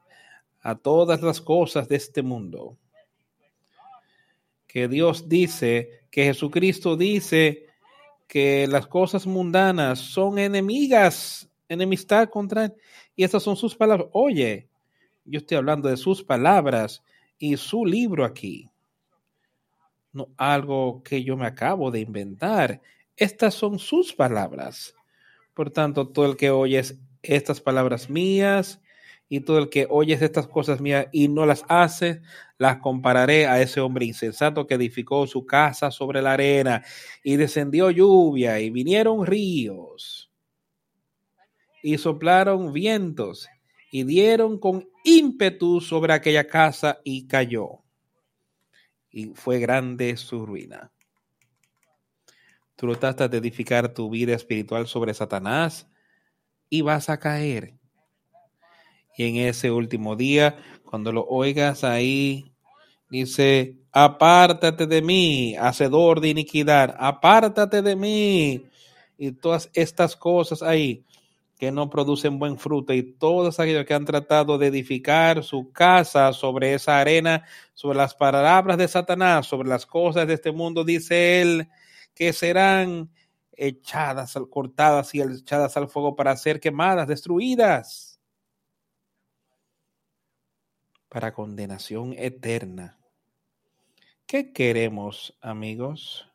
a 0.62 0.76
todas 0.76 1.22
las 1.22 1.42
cosas 1.42 1.88
de 1.88 1.96
este 1.96 2.22
mundo. 2.22 2.78
Que 4.68 4.88
Dios 4.88 5.28
dice, 5.28 6.06
que 6.12 6.24
Jesucristo 6.26 6.96
dice 6.96 7.68
que 8.28 8.68
las 8.68 8.88
cosas 8.88 9.28
mundanas 9.28 10.00
son 10.00 10.40
enemigas, 10.40 11.50
enemistad 11.70 12.30
contra 12.30 12.66
él. 12.66 12.74
Y 13.16 13.24
estas 13.24 13.44
son 13.44 13.56
sus 13.56 13.76
palabras. 13.76 14.10
Oye, 14.14 14.70
yo 15.26 15.40
estoy 15.40 15.58
hablando 15.58 15.90
de 15.90 15.98
sus 15.98 16.24
palabras 16.24 17.04
y 17.38 17.58
su 17.58 17.86
libro 17.86 18.26
aquí. 18.26 18.70
No 20.12 20.30
algo 20.38 21.02
que 21.04 21.24
yo 21.24 21.36
me 21.36 21.46
acabo 21.46 21.92
de 21.92 22.00
inventar. 22.00 22.82
Estas 23.18 23.54
son 23.54 23.80
sus 23.80 24.14
palabras. 24.14 24.94
Por 25.54 25.72
tanto, 25.72 26.08
todo 26.08 26.26
el 26.26 26.38
que 26.38 26.50
oye 26.50 26.82
estas 27.22 27.60
palabras 27.60 28.10
mías 28.10 28.82
y 29.28 29.40
todo 29.40 29.58
el 29.58 29.70
que 29.70 29.88
oye 29.90 30.14
estas 30.14 30.48
cosas 30.48 30.80
mías 30.80 31.08
y 31.12 31.28
no 31.28 31.46
las 31.46 31.66
hace, 31.68 32.22
las 32.58 32.78
compararé 32.78 33.48
a 33.48 33.62
ese 33.62 33.82
hombre 33.82 34.06
insensato 34.06 34.68
que 34.68 34.76
edificó 34.76 35.26
su 35.28 35.46
casa 35.46 35.92
sobre 35.92 36.22
la 36.22 36.34
arena 36.34 36.84
y 37.24 37.36
descendió 37.36 37.90
lluvia 37.90 38.60
y 38.60 38.70
vinieron 38.70 39.26
ríos 39.26 40.15
y 41.86 42.00
soplaron 42.00 42.74
vientos 42.74 43.48
y 43.92 44.06
dieron 44.06 44.58
con 44.58 44.90
ímpetu 45.04 45.80
sobre 45.82 46.14
aquella 46.14 46.48
casa 46.48 46.98
y 47.04 47.28
cayó. 47.28 47.84
Y 49.12 49.28
fue 49.36 49.60
grande 49.60 50.18
su 50.18 50.48
ruina. 50.48 50.92
Tú 52.76 52.92
tratas 52.96 53.30
de 53.30 53.38
edificar 53.38 53.94
tu 53.94 54.10
vida 54.10 54.34
espiritual 54.34 54.88
sobre 54.88 55.14
Satanás 55.14 55.88
y 56.72 56.82
vas 56.82 57.08
a 57.08 57.20
caer. 57.20 57.76
Y 59.16 59.26
en 59.26 59.48
ese 59.48 59.70
último 59.70 60.16
día, 60.16 60.58
cuando 60.86 61.12
lo 61.12 61.24
oigas 61.26 61.84
ahí, 61.84 62.52
dice, 63.12 63.78
apártate 63.92 64.88
de 64.88 65.04
mí, 65.04 65.56
hacedor 65.56 66.20
de 66.20 66.30
iniquidad, 66.30 66.96
apártate 66.98 67.84
de 67.84 67.96
mí. 67.96 68.66
Y 69.20 69.34
todas 69.34 69.70
estas 69.76 70.16
cosas 70.16 70.64
ahí 70.64 71.06
que 71.58 71.72
no 71.72 71.90
producen 71.90 72.38
buen 72.38 72.58
fruto 72.58 72.94
y 72.94 73.04
todos 73.04 73.60
aquellos 73.60 73.86
que 73.86 73.94
han 73.94 74.06
tratado 74.06 74.58
de 74.58 74.68
edificar 74.68 75.44
su 75.44 75.72
casa 75.72 76.34
sobre 76.34 76.74
esa 76.74 77.00
arena, 77.00 77.46
sobre 77.74 77.98
las 77.98 78.14
palabras 78.14 78.78
de 78.78 78.88
Satanás, 78.88 79.48
sobre 79.48 79.70
las 79.70 79.86
cosas 79.86 80.28
de 80.28 80.34
este 80.34 80.52
mundo, 80.52 80.84
dice 80.84 81.42
él, 81.42 81.70
que 82.14 82.34
serán 82.34 83.10
echadas, 83.54 84.38
cortadas 84.50 85.16
y 85.16 85.22
echadas 85.22 85.78
al 85.78 85.88
fuego 85.88 86.16
para 86.16 86.36
ser 86.36 86.60
quemadas, 86.60 87.08
destruidas, 87.08 88.20
para 91.08 91.34
condenación 91.34 92.14
eterna. 92.18 92.98
¿Qué 94.26 94.52
queremos, 94.52 95.38
amigos? 95.40 96.30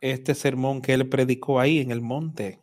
Este 0.00 0.34
sermón 0.34 0.80
que 0.82 0.92
él 0.94 1.08
predicó 1.08 1.60
ahí 1.60 1.78
en 1.78 1.90
el 1.90 2.00
monte 2.00 2.60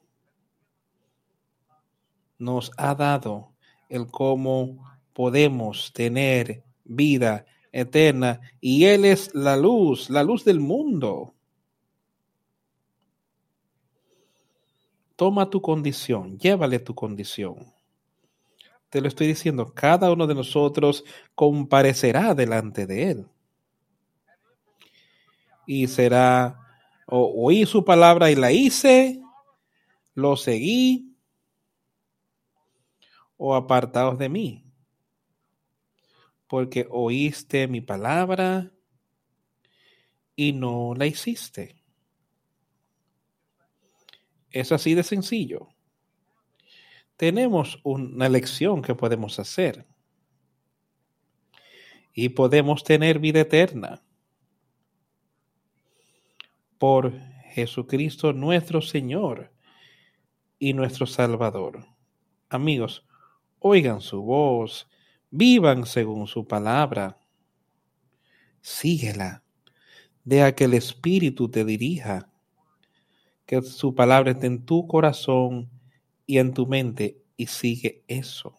nos 2.38 2.72
ha 2.78 2.96
dado 2.96 3.54
el 3.90 4.08
cómo 4.08 4.84
podemos 5.14 5.94
tener 5.94 6.64
vida 6.84 7.46
eterna 7.72 8.42
y 8.60 8.86
Él 8.86 9.06
es 9.06 9.34
la 9.34 9.58
luz, 9.58 10.10
la 10.10 10.24
luz 10.24 10.44
del 10.44 10.60
mundo. 10.60 11.34
Toma 15.16 15.50
tu 15.50 15.62
condición, 15.62 16.38
llévale 16.38 16.80
tu 16.80 16.94
condición. 16.94 17.74
Te 18.90 19.02
lo 19.02 19.08
estoy 19.08 19.28
diciendo, 19.28 19.74
cada 19.74 20.12
uno 20.12 20.28
de 20.28 20.36
nosotros 20.36 21.04
comparecerá 21.34 22.34
delante 22.34 22.86
de 22.86 23.12
Él. 23.12 23.28
Y 25.66 25.88
será 25.88 26.65
o, 27.06 27.46
oí 27.46 27.66
su 27.66 27.86
palabra 27.86 28.32
y 28.32 28.36
la 28.36 28.52
hice, 28.52 29.22
lo 30.14 30.36
seguí, 30.36 31.16
o 33.38 33.56
apartados 33.56 34.18
de 34.18 34.30
mí, 34.30 34.64
porque 36.48 36.88
oíste 36.90 37.68
mi 37.68 37.82
palabra 37.82 38.72
y 40.36 40.54
no 40.54 40.94
la 40.96 41.06
hiciste. 41.06 41.82
Es 44.52 44.72
así 44.72 44.94
de 44.94 45.04
sencillo. 45.04 45.68
Tenemos 47.18 47.80
una 47.84 48.26
elección 48.26 48.82
que 48.82 48.96
podemos 48.96 49.38
hacer 49.40 49.86
y 52.14 52.30
podemos 52.30 52.84
tener 52.84 53.20
vida 53.20 53.42
eterna 53.42 54.05
por 56.88 57.20
Jesucristo 57.56 58.32
nuestro 58.32 58.80
Señor 58.80 59.52
y 60.60 60.74
nuestro 60.74 61.08
Salvador. 61.08 61.84
Amigos, 62.48 63.08
oigan 63.58 64.02
su 64.02 64.22
voz, 64.22 64.88
vivan 65.32 65.88
según 65.88 66.28
su 66.28 66.48
palabra. 66.48 67.18
Síguela, 68.62 69.44
deja 70.24 70.54
que 70.54 70.66
el 70.66 70.76
Espíritu 70.76 71.50
te 71.50 71.66
dirija, 71.66 72.30
que 73.48 73.64
su 73.64 73.96
palabra 73.96 74.34
esté 74.34 74.46
en 74.46 74.64
tu 74.64 74.86
corazón 74.86 75.72
y 76.28 76.38
en 76.38 76.54
tu 76.54 76.68
mente 76.68 77.20
y 77.36 77.48
sigue 77.48 78.04
eso. 78.08 78.56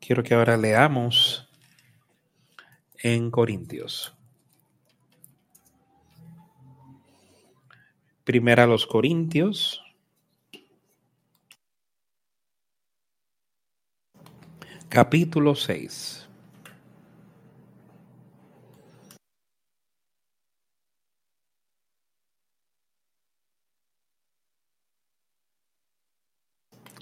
Quiero 0.00 0.24
que 0.24 0.34
ahora 0.34 0.56
leamos 0.56 1.48
en 3.02 3.30
Corintios. 3.32 4.14
Primera 8.24 8.62
a 8.62 8.66
los 8.66 8.86
Corintios. 8.86 9.82
Capítulo 14.88 15.54
6. 15.56 16.28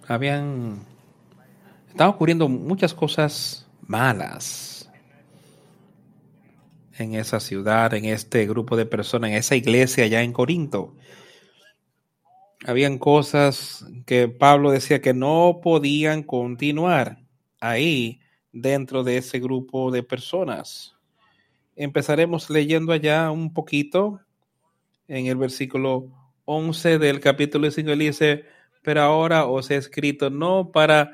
Habían, 0.08 0.84
estaban 1.88 2.14
ocurriendo 2.14 2.48
muchas 2.48 2.94
cosas 2.94 3.68
malas 3.82 4.69
en 7.00 7.14
esa 7.14 7.40
ciudad, 7.40 7.92
en 7.94 8.04
este 8.04 8.46
grupo 8.46 8.76
de 8.76 8.86
personas, 8.86 9.30
en 9.30 9.36
esa 9.36 9.56
iglesia 9.56 10.04
allá 10.04 10.22
en 10.22 10.32
Corinto. 10.32 10.96
Habían 12.66 12.98
cosas 12.98 13.86
que 14.06 14.28
Pablo 14.28 14.70
decía 14.70 15.00
que 15.00 15.14
no 15.14 15.60
podían 15.62 16.22
continuar 16.22 17.18
ahí 17.60 18.20
dentro 18.52 19.02
de 19.02 19.16
ese 19.16 19.40
grupo 19.40 19.90
de 19.90 20.02
personas. 20.02 20.94
Empezaremos 21.76 22.50
leyendo 22.50 22.92
allá 22.92 23.30
un 23.30 23.54
poquito 23.54 24.20
en 25.08 25.26
el 25.26 25.36
versículo 25.36 26.08
11 26.44 26.98
del 26.98 27.20
capítulo 27.20 27.70
5. 27.70 27.90
Él 27.90 27.98
dice, 27.98 28.44
pero 28.82 29.02
ahora 29.02 29.46
os 29.46 29.70
he 29.70 29.76
escrito 29.76 30.30
no 30.30 30.70
para 30.70 31.12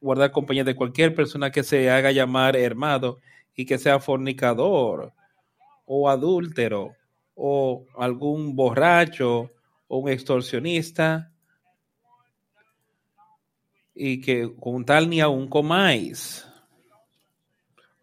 guardar 0.00 0.32
compañía 0.32 0.64
de 0.64 0.74
cualquier 0.74 1.14
persona 1.14 1.50
que 1.50 1.62
se 1.62 1.90
haga 1.90 2.10
llamar 2.10 2.56
hermano, 2.56 3.18
y 3.54 3.66
que 3.66 3.78
sea 3.78 4.00
fornicador 4.00 5.12
o 5.84 6.08
adúltero 6.08 6.94
o 7.34 7.86
algún 7.96 8.54
borracho 8.54 9.50
o 9.88 9.98
un 9.98 10.08
extorsionista 10.08 11.32
y 13.94 14.20
que 14.20 14.54
con 14.58 14.84
tal 14.84 15.10
ni 15.10 15.20
aún 15.20 15.48
comáis. 15.48 16.46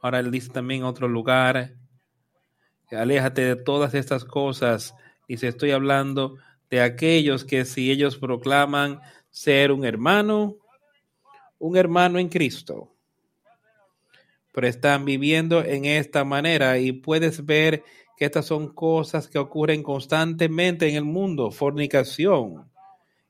Ahora 0.02 0.20
él 0.20 0.32
dice 0.32 0.50
también 0.50 0.82
en 0.82 0.88
otro 0.88 1.08
lugar, 1.08 1.74
aléjate 2.92 3.42
de 3.44 3.56
todas 3.56 3.94
estas 3.94 4.24
cosas. 4.24 4.96
Y 5.28 5.38
se 5.38 5.48
estoy 5.48 5.72
hablando 5.72 6.38
de 6.70 6.82
aquellos 6.82 7.44
que 7.44 7.66
si 7.66 7.92
ellos 7.92 8.18
proclaman 8.18 9.00
ser 9.30 9.72
un 9.72 9.86
hermano, 9.86 10.58
un 11.58 11.78
hermano 11.78 12.20
en 12.20 12.30
Cristo, 12.30 12.96
pero 14.60 14.68
están 14.68 15.06
viviendo 15.06 15.64
en 15.64 15.86
esta 15.86 16.26
manera 16.26 16.80
y 16.80 16.92
puedes 16.92 17.46
ver 17.46 17.82
que 18.18 18.26
estas 18.26 18.46
son 18.46 18.74
cosas 18.74 19.30
que 19.30 19.40
ocurren 19.40 19.82
constantemente 19.82 20.90
en 20.90 20.98
el 20.98 21.06
mundo, 21.06 21.50
fornicación, 21.50 22.70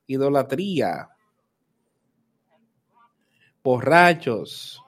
idolatría, 0.08 1.08
borrachos, 3.62 4.82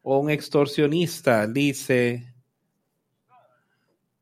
o 0.00 0.18
un 0.18 0.30
extorsionista 0.30 1.48
dice, 1.48 2.32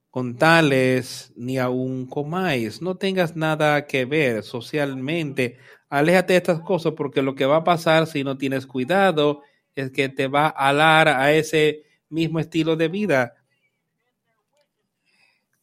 con 0.09 0.39
tales 0.39 1.35
ni 1.37 1.59
aún 1.59 2.07
comáis. 2.07 2.81
No 2.81 2.97
tengas 2.97 3.37
nada 3.37 3.87
que 3.87 4.07
ver 4.07 4.43
socialmente. 4.43 5.59
Aléjate 5.89 6.33
de 6.33 6.39
estas 6.39 6.61
cosas 6.61 6.95
porque 6.97 7.23
lo 7.23 7.35
que 7.35 7.47
va 7.47 7.57
a 7.57 7.65
pasar 7.65 8.07
si 8.07 8.25
no 8.25 8.39
tienes 8.39 8.67
cuidado 8.67 9.43
es 9.75 9.91
que 9.91 10.09
te 10.09 10.27
va 10.27 10.47
a 10.47 10.69
alar 10.69 11.09
a 11.09 11.33
ese 11.33 11.85
mismo 12.09 12.41
estilo 12.41 12.77
de 12.77 12.89
vida. 12.89 13.35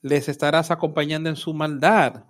Les 0.01 0.29
estarás 0.29 0.71
acompañando 0.71 1.29
en 1.29 1.35
su 1.35 1.53
maldad. 1.53 2.25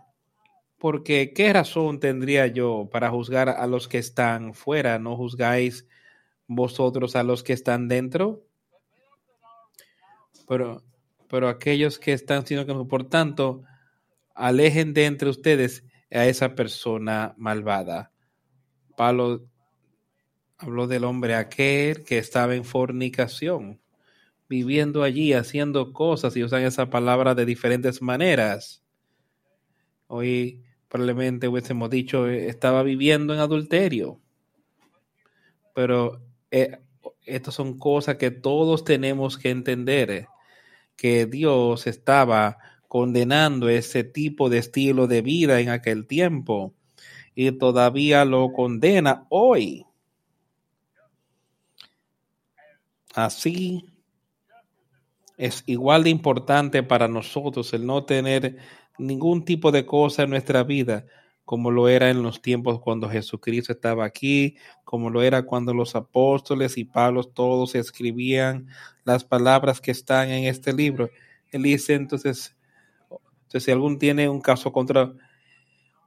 Porque 0.78 1.34
¿qué 1.34 1.54
razón 1.54 2.00
tendría 2.00 2.48
yo 2.48 2.90
para 2.92 3.10
juzgar 3.10 3.50
a 3.50 3.68
los 3.68 3.88
que 3.88 4.00
están 4.00 4.54
fuera? 4.54 5.00
¿No 5.00 5.16
juzgáis 5.16 5.88
vosotros 6.48 7.16
a 7.16 7.24
los 7.24 7.42
que 7.42 7.54
están 7.54 7.88
dentro? 7.88 8.44
Pero 10.48 10.84
pero 11.34 11.50
aquellos 11.50 11.98
que 11.98 12.14
están 12.14 12.46
siendo 12.46 12.68
que 12.68 12.88
por 12.88 13.10
tanto, 13.10 13.64
alejen 14.36 14.94
de 14.94 15.06
entre 15.06 15.30
ustedes 15.30 15.84
a 16.14 16.28
esa 16.28 16.56
persona 16.56 17.34
malvada. 17.38 18.12
Pablo 18.96 19.46
habló 20.58 20.88
del 20.88 21.04
hombre 21.04 21.36
aquel 21.36 22.04
que 22.04 22.18
estaba 22.20 22.56
en 22.56 22.64
fornicación, 22.64 23.82
viviendo 24.48 25.04
allí, 25.04 25.34
haciendo 25.34 25.92
cosas 25.92 26.36
y 26.38 26.44
usan 26.44 26.64
esa 26.64 26.90
palabra 26.90 27.36
de 27.36 27.46
diferentes 27.46 28.02
maneras. 28.02 28.84
Hoy 30.08 30.62
probablemente 30.88 31.48
hubiésemos 31.48 31.90
dicho, 31.90 32.28
estaba 32.28 32.84
viviendo 32.84 33.34
en 33.34 33.40
adulterio. 33.40 34.20
Pero 35.74 36.22
eh, 36.52 36.78
estas 37.26 37.56
son 37.56 37.80
cosas 37.80 38.18
que 38.18 38.30
todos 38.30 38.84
tenemos 38.84 39.38
que 39.38 39.50
entender 39.50 40.28
que 40.96 41.26
Dios 41.26 41.88
estaba 41.88 42.60
condenando 42.94 43.70
ese 43.70 44.04
tipo 44.04 44.52
de 44.52 44.60
estilo 44.60 45.08
de 45.08 45.24
vida 45.24 45.60
en 45.60 45.70
aquel 45.70 46.06
tiempo 46.06 46.76
y 47.34 47.52
todavía 47.54 48.24
lo 48.24 48.54
condena 48.54 49.26
hoy. 49.32 49.88
Así 53.16 53.84
es 55.38 55.64
igual 55.66 56.04
de 56.04 56.12
importante 56.12 56.84
para 56.84 57.08
nosotros 57.08 57.74
el 57.74 57.84
no 57.84 58.06
tener 58.06 58.58
ningún 59.00 59.44
tipo 59.44 59.72
de 59.72 59.88
cosa 59.88 60.22
en 60.22 60.30
nuestra 60.30 60.62
vida 60.62 61.08
como 61.46 61.72
lo 61.72 61.90
era 61.90 62.12
en 62.12 62.22
los 62.22 62.44
tiempos 62.44 62.80
cuando 62.80 63.10
Jesucristo 63.10 63.74
estaba 63.74 64.06
aquí, 64.06 64.56
como 64.84 65.10
lo 65.10 65.24
era 65.24 65.42
cuando 65.48 65.74
los 65.74 65.96
apóstoles 65.96 66.78
y 66.78 66.84
Pablo 66.84 67.24
todos 67.24 67.74
escribían 67.74 68.68
las 69.04 69.24
palabras 69.24 69.82
que 69.82 69.90
están 69.90 70.30
en 70.30 70.44
este 70.44 70.72
libro. 70.74 71.10
Él 71.50 71.64
dice 71.64 71.96
entonces, 71.96 72.56
si 73.60 73.72
algún 73.72 73.98
tiene 74.00 74.30
un 74.30 74.42
caso 74.42 74.72
contra 74.72 75.14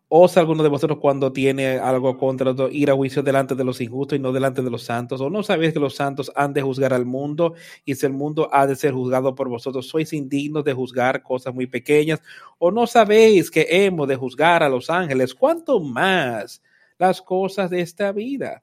¿Osa 0.08 0.38
alguno 0.38 0.62
de 0.62 0.68
vosotros 0.68 1.00
cuando 1.00 1.32
tiene 1.32 1.78
algo 1.78 2.16
contra 2.16 2.54
ir 2.70 2.90
a 2.90 2.94
juicio 2.94 3.24
delante 3.24 3.56
de 3.56 3.64
los 3.64 3.80
injustos 3.80 4.16
y 4.16 4.22
no 4.22 4.30
delante 4.32 4.62
de 4.62 4.70
los 4.70 4.84
santos? 4.84 5.20
¿O 5.20 5.30
no 5.30 5.42
sabéis 5.42 5.72
que 5.72 5.80
los 5.80 5.96
santos 5.96 6.30
han 6.36 6.52
de 6.52 6.62
juzgar 6.62 6.94
al 6.94 7.04
mundo 7.04 7.54
y 7.84 7.96
si 7.96 8.06
el 8.06 8.12
mundo 8.12 8.48
ha 8.52 8.68
de 8.68 8.76
ser 8.76 8.92
juzgado 8.92 9.34
por 9.34 9.48
vosotros, 9.48 9.88
sois 9.88 10.12
indignos 10.12 10.62
de 10.62 10.74
juzgar 10.74 11.24
cosas 11.24 11.52
muy 11.52 11.66
pequeñas? 11.66 12.22
¿O 12.58 12.70
no 12.70 12.86
sabéis 12.86 13.50
que 13.50 13.66
hemos 13.68 14.06
de 14.06 14.14
juzgar 14.14 14.62
a 14.62 14.68
los 14.68 14.90
ángeles? 14.90 15.34
¿Cuánto 15.34 15.80
más 15.80 16.62
las 16.98 17.20
cosas 17.20 17.68
de 17.68 17.80
esta 17.80 18.12
vida? 18.12 18.62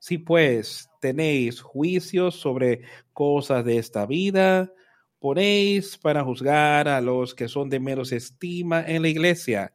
Si 0.00 0.18
pues 0.18 0.90
tenéis 1.00 1.60
juicios 1.60 2.34
sobre 2.34 2.80
cosas 3.12 3.64
de 3.64 3.78
esta 3.78 4.06
vida, 4.06 4.72
ponéis 5.18 5.98
para 5.98 6.24
juzgar 6.24 6.88
a 6.88 7.00
los 7.00 7.34
que 7.34 7.48
son 7.48 7.68
de 7.68 7.80
menos 7.80 8.12
estima 8.12 8.84
en 8.86 9.02
la 9.02 9.08
iglesia. 9.08 9.72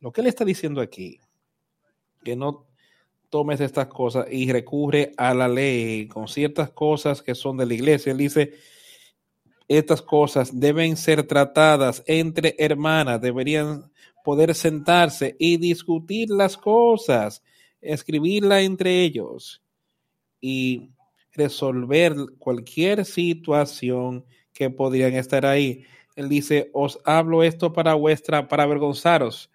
Lo 0.00 0.12
que 0.12 0.20
él 0.20 0.26
está 0.26 0.44
diciendo 0.44 0.80
aquí, 0.80 1.18
que 2.22 2.36
no 2.36 2.66
tomes 3.30 3.60
estas 3.60 3.88
cosas 3.88 4.26
y 4.30 4.50
recurre 4.50 5.12
a 5.16 5.34
la 5.34 5.48
ley 5.48 6.06
con 6.08 6.28
ciertas 6.28 6.70
cosas 6.70 7.22
que 7.22 7.34
son 7.34 7.56
de 7.56 7.66
la 7.66 7.74
iglesia. 7.74 8.12
Él 8.12 8.18
dice, 8.18 8.54
estas 9.66 10.02
cosas 10.02 10.58
deben 10.58 10.96
ser 10.96 11.26
tratadas 11.26 12.02
entre 12.06 12.54
hermanas, 12.58 13.20
deberían 13.20 13.90
poder 14.24 14.54
sentarse 14.54 15.36
y 15.38 15.58
discutir 15.58 16.30
las 16.30 16.56
cosas, 16.56 17.42
escribirla 17.80 18.60
entre 18.62 19.02
ellos 19.02 19.62
y 20.40 20.90
resolver 21.32 22.14
cualquier 22.38 23.04
situación 23.04 24.24
que 24.58 24.70
podrían 24.70 25.14
estar 25.14 25.46
ahí. 25.46 25.84
Él 26.16 26.28
dice, 26.28 26.68
os 26.72 26.98
hablo 27.04 27.44
esto 27.44 27.72
para 27.72 27.94
vuestra, 27.94 28.48
para 28.48 28.64
avergonzaros, 28.64 29.52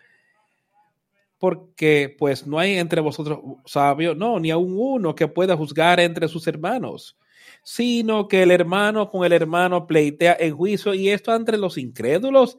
porque 1.37 2.15
pues 2.17 2.47
no 2.47 2.57
hay 2.57 2.75
entre 2.75 3.01
vosotros 3.01 3.39
sabio, 3.65 4.15
no, 4.15 4.39
ni 4.39 4.49
aun 4.49 4.73
uno 4.77 5.13
que 5.13 5.27
pueda 5.27 5.57
juzgar 5.57 5.99
entre 5.99 6.29
sus 6.29 6.47
hermanos, 6.47 7.17
sino 7.63 8.29
que 8.29 8.43
el 8.43 8.51
hermano 8.51 9.09
con 9.09 9.25
el 9.25 9.33
hermano 9.33 9.87
pleitea 9.87 10.37
en 10.39 10.55
juicio 10.55 10.93
y 10.93 11.09
esto 11.09 11.35
entre 11.35 11.57
los 11.57 11.77
incrédulos 11.77 12.57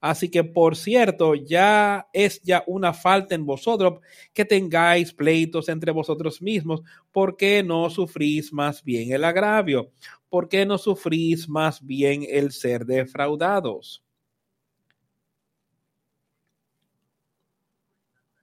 Así 0.00 0.28
que, 0.30 0.44
por 0.44 0.76
cierto, 0.76 1.34
ya 1.34 2.06
es 2.12 2.40
ya 2.42 2.62
una 2.66 2.92
falta 2.92 3.34
en 3.34 3.46
vosotros 3.46 4.00
que 4.34 4.44
tengáis 4.44 5.12
pleitos 5.12 5.68
entre 5.68 5.90
vosotros 5.92 6.40
mismos, 6.42 6.82
porque 7.12 7.62
no 7.62 7.88
sufrís 7.90 8.52
más 8.52 8.84
bien 8.84 9.12
el 9.12 9.24
agravio, 9.24 9.90
porque 10.28 10.66
no 10.66 10.78
sufrís 10.78 11.48
más 11.48 11.84
bien 11.84 12.24
el 12.28 12.52
ser 12.52 12.84
defraudados. 12.84 14.04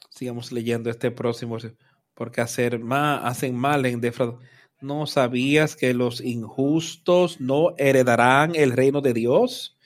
Sigamos 0.10 0.52
leyendo 0.52 0.90
este 0.90 1.12
próximo, 1.12 1.58
porque 2.14 2.42
hacer 2.42 2.80
mal, 2.80 3.26
hacen 3.26 3.56
mal 3.56 3.86
en 3.86 4.02
defraudar. 4.02 4.40
¿No 4.82 5.08
sabías 5.08 5.76
que 5.76 5.94
los 5.94 6.20
injustos 6.22 7.40
no 7.40 7.74
heredarán 7.78 8.54
el 8.56 8.72
reino 8.74 9.02
de 9.02 9.14
Dios? 9.14 9.78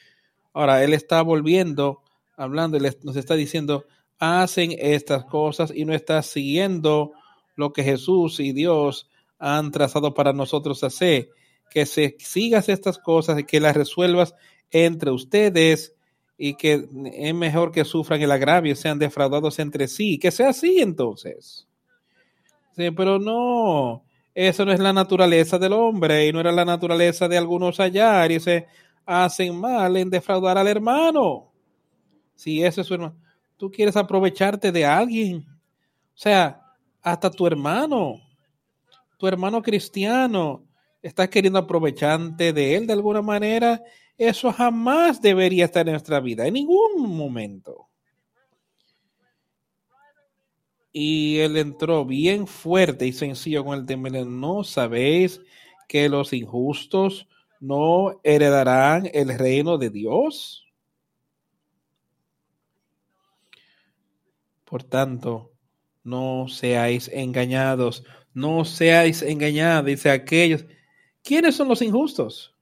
Ahora, 0.58 0.84
él 0.84 0.96
está 0.96 1.22
volviendo, 1.22 2.02
hablando, 2.36 2.80
nos 3.04 3.16
está 3.16 3.36
diciendo, 3.36 3.86
hacen 4.18 4.74
estas 4.80 5.24
cosas 5.26 5.72
y 5.72 5.86
no 5.86 5.94
está 5.94 6.24
siguiendo 6.24 7.12
lo 7.56 7.74
que 7.74 7.84
Jesús 7.84 8.40
y 8.40 8.54
Dios 8.54 9.08
han 9.38 9.70
trazado 9.70 10.16
para 10.16 10.34
nosotros 10.34 10.84
hacer. 10.84 11.30
Que 11.70 11.86
se 11.86 12.16
sigas 12.18 12.70
estas 12.70 12.98
cosas 12.98 13.38
y 13.38 13.44
que 13.44 13.60
las 13.60 13.78
resuelvas 13.78 14.34
entre 14.72 15.12
ustedes 15.12 15.94
y 16.40 16.56
que 16.56 16.88
es 17.14 17.36
mejor 17.36 17.72
que 17.72 17.86
sufran 17.86 18.24
el 18.24 18.32
agravio, 18.32 18.76
sean 18.76 18.98
defraudados 18.98 19.60
entre 19.60 19.88
sí. 19.88 20.18
Que 20.18 20.32
sea 20.32 20.50
así 20.50 20.80
entonces. 20.80 21.68
Sí, 22.76 22.90
pero 22.90 23.20
no, 23.20 24.04
eso 24.34 24.66
no 24.66 24.72
es 24.72 24.80
la 24.80 24.92
naturaleza 24.92 25.60
del 25.60 25.74
hombre 25.74 26.26
y 26.26 26.34
no 26.34 26.40
era 26.40 26.52
la 26.52 26.66
naturaleza 26.66 27.28
de 27.28 27.38
algunos 27.38 27.80
allá. 27.80 28.26
Y 28.26 28.30
dice, 28.30 28.66
hacen 29.08 29.56
mal 29.58 29.96
en 29.96 30.10
defraudar 30.10 30.58
al 30.58 30.68
hermano. 30.68 31.52
Si 32.36 32.62
ese 32.64 32.82
es 32.82 32.88
su 32.88 32.94
hermano, 32.94 33.16
tú 33.56 33.72
quieres 33.72 33.96
aprovecharte 33.96 34.72
de 34.72 34.86
alguien. 34.86 35.48
O 35.48 36.20
sea, 36.20 36.62
hasta 37.02 37.32
tu 37.32 37.48
hermano, 37.48 38.22
tu 39.18 39.26
hermano 39.28 39.64
cristiano, 39.64 40.64
estás 41.02 41.30
queriendo 41.30 41.58
aprovecharte 41.58 42.52
de 42.52 42.76
él 42.76 42.86
de 42.86 42.94
alguna 42.94 43.22
manera. 43.22 43.82
Eso 44.18 44.52
jamás 44.52 45.22
debería 45.22 45.66
estar 45.66 45.88
en 45.88 45.94
nuestra 45.94 46.20
vida, 46.20 46.46
en 46.46 46.56
ningún 46.56 47.10
momento. 47.10 47.88
Y 50.92 51.38
él 51.38 51.56
entró 51.58 52.06
bien 52.06 52.46
fuerte 52.46 53.06
y 53.06 53.14
sencillo 53.14 53.64
con 53.64 53.78
el 53.80 53.86
tema. 53.86 54.10
No 54.10 54.64
sabéis 54.64 55.40
que 55.88 56.10
los 56.10 56.34
injustos 56.34 57.28
no 57.60 58.20
heredarán 58.24 59.10
el 59.14 59.38
reino 59.38 59.78
de 59.78 59.90
Dios. 59.90 60.66
Por 64.66 64.84
tanto, 64.84 65.52
no 66.04 66.48
seáis 66.48 67.10
engañados, 67.14 68.04
no 68.34 68.66
seáis 68.66 69.22
engañados, 69.22 69.86
dice 69.86 70.10
aquellos. 70.10 70.66
¿Quiénes 71.24 71.56
son 71.56 71.68
los 71.68 71.82
injustos? 71.82 72.56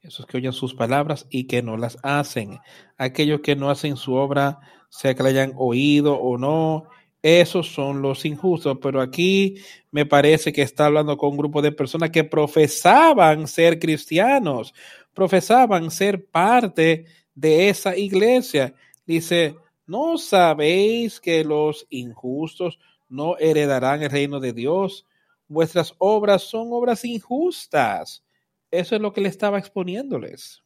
Esos 0.00 0.26
que 0.26 0.38
oyen 0.38 0.52
sus 0.52 0.74
palabras 0.74 1.26
y 1.30 1.46
que 1.46 1.62
no 1.62 1.76
las 1.76 1.98
hacen. 2.02 2.58
Aquellos 2.96 3.40
que 3.40 3.56
no 3.56 3.70
hacen 3.70 3.96
su 3.96 4.14
obra, 4.14 4.58
sea 4.88 5.14
que 5.14 5.22
la 5.22 5.28
hayan 5.28 5.52
oído 5.56 6.18
o 6.18 6.38
no, 6.38 6.88
esos 7.22 7.72
son 7.72 8.00
los 8.00 8.24
injustos, 8.24 8.78
pero 8.80 9.00
aquí 9.00 9.56
me 9.90 10.06
parece 10.06 10.52
que 10.52 10.62
está 10.62 10.86
hablando 10.86 11.16
con 11.16 11.30
un 11.30 11.36
grupo 11.36 11.62
de 11.62 11.72
personas 11.72 12.10
que 12.10 12.24
profesaban 12.24 13.48
ser 13.48 13.78
cristianos, 13.78 14.72
profesaban 15.14 15.90
ser 15.90 16.26
parte 16.26 17.06
de 17.34 17.68
esa 17.68 17.96
iglesia. 17.96 18.74
Dice, 19.04 19.56
¿no 19.86 20.16
sabéis 20.18 21.20
que 21.20 21.44
los 21.44 21.86
injustos 21.90 22.78
no 23.08 23.36
heredarán 23.38 24.02
el 24.02 24.10
reino 24.10 24.38
de 24.38 24.52
Dios? 24.52 25.04
Vuestras 25.48 25.94
obras 25.98 26.42
son 26.42 26.68
obras 26.70 27.04
injustas. 27.04 28.22
Eso 28.70 28.94
es 28.94 29.00
lo 29.00 29.12
que 29.12 29.22
le 29.22 29.28
estaba 29.28 29.58
exponiéndoles. 29.58 30.62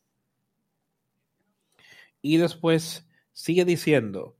Y 2.21 2.37
después 2.37 3.09
sigue 3.33 3.65
diciendo, 3.65 4.37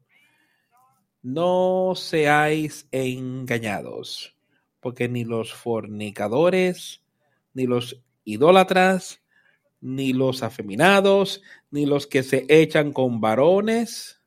no 1.23 1.93
seáis 1.95 2.87
engañados, 2.91 4.37
porque 4.81 5.09
ni 5.09 5.25
los 5.25 5.53
fornicadores, 5.53 7.03
ni 7.55 7.67
los 7.67 8.03
idólatras, 8.25 9.23
ni 9.81 10.13
los 10.13 10.43
afeminados, 10.43 11.43
ni 11.71 11.87
los 11.87 12.07
que 12.07 12.23
se 12.23 12.45
echan 12.49 12.93
con 12.93 13.21
varones, 13.21 14.21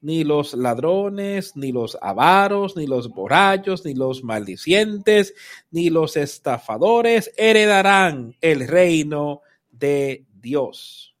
ni 0.00 0.24
los 0.24 0.54
ladrones, 0.54 1.56
ni 1.56 1.72
los 1.72 1.98
avaros, 2.00 2.76
ni 2.76 2.86
los 2.86 3.08
borrachos, 3.08 3.84
ni 3.84 3.94
los 3.94 4.22
maldicientes, 4.22 5.34
ni 5.70 5.90
los 5.90 6.16
estafadores 6.16 7.32
heredarán 7.36 8.36
el 8.40 8.68
reino 8.68 9.42
de 9.70 10.24
Dios. 10.32 11.16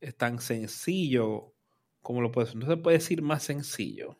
Es 0.00 0.16
tan 0.16 0.38
sencillo 0.40 1.55
como 2.06 2.20
lo 2.20 2.30
puede 2.30 2.54
No 2.54 2.68
se 2.68 2.76
puede 2.76 2.98
decir 2.98 3.20
más 3.20 3.42
sencillo. 3.42 4.16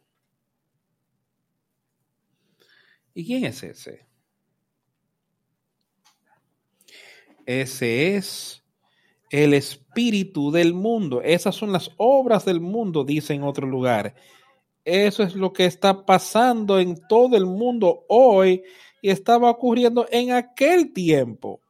¿Y 3.15 3.25
quién 3.25 3.45
es 3.45 3.63
ese? 3.63 4.09
Ese 7.47 8.17
es 8.17 8.65
el 9.31 9.55
espíritu 9.55 10.51
del 10.51 10.75
mundo. 10.75 11.23
Esas 11.23 11.55
son 11.55 11.71
las 11.71 11.93
obras 11.97 12.45
del 12.45 12.59
mundo, 12.61 13.05
dice 13.05 13.35
en 13.35 13.45
otro 13.45 13.69
lugar. 13.69 14.17
Eso 14.85 15.23
es 15.23 15.37
lo 15.37 15.53
que 15.53 15.67
está 15.67 16.05
pasando 16.05 16.81
en 16.81 17.01
todo 17.07 17.37
el 17.37 17.47
mundo 17.47 18.05
hoy 18.09 18.65
y 19.01 19.11
estaba 19.11 19.49
ocurriendo 19.49 20.09
en 20.11 20.33
aquel 20.33 20.93
tiempo. 20.93 21.61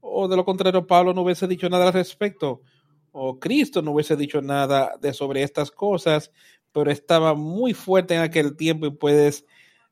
O 0.00 0.26
de 0.26 0.34
lo 0.34 0.44
contrario, 0.44 0.88
Pablo 0.88 1.14
no 1.14 1.22
hubiese 1.22 1.46
dicho 1.46 1.68
nada 1.68 1.86
al 1.86 1.92
respecto. 1.92 2.62
O 3.12 3.38
Cristo 3.38 3.82
no 3.82 3.92
hubiese 3.92 4.16
dicho 4.16 4.40
nada 4.40 4.96
de 5.00 5.12
sobre 5.12 5.42
estas 5.42 5.70
cosas, 5.70 6.32
pero 6.72 6.90
estaba 6.90 7.34
muy 7.34 7.74
fuerte 7.74 8.14
en 8.14 8.22
aquel 8.22 8.56
tiempo 8.56 8.86
y 8.86 8.90
puedes 8.90 9.44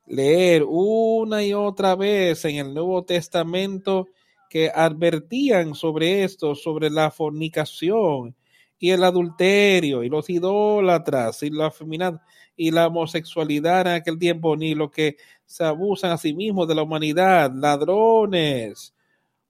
leer 0.07 0.65
una 0.67 1.45
y 1.45 1.53
otra 1.55 1.95
vez 1.95 2.45
en 2.47 2.57
el 2.57 2.75
Nuevo 2.75 3.05
Testamento 3.05 4.09
que 4.49 4.71
advertían 4.75 5.75
sobre 5.75 6.25
esto, 6.25 6.55
sobre 6.55 6.91
la 6.91 7.11
fornicación 7.11 8.35
y 8.79 8.91
el 8.91 9.05
adulterio 9.05 10.03
y 10.03 10.09
los 10.09 10.29
idólatras 10.31 11.43
y 11.43 11.51
la 11.51 11.71
feminidad 11.71 12.21
y 12.57 12.71
la 12.71 12.89
homosexualidad 12.89 13.83
en 13.83 13.93
aquel 13.95 14.19
tiempo, 14.19 14.57
ni 14.57 14.75
lo 14.75 14.91
que 14.91 15.17
se 15.47 15.65
abusan 15.65 16.13
a 16.13 16.19
sí 16.19 16.35
mismos 16.35 16.67
de 16.69 16.75
la 16.75 16.83
humanidad, 16.83 17.53
ladrones, 17.55 18.95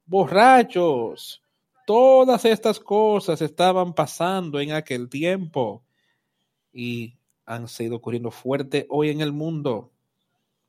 borrachos, 0.06 1.42
todas 1.91 2.45
estas 2.45 2.78
cosas 2.78 3.43
estaban 3.43 3.95
pasando 3.95 4.61
en 4.61 4.70
aquel 4.70 5.09
tiempo 5.09 5.82
y 6.72 7.16
han 7.45 7.66
sido 7.66 7.97
ocurriendo 7.97 8.30
fuerte 8.30 8.86
hoy 8.88 9.11
en 9.11 9.20
el 9.20 9.32
mundo. 9.32 9.91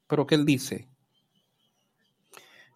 Pero 0.07 0.25
¿qué 0.25 0.33
él 0.33 0.47
dice? 0.47 0.87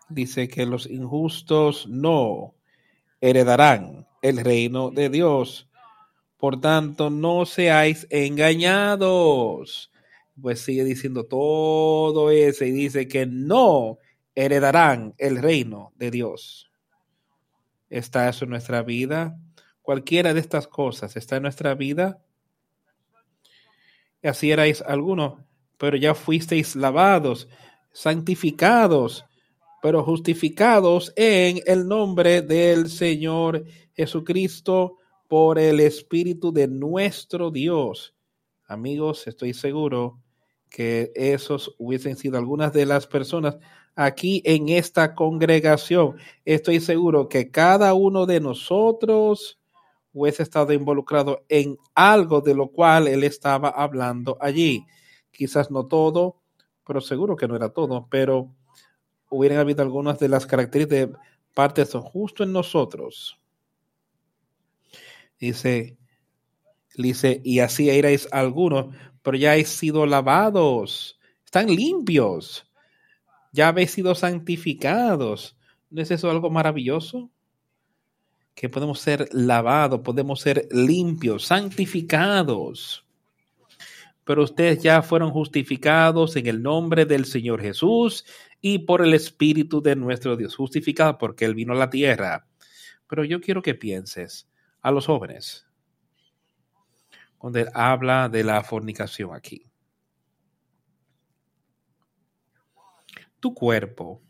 dice 0.10 0.48
que 0.48 0.68
los 0.68 0.86
injustos 0.86 1.88
no 1.88 2.54
heredarán 3.20 4.08
el 4.22 4.38
reino 4.38 4.92
de 4.92 5.10
Dios. 5.10 5.68
Por 6.38 6.62
tanto, 6.62 7.10
no 7.10 7.48
seáis 7.48 8.06
engañados. 8.12 9.92
Pues 10.40 10.62
sigue 10.62 10.84
diciendo 10.84 11.26
todo 11.26 12.30
eso 12.30 12.64
y 12.64 12.70
dice 12.70 13.08
que 13.08 13.26
no 13.26 13.98
heredarán 14.36 15.16
el 15.18 15.42
reino 15.42 15.94
de 15.96 16.12
Dios. 16.12 16.70
¿Está 17.90 18.30
eso 18.30 18.46
en 18.46 18.52
nuestra 18.52 18.82
vida? 18.84 19.40
Cualquiera 19.82 20.34
de 20.34 20.40
estas 20.40 20.68
cosas 20.68 21.16
está 21.16 21.38
en 21.38 21.44
nuestra 21.44 21.76
vida. 21.76 22.20
Y 24.22 24.28
así 24.28 24.52
erais 24.52 24.82
algunos, 24.82 25.40
pero 25.78 25.96
ya 25.98 26.16
fuisteis 26.16 26.76
lavados, 26.76 27.48
santificados, 27.92 29.26
pero 29.82 30.04
justificados 30.04 31.14
en 31.16 31.62
el 31.68 31.88
nombre 31.88 32.42
del 32.42 32.90
Señor 32.90 33.66
Jesucristo 33.94 34.98
por 35.28 35.60
el 35.60 35.80
Espíritu 35.80 36.52
de 36.52 36.68
nuestro 36.68 37.52
Dios. 37.52 38.16
Amigos, 38.66 39.28
estoy 39.28 39.54
seguro 39.54 40.20
que 40.70 41.12
esos 41.16 41.76
hubiesen 41.78 42.18
sido 42.18 42.38
algunas 42.38 42.74
de 42.74 42.86
las 42.86 43.06
personas 43.06 43.58
aquí 43.96 44.42
en 44.46 44.70
esta 44.70 45.16
congregación. 45.16 46.18
Estoy 46.44 46.80
seguro 46.80 47.30
que 47.30 47.50
cada 47.50 47.94
uno 47.94 48.26
de 48.26 48.40
nosotros 48.40 49.60
hubiese 50.14 50.44
estado 50.44 50.74
involucrado 50.74 51.44
en 51.50 51.78
algo 51.94 52.42
de 52.42 52.56
lo 52.56 52.68
cual 52.68 53.08
él 53.08 53.24
estaba 53.24 53.70
hablando 53.70 54.38
allí. 54.40 54.86
Quizás 55.32 55.72
no 55.72 55.88
todo, 55.88 56.38
pero 56.86 57.02
seguro 57.02 57.36
que 57.36 57.48
no 57.48 57.56
era 57.56 57.70
todo, 57.70 58.08
pero 58.10 58.54
hubieran 59.30 59.60
habido 59.60 59.82
algunas 59.82 60.20
de 60.20 60.30
las 60.30 60.46
características 60.46 61.10
de 61.10 61.18
partes 61.54 61.92
justo 61.94 62.44
en 62.44 62.54
nosotros. 62.54 63.40
Dice, 65.40 65.98
dice, 66.96 67.42
y 67.44 67.60
así 67.60 67.90
erais 67.90 68.28
algunos, 68.32 68.96
pero 69.22 69.36
ya 69.36 69.52
habéis 69.52 69.70
sido 69.70 70.06
lavados, 70.06 71.20
están 71.44 71.68
limpios, 71.68 72.66
ya 73.56 73.70
habéis 73.70 73.92
sido 73.92 74.14
santificados. 74.14 75.58
¿No 75.90 76.02
es 76.02 76.12
eso 76.12 76.30
algo 76.30 76.50
maravilloso? 76.50 77.32
Que 78.54 78.68
podemos 78.70 79.00
ser 79.00 79.30
lavados, 79.32 80.02
podemos 80.02 80.42
ser 80.42 80.68
limpios, 80.72 81.46
santificados. 81.46 83.06
Pero 84.26 84.44
ustedes 84.44 84.84
ya 84.84 85.02
fueron 85.02 85.32
justificados 85.32 86.36
en 86.36 86.48
el 86.48 86.62
nombre 86.62 87.06
del 87.06 87.26
Señor 87.26 87.62
Jesús 87.62 88.26
y 88.60 88.80
por 88.80 89.02
el 89.02 89.14
Espíritu 89.14 89.82
de 89.82 89.96
nuestro 89.96 90.36
Dios, 90.36 90.56
justificado 90.56 91.18
porque 91.18 91.46
Él 91.46 91.56
vino 91.56 91.74
a 91.74 91.78
la 91.78 91.90
tierra. 91.90 92.48
Pero 93.08 93.24
yo 93.24 93.40
quiero 93.40 93.62
que 93.62 93.76
pienses 93.76 94.50
a 94.82 94.92
los 94.92 95.06
jóvenes, 95.06 95.66
cuando 97.38 97.60
Él 97.60 97.70
habla 97.74 98.28
de 98.28 98.44
la 98.44 98.64
fornicación 98.64 99.34
aquí. 99.34 99.66
Tu 103.40 103.54
cuerpo, 103.54 104.22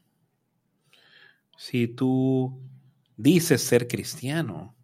si 1.58 1.88
tú 1.88 2.60
dices 3.16 3.62
ser 3.62 3.88
cristiano, 3.88 4.76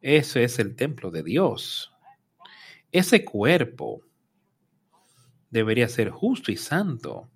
ese 0.00 0.44
es 0.44 0.58
el 0.58 0.76
templo 0.76 1.10
de 1.10 1.22
Dios. 1.22 1.92
Ese 2.92 3.24
cuerpo 3.24 4.02
debería 5.50 5.88
ser 5.88 6.10
justo 6.10 6.52
y 6.52 6.56
santo 6.56 7.30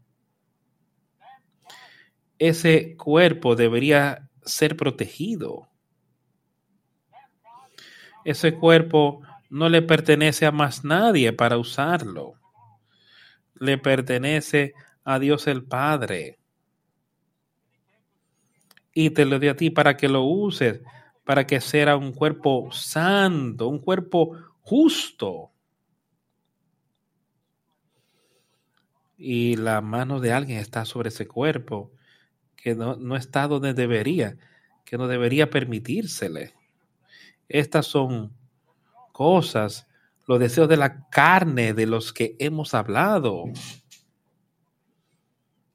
ese 2.39 2.97
cuerpo 2.97 3.57
debería 3.57 4.29
ser 4.45 4.77
protegido. 4.77 5.69
Ese 8.25 8.55
cuerpo 8.55 9.23
no 9.51 9.69
le 9.69 9.83
pertenece 9.83 10.47
a 10.47 10.53
más 10.53 10.85
nadie 10.85 11.33
para 11.33 11.59
usarlo. 11.59 12.35
Le 13.55 13.79
pertenece 13.79 14.75
a 15.05 15.19
Dios 15.19 15.47
el 15.47 15.65
Padre. 15.65 16.39
Y 18.93 19.11
te 19.11 19.25
lo 19.25 19.39
dio 19.39 19.53
a 19.53 19.57
ti 19.57 19.71
para 19.71 19.97
que 19.97 20.09
lo 20.09 20.23
uses, 20.23 20.81
para 21.25 21.47
que 21.47 21.61
sea 21.61 21.97
un 21.97 22.13
cuerpo 22.13 22.71
santo, 22.73 23.69
un 23.69 23.79
cuerpo 23.79 24.37
justo. 24.61 25.51
Y 29.17 29.57
la 29.57 29.81
mano 29.81 30.21
de 30.21 30.33
alguien 30.33 30.59
está 30.59 30.85
sobre 30.85 31.09
ese 31.09 31.27
cuerpo 31.27 31.93
que 32.57 32.75
no, 32.75 33.17
está 33.17 33.47
donde 33.47 33.75
debería, 33.75 34.39
que 34.85 34.97
no 34.97 35.07
debería 35.07 35.51
permitírsele. 35.51 36.55
Estas 37.49 37.87
son 37.87 38.33
cosas, 39.13 39.87
los 40.27 40.41
deseos 40.41 40.69
de 40.69 40.79
la 40.79 41.09
carne 41.11 41.75
de 41.75 41.87
los 41.87 42.13
que 42.13 42.37
hemos 42.39 42.73
hablado. 42.73 43.45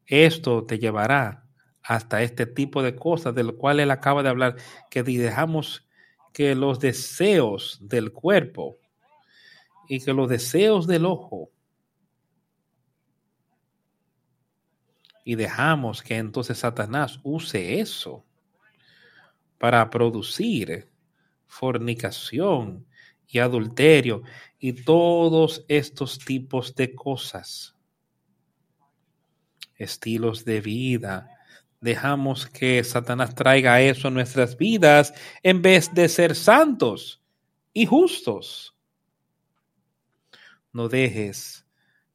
Esto 0.09 0.65
te 0.65 0.79
llevará 0.79 1.45
hasta 1.83 2.21
este 2.23 2.45
tipo 2.45 2.81
de 2.83 2.95
cosas 2.95 3.33
de 3.35 3.43
lo 3.43 3.57
cual 3.57 3.79
él 3.79 3.91
acaba 3.91 4.23
de 4.23 4.29
hablar, 4.29 4.55
que 4.89 5.03
dejamos 5.03 5.87
que 6.33 6.55
los 6.55 6.79
deseos 6.79 7.77
del 7.81 8.11
cuerpo 8.11 8.77
y 9.87 10.01
que 10.01 10.13
los 10.13 10.27
deseos 10.27 10.87
del 10.87 11.05
ojo 11.05 11.51
y 15.23 15.35
dejamos 15.35 16.01
que 16.01 16.17
entonces 16.17 16.57
Satanás 16.57 17.19
use 17.21 17.79
eso 17.79 18.25
para 19.59 19.87
producir 19.91 20.89
fornicación 21.45 22.87
y 23.27 23.37
adulterio 23.37 24.23
y 24.57 24.73
todos 24.73 25.65
estos 25.67 26.17
tipos 26.17 26.73
de 26.73 26.95
cosas, 26.95 27.75
estilos 29.79 30.45
de 30.45 30.61
vida, 30.61 31.39
dejamos 31.81 32.45
que 32.45 32.83
Satanás 32.83 33.33
traiga 33.33 33.81
eso 33.81 34.09
a 34.09 34.11
nuestras 34.11 34.57
vidas 34.57 35.13
en 35.41 35.61
vez 35.61 35.93
de 35.93 36.09
ser 36.09 36.35
santos 36.35 37.21
y 37.73 37.85
justos. 37.85 38.75
No 40.71 40.89
dejes 40.89 41.65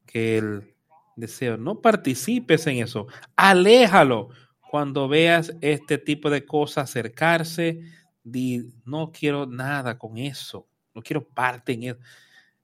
que 0.07 0.39
el 0.39 0.75
deseo, 1.17 1.57
no 1.57 1.81
participes 1.81 2.67
en 2.67 2.79
eso, 2.79 3.07
aléjalo. 3.37 4.29
Cuando 4.71 5.09
veas 5.09 5.55
este 5.61 5.99
tipo 5.99 6.31
de 6.31 6.45
cosas 6.45 6.91
acercarse, 6.91 7.81
di, 8.25 8.73
no 8.85 9.13
quiero 9.13 9.47
nada 9.47 9.99
con 9.99 10.19
eso, 10.19 10.67
no 10.95 11.03
quiero 11.03 11.25
parte 11.25 11.73
en 11.73 11.83
eso, 11.85 11.99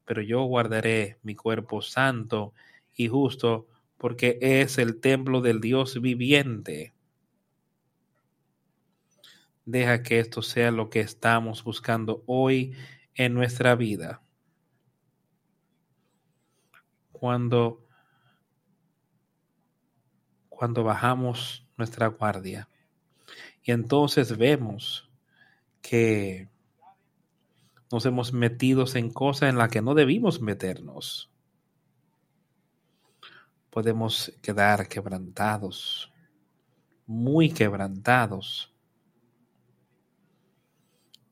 pero 0.04 0.20
yo 0.20 0.42
guardaré 0.42 1.18
mi 1.22 1.36
cuerpo 1.36 1.80
santo 1.80 2.52
y 2.96 3.06
justo 3.06 3.68
porque 4.00 4.38
es 4.40 4.78
el 4.78 4.98
templo 4.98 5.42
del 5.42 5.60
Dios 5.60 6.00
viviente. 6.00 6.94
Deja 9.66 10.02
que 10.02 10.20
esto 10.20 10.40
sea 10.40 10.70
lo 10.70 10.88
que 10.88 11.00
estamos 11.00 11.62
buscando 11.62 12.24
hoy 12.24 12.74
en 13.14 13.34
nuestra 13.34 13.74
vida. 13.74 14.22
Cuando, 17.12 17.84
cuando 20.48 20.82
bajamos 20.82 21.66
nuestra 21.76 22.06
guardia 22.06 22.70
y 23.62 23.72
entonces 23.72 24.38
vemos 24.38 25.10
que 25.82 26.48
nos 27.92 28.06
hemos 28.06 28.32
metido 28.32 28.86
en 28.94 29.10
cosas 29.10 29.50
en 29.50 29.58
las 29.58 29.68
que 29.68 29.82
no 29.82 29.92
debimos 29.92 30.40
meternos 30.40 31.29
podemos 33.70 34.32
quedar 34.42 34.88
quebrantados, 34.88 36.12
muy 37.06 37.50
quebrantados. 37.50 38.74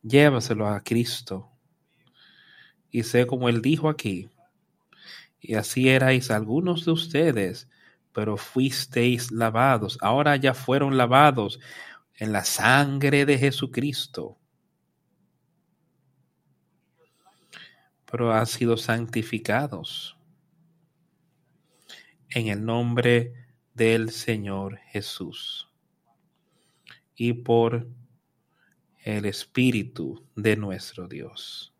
Llévaselo 0.02 0.68
a 0.68 0.80
Cristo 0.80 1.50
y 2.90 3.02
sé 3.02 3.26
como 3.26 3.48
él 3.48 3.60
dijo 3.60 3.88
aquí, 3.88 4.30
y 5.40 5.54
así 5.54 5.88
erais 5.88 6.30
algunos 6.30 6.84
de 6.84 6.92
ustedes, 6.92 7.68
pero 8.12 8.36
fuisteis 8.36 9.30
lavados, 9.30 9.98
ahora 10.00 10.36
ya 10.36 10.54
fueron 10.54 10.96
lavados 10.96 11.60
en 12.14 12.32
la 12.32 12.44
sangre 12.44 13.26
de 13.26 13.38
Jesucristo. 13.38 14.38
Pero 18.10 18.32
han 18.32 18.46
sido 18.46 18.76
santificados 18.76 20.17
en 22.30 22.48
el 22.48 22.64
nombre 22.64 23.32
del 23.74 24.10
Señor 24.10 24.78
Jesús 24.88 25.70
y 27.14 27.32
por 27.32 27.88
el 29.02 29.24
Espíritu 29.24 30.26
de 30.36 30.56
nuestro 30.56 31.08
Dios. 31.08 31.72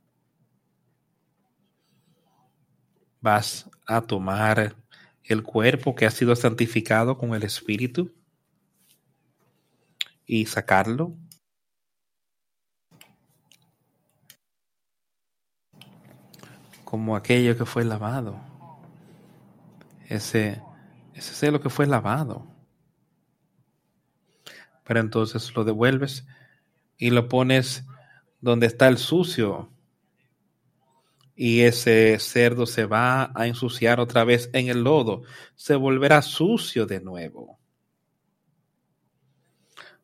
Vas 3.20 3.68
a 3.86 4.01
tomar 4.01 4.76
el 5.24 5.42
cuerpo 5.42 5.94
que 5.94 6.07
ha 6.07 6.11
sido 6.11 6.34
santificado 6.36 7.18
con 7.18 7.34
el 7.34 7.42
Espíritu 7.42 8.14
y 10.26 10.46
sacarlo. 10.46 11.16
como 16.84 17.16
aquello 17.16 17.55
que 17.55 17.66
fue 17.66 17.84
lavado 17.84 18.47
ese, 20.09 20.62
ese 21.14 21.50
lo 21.50 21.61
que 21.61 21.70
fue 21.70 21.86
lavado. 21.86 22.46
Pero 24.84 25.00
entonces 25.00 25.54
lo 25.54 25.64
devuelves 25.64 26.26
y 26.96 27.11
lo 27.11 27.28
pones 27.28 27.84
donde 28.40 28.66
está 28.66 28.88
el 28.88 28.96
sucio. 28.96 29.70
Y 31.36 31.61
ese 31.61 32.18
cerdo 32.18 32.66
se 32.66 32.86
va 32.86 33.30
a 33.34 33.46
ensuciar 33.46 34.00
otra 34.00 34.24
vez 34.24 34.50
en 34.54 34.68
el 34.68 34.82
lodo. 34.82 35.22
Se 35.54 35.76
volverá 35.76 36.22
sucio 36.22 36.86
de 36.86 37.00
nuevo. 37.00 37.59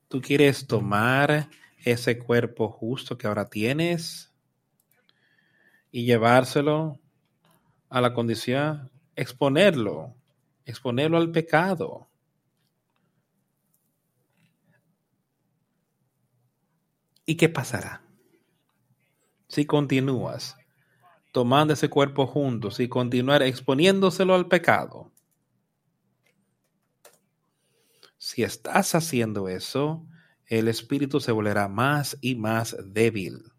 Tú 0.09 0.21
quieres 0.21 0.67
tomar 0.67 1.49
ese 1.79 2.19
cuerpo 2.19 2.69
justo 2.69 3.17
que 3.17 3.27
ahora 3.27 3.49
tienes 3.49 4.33
y 5.91 6.05
llevárselo 6.05 7.01
a 7.89 8.01
la 8.01 8.13
condición 8.15 8.91
exponerlo, 9.17 10.15
exponerlo 10.65 11.17
al 11.17 11.31
pecado. 11.31 12.09
¿Y 17.27 17.37
qué 17.37 17.49
pasará? 17.49 18.03
Si 19.49 19.65
continúas 19.67 20.57
tomando 21.35 21.75
ese 21.75 21.89
cuerpo 21.91 22.29
juntos 22.29 22.79
y 22.79 22.89
continuar 22.89 23.43
exponiéndoselo 23.43 24.35
al 24.37 24.47
pecado. 24.47 25.11
Si 28.19 28.45
estás 28.45 28.95
haciendo 28.95 29.49
eso, 29.49 30.07
el 30.47 30.69
espíritu 30.69 31.19
se 31.19 31.33
volverá 31.33 31.67
más 31.67 32.17
y 32.21 32.37
más 32.37 32.77
débil. 32.85 33.53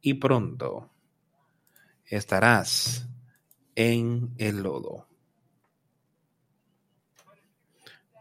Y 0.00 0.14
pronto 0.14 0.90
estarás 2.06 3.06
en 3.80 4.34
el 4.36 4.62
lodo. 4.62 5.06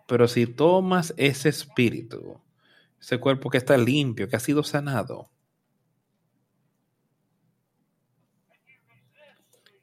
Pero 0.07 0.28
si 0.30 0.47
tomas 0.47 1.14
ese 1.18 1.49
espíritu, 1.49 2.39
ese 2.99 3.20
cuerpo 3.20 3.49
que 3.49 3.57
está 3.57 3.78
limpio, 3.78 4.30
que 4.30 4.38
ha 4.38 4.39
sido 4.39 4.64
sanado, 4.64 5.30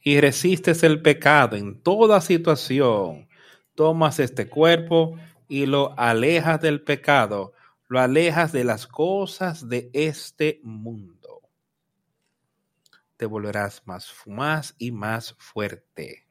y 0.01 0.19
resistes 0.21 0.83
el 0.83 1.03
pecado 1.03 1.57
en 1.57 1.79
toda 1.83 2.23
situación, 2.23 3.29
tomas 3.75 4.19
este 4.19 4.49
cuerpo 4.49 5.17
y 5.47 5.67
lo 5.67 5.99
alejas 5.99 6.61
del 6.63 6.83
pecado, 6.83 7.53
lo 7.89 8.01
alejas 8.01 8.51
de 8.53 8.65
las 8.65 8.87
cosas 8.87 9.69
de 9.69 9.91
este 9.93 10.61
mundo 10.63 11.16
te 13.17 13.27
volverás 13.27 13.83
más, 13.87 14.13
más 14.27 14.75
y 14.79 14.93
más 14.93 15.35
fuerte. 15.39 16.27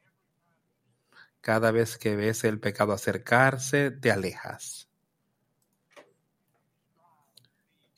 Cada 1.41 1.71
vez 1.71 1.97
que 1.97 2.15
ves 2.15 2.43
el 2.43 2.59
pecado 2.59 2.93
acercarse, 2.93 3.91
te 3.91 4.11
alejas. 4.11 4.89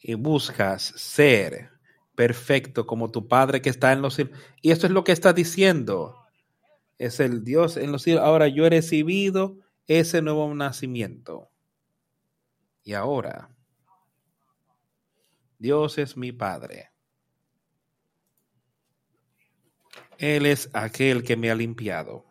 Y 0.01 0.15
buscas 0.15 0.83
ser 0.83 1.71
perfecto 2.15 2.85
como 2.88 3.11
tu 3.11 3.27
Padre 3.27 3.61
que 3.61 3.69
está 3.69 3.91
en 3.91 4.01
los 4.01 4.15
cielos. 4.15 4.38
Y 4.61 4.71
esto 4.71 4.88
es 4.88 4.93
lo 4.93 5.03
que 5.03 5.11
está 5.11 5.33
diciendo. 5.33 6.15
Es 6.97 7.19
el 7.19 7.43
Dios 7.43 7.77
en 7.77 7.91
los 7.91 8.03
cielos. 8.03 8.23
Ahora 8.23 8.47
yo 8.47 8.65
he 8.65 8.69
recibido 8.69 9.57
ese 9.85 10.21
nuevo 10.21 10.53
nacimiento. 10.53 11.49
Y 12.83 12.93
ahora, 12.93 13.49
Dios 15.59 15.97
es 15.97 16.15
mi 16.15 16.31
Padre 16.31 16.91
Él 20.18 20.45
es 20.45 20.70
aquel 20.74 21.24
que 21.24 21.38
me 21.38 21.51
ha 21.51 21.55
limpiado. 21.55 22.26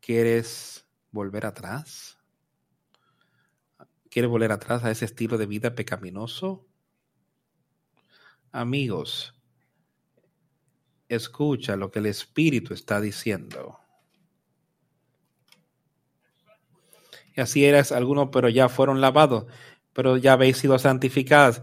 ¿Quieres 0.00 0.86
volver 1.10 1.46
atrás? 1.46 2.18
¿Quieres 4.10 4.30
volver 4.30 4.52
atrás 4.52 4.84
a 4.84 4.90
ese 4.90 5.04
estilo 5.04 5.38
de 5.38 5.46
vida 5.46 5.74
pecaminoso? 5.74 6.66
Amigos, 8.52 9.34
escucha 11.08 11.76
lo 11.76 11.90
que 11.90 11.98
el 11.98 12.06
Espíritu 12.06 12.72
está 12.72 13.00
diciendo. 13.00 13.80
Y 17.36 17.40
así 17.40 17.64
eras 17.64 17.90
algunos, 17.92 18.28
pero 18.30 18.48
ya 18.48 18.68
fueron 18.68 19.00
lavados, 19.00 19.46
pero 19.92 20.16
ya 20.16 20.34
habéis 20.34 20.58
sido 20.58 20.78
santificados 20.78 21.62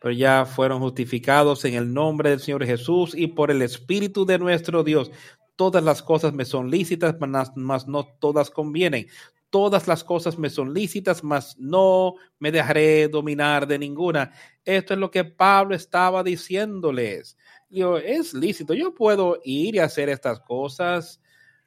pero 0.00 0.12
ya 0.12 0.46
fueron 0.46 0.80
justificados 0.80 1.64
en 1.66 1.74
el 1.74 1.92
nombre 1.92 2.30
del 2.30 2.40
Señor 2.40 2.64
Jesús 2.64 3.14
y 3.14 3.28
por 3.28 3.50
el 3.50 3.60
Espíritu 3.62 4.24
de 4.24 4.38
nuestro 4.38 4.82
Dios. 4.82 5.10
Todas 5.56 5.84
las 5.84 6.02
cosas 6.02 6.32
me 6.32 6.46
son 6.46 6.70
lícitas, 6.70 7.16
mas 7.54 7.86
no 7.86 8.04
todas 8.18 8.50
convienen. 8.50 9.08
Todas 9.50 9.88
las 9.88 10.02
cosas 10.02 10.38
me 10.38 10.48
son 10.48 10.72
lícitas, 10.72 11.22
mas 11.22 11.58
no 11.58 12.14
me 12.38 12.50
dejaré 12.50 13.08
dominar 13.08 13.66
de 13.66 13.78
ninguna. 13.78 14.32
Esto 14.64 14.94
es 14.94 15.00
lo 15.00 15.10
que 15.10 15.24
Pablo 15.24 15.74
estaba 15.74 16.22
diciéndoles. 16.22 17.36
Yo, 17.68 17.98
es 17.98 18.32
lícito, 18.32 18.72
yo 18.72 18.94
puedo 18.94 19.38
ir 19.44 19.74
y 19.74 19.80
hacer 19.80 20.08
estas 20.08 20.40
cosas, 20.40 21.20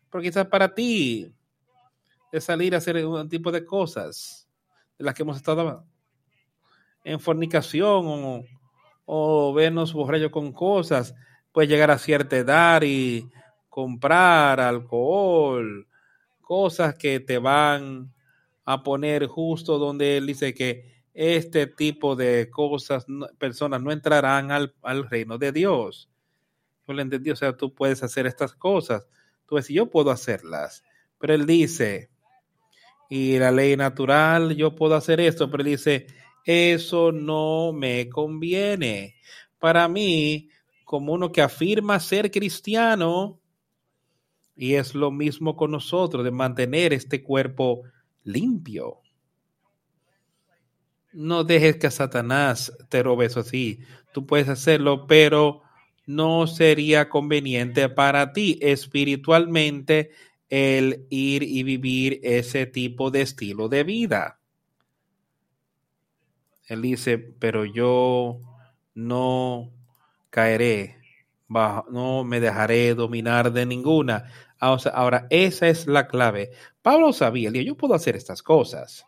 pero 0.10 0.24
quizás 0.24 0.48
para 0.48 0.74
ti 0.74 1.32
es 2.32 2.44
salir 2.44 2.74
a 2.74 2.80
hacer 2.80 3.06
un 3.06 3.30
tipo 3.30 3.52
de 3.52 3.64
cosas 3.64 4.50
de 4.98 5.06
las 5.06 5.14
que 5.14 5.22
hemos 5.22 5.38
estado 5.38 5.86
en 7.04 7.20
fornicación 7.20 8.06
o, 8.06 8.44
o 9.06 9.54
vernos 9.54 9.94
borrachos 9.94 10.32
con 10.32 10.52
cosas, 10.52 11.16
puede 11.52 11.68
llegar 11.68 11.92
a 11.92 11.98
cierta 11.98 12.38
edad 12.38 12.82
y 12.84 13.30
comprar 13.70 14.60
alcohol 14.60 15.88
cosas 16.42 16.96
que 16.96 17.20
te 17.20 17.40
van 17.40 18.14
a 18.66 18.84
poner 18.84 19.26
justo 19.28 19.80
donde 19.80 20.18
él 20.18 20.28
dice 20.28 20.54
que 20.54 20.94
este 21.14 21.68
tipo 21.68 22.16
de 22.16 22.50
cosas, 22.50 23.06
personas 23.38 23.82
no 23.82 23.92
entrarán 23.92 24.52
al, 24.52 25.10
reino 25.10 25.38
de 25.38 25.52
Dios. 25.52 26.10
Yo 26.88 26.94
le 26.94 27.02
entendí, 27.02 27.32
o 27.32 27.36
sea, 27.36 27.56
tú 27.56 27.74
puedes 27.74 28.04
hacer 28.04 28.26
estas 28.26 28.54
cosas. 28.54 29.08
Tú 29.48 29.56
ves, 29.56 29.68
yo 29.68 29.90
puedo 29.90 30.12
hacerlas. 30.12 30.84
Pero 31.20 31.34
él 31.34 31.46
dice, 31.46 32.10
y 33.10 33.38
la 33.38 33.52
ley 33.52 33.78
natural, 33.78 34.56
yo 34.56 34.76
puedo 34.76 34.96
hacer 34.96 35.20
esto, 35.20 35.50
pero 35.50 35.64
él 35.64 35.70
dice, 35.70 36.08
eso 36.46 37.12
no 37.12 37.72
me 37.74 38.10
conviene. 38.10 39.16
Para 39.60 39.88
mí, 39.88 40.50
como 40.84 41.14
uno 41.14 41.32
que 41.32 41.42
afirma 41.42 42.00
ser 42.00 42.32
cristiano, 42.32 43.40
y 44.56 44.76
es 44.76 44.94
lo 44.94 45.12
mismo 45.12 45.56
con 45.56 45.72
nosotros, 45.72 46.24
de 46.24 46.32
mantener 46.32 46.94
este 46.94 47.24
cuerpo 47.24 47.84
limpio. 48.24 49.00
No 51.12 51.44
dejes 51.44 51.78
que 51.78 51.92
Satanás 51.92 52.76
te 52.90 53.04
robe 53.04 53.26
eso 53.26 53.42
así. 53.42 53.80
Tú 54.14 54.26
puedes 54.26 54.50
hacerlo, 54.50 55.08
pero 55.08 55.62
no 56.06 56.48
sería 56.48 57.10
conveniente 57.10 57.88
para 57.90 58.34
ti 58.34 58.60
espiritualmente 58.62 60.12
el 60.50 61.08
ir 61.10 61.44
y 61.44 61.64
vivir 61.64 62.20
ese 62.24 62.66
tipo 62.66 63.10
de 63.10 63.22
estilo 63.22 63.70
de 63.70 63.84
vida. 63.84 64.40
Él 66.68 66.82
dice, 66.82 67.18
pero 67.18 67.66
yo 67.66 68.40
no 68.94 69.72
caeré, 70.30 70.98
no 71.48 72.24
me 72.24 72.40
dejaré 72.40 72.96
dominar 72.96 73.52
de 73.52 73.66
ninguna. 73.66 74.32
Ah, 74.60 74.78
ahora, 74.94 75.28
esa 75.30 75.68
es 75.68 75.88
la 75.88 76.08
clave. 76.08 76.52
Pablo 76.82 77.12
sabía, 77.12 77.52
yo 77.52 77.76
puedo 77.76 77.94
hacer 77.94 78.16
estas 78.16 78.42
cosas, 78.42 79.06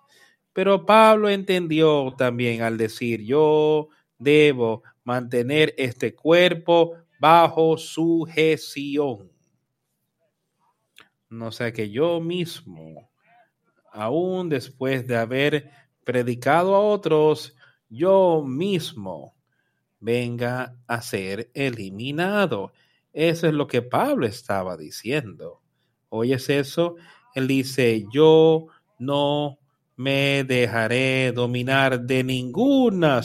pero 0.54 0.86
Pablo 0.86 1.30
entendió 1.30 2.14
también 2.18 2.62
al 2.62 2.78
decir, 2.78 3.22
yo 3.22 3.90
debo 4.18 4.84
mantener 5.04 5.74
este 5.78 6.14
cuerpo 6.16 6.94
bajo 7.20 7.78
sujeción. 7.78 9.32
No 11.30 11.52
sé 11.52 11.74
que 11.74 11.90
yo 11.90 12.22
mismo, 12.22 13.10
aún 13.92 14.50
después 14.50 15.08
de 15.08 15.18
haber 15.18 15.72
predicado 16.06 16.76
a 16.76 16.80
otros, 16.80 17.58
yo 17.90 18.44
mismo 18.48 19.36
venga 20.00 20.78
a 20.88 21.02
ser 21.02 21.52
eliminado. 21.54 22.72
Eso 23.12 23.48
es 23.48 23.54
lo 23.54 23.68
que 23.68 23.82
Pablo 23.82 24.26
estaba 24.26 24.78
diciendo. 24.78 25.62
¿Oyes 26.10 26.50
eso? 26.50 26.96
Él 27.34 27.48
dice, 27.48 28.06
yo 28.14 28.68
no 29.00 29.60
me 29.98 30.44
dejaré 30.44 31.32
dominar 31.32 32.02
de 32.02 32.24
ninguna 32.24 33.22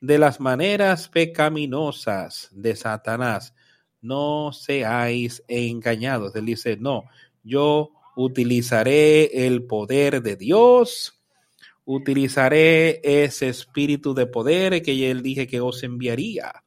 de 0.00 0.18
las 0.18 0.40
maneras 0.40 1.08
pecaminosas 1.08 2.48
de 2.52 2.76
Satanás. 2.76 3.54
No 4.00 4.52
seáis 4.52 5.42
engañados. 5.48 6.34
Él 6.36 6.46
dice, 6.46 6.76
no, 6.76 7.04
yo 7.42 7.90
utilizaré 8.16 9.46
el 9.46 9.66
poder 9.66 10.22
de 10.22 10.36
Dios 10.36 11.15
utilizaré 11.86 13.00
ese 13.02 13.48
espíritu 13.48 14.12
de 14.12 14.26
poder 14.26 14.82
que 14.82 15.10
él 15.10 15.22
dije 15.22 15.46
que 15.46 15.60
os 15.60 15.82
enviaría. 15.82 16.64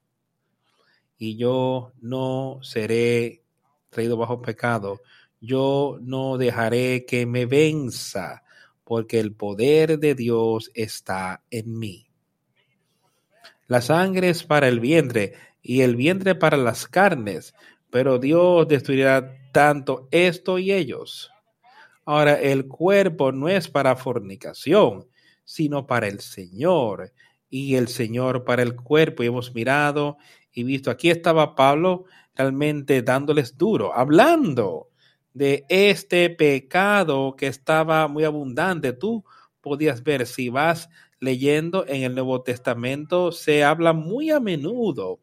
Y 1.17 1.35
yo 1.35 1.91
no 2.01 2.59
seré 2.63 3.43
traído 3.89 4.17
bajo 4.17 4.41
pecado. 4.41 5.01
Yo 5.41 5.99
no 6.01 6.37
dejaré 6.37 7.05
que 7.05 7.25
me 7.25 7.45
venza, 7.45 8.43
porque 8.85 9.19
el 9.19 9.33
poder 9.33 9.99
de 9.99 10.15
Dios 10.15 10.71
está 10.73 11.43
en 11.51 11.77
mí. 11.77 12.07
La 13.67 13.81
sangre 13.81 14.29
es 14.29 14.43
para 14.43 14.67
el 14.67 14.79
vientre 14.79 15.33
y 15.61 15.81
el 15.81 15.95
vientre 15.95 16.33
para 16.33 16.57
las 16.57 16.87
carnes, 16.87 17.53
pero 17.91 18.19
Dios 18.19 18.67
destruirá 18.67 19.51
tanto 19.51 20.07
esto 20.11 20.59
y 20.59 20.71
ellos. 20.71 21.29
Ahora, 22.11 22.41
el 22.41 22.67
cuerpo 22.67 23.31
no 23.31 23.49
es 23.49 23.67
para 23.67 23.95
fornicación, 23.95 25.07
sino 25.43 25.85
para 25.85 26.07
el 26.07 26.21
Señor 26.21 27.13
y 27.51 27.75
el 27.75 27.87
Señor 27.87 28.45
para 28.45 28.63
el 28.63 28.75
cuerpo. 28.75 29.21
Y 29.21 29.27
hemos 29.27 29.53
mirado 29.53 30.17
y 30.51 30.63
visto, 30.63 30.89
aquí 30.89 31.11
estaba 31.11 31.53
Pablo 31.53 32.05
realmente 32.33 33.03
dándoles 33.03 33.59
duro, 33.59 33.93
hablando 33.93 34.89
de 35.35 35.65
este 35.69 36.31
pecado 36.31 37.35
que 37.37 37.45
estaba 37.45 38.07
muy 38.07 38.23
abundante. 38.23 38.91
Tú 38.93 39.23
podías 39.61 40.01
ver 40.01 40.25
si 40.25 40.49
vas 40.49 40.89
leyendo 41.19 41.85
en 41.87 42.01
el 42.01 42.15
Nuevo 42.15 42.41
Testamento, 42.41 43.31
se 43.31 43.63
habla 43.63 43.93
muy 43.93 44.31
a 44.31 44.39
menudo 44.39 45.19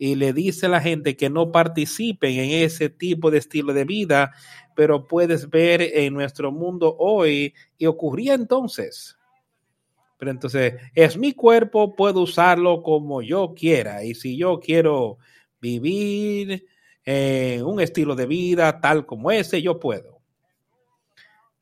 y 0.00 0.14
le 0.14 0.32
dice 0.32 0.64
a 0.64 0.70
la 0.70 0.80
gente 0.80 1.14
que 1.14 1.28
no 1.28 1.52
participen 1.52 2.38
en 2.38 2.64
ese 2.64 2.88
tipo 2.88 3.30
de 3.30 3.36
estilo 3.36 3.74
de 3.74 3.84
vida, 3.84 4.32
pero 4.80 5.06
puedes 5.06 5.50
ver 5.50 5.82
en 5.82 6.14
nuestro 6.14 6.50
mundo 6.50 6.96
hoy 6.98 7.52
y 7.76 7.84
ocurría 7.84 8.32
entonces. 8.32 9.18
Pero 10.16 10.30
entonces 10.30 10.76
es 10.94 11.18
mi 11.18 11.34
cuerpo, 11.34 11.94
puedo 11.94 12.22
usarlo 12.22 12.82
como 12.82 13.20
yo 13.20 13.52
quiera. 13.54 14.02
Y 14.04 14.14
si 14.14 14.38
yo 14.38 14.58
quiero 14.58 15.18
vivir 15.60 16.66
en 17.04 17.62
un 17.62 17.82
estilo 17.82 18.14
de 18.14 18.24
vida 18.24 18.80
tal 18.80 19.04
como 19.04 19.30
ese, 19.30 19.60
yo 19.60 19.78
puedo. 19.78 20.22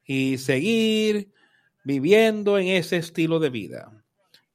Y 0.05 0.39
seguir 0.39 1.33
viviendo 1.83 2.57
en 2.57 2.69
ese 2.69 2.99
estilo 2.99 3.41
de 3.41 3.51
vida. 3.51 4.05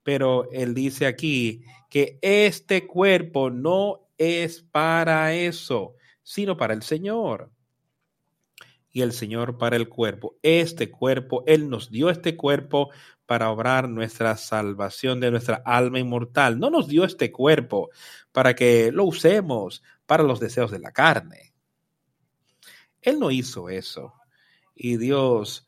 Pero 0.04 0.50
él 0.54 0.74
dice 0.74 1.06
aquí 1.06 1.66
que 1.90 2.18
este 2.22 2.88
cuerpo 2.88 3.50
no 3.50 4.08
es 4.18 4.62
para 4.62 5.34
eso, 5.34 5.96
sino 6.24 6.56
para 6.56 6.74
el 6.74 6.82
Señor 6.82 7.52
y 8.94 9.02
el 9.02 9.12
Señor 9.12 9.58
para 9.58 9.76
el 9.76 9.90
cuerpo. 9.90 10.38
Este 10.44 10.92
cuerpo, 10.92 11.44
Él 11.48 11.68
nos 11.70 11.90
dio 11.90 12.12
este 12.12 12.38
cuerpo 12.38 12.92
para 13.26 13.50
obrar 13.50 13.90
nuestra 13.90 14.38
salvación 14.38 15.20
de 15.20 15.32
nuestra 15.32 15.64
alma 15.66 16.00
inmortal. 16.00 16.60
No 16.60 16.70
nos 16.70 16.88
dio 16.88 17.04
este 17.04 17.32
cuerpo 17.32 17.90
para 18.32 18.54
que 18.54 18.92
lo 18.92 19.06
usemos 19.06 19.82
para 20.06 20.24
los 20.24 20.40
deseos 20.40 20.70
de 20.70 20.78
la 20.80 20.92
carne. 20.92 21.54
Él 23.02 23.20
no 23.20 23.32
hizo 23.32 23.68
eso. 23.68 24.14
Y 24.76 24.98
Dios, 24.98 25.68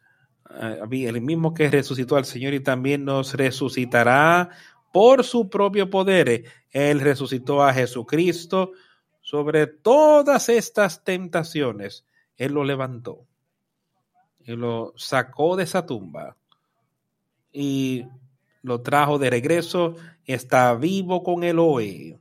eh, 0.61 0.79
el 0.91 1.21
mismo 1.21 1.55
que 1.55 1.71
resucitó 1.71 2.17
al 2.17 2.25
Señor 2.25 2.53
y 2.53 2.59
también 2.59 3.05
nos 3.05 3.33
resucitará 3.33 4.51
por 4.93 5.23
su 5.23 5.49
propio 5.49 5.89
poder. 5.89 6.45
Él 6.69 6.99
resucitó 6.99 7.63
a 7.63 7.73
Jesucristo 7.73 8.73
sobre 9.21 9.65
todas 9.65 10.47
estas 10.49 11.03
tentaciones 11.03 12.05
él 12.37 12.53
lo 12.53 12.63
levantó 12.63 13.25
y 14.45 14.55
lo 14.55 14.93
sacó 14.95 15.55
de 15.55 15.63
esa 15.63 15.85
tumba 15.85 16.37
y 17.51 18.05
lo 18.61 18.81
trajo 18.81 19.17
de 19.17 19.29
regreso. 19.29 19.95
Está 20.25 20.75
vivo 20.75 21.23
con 21.23 21.43
él 21.43 21.59
hoy. 21.59 22.17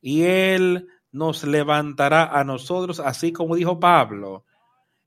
Y 0.00 0.22
Él 0.22 0.88
nos 1.12 1.44
levantará 1.44 2.26
a 2.38 2.44
nosotros, 2.44 3.00
así 3.00 3.32
como 3.32 3.56
dijo 3.56 3.80
Pablo. 3.80 4.44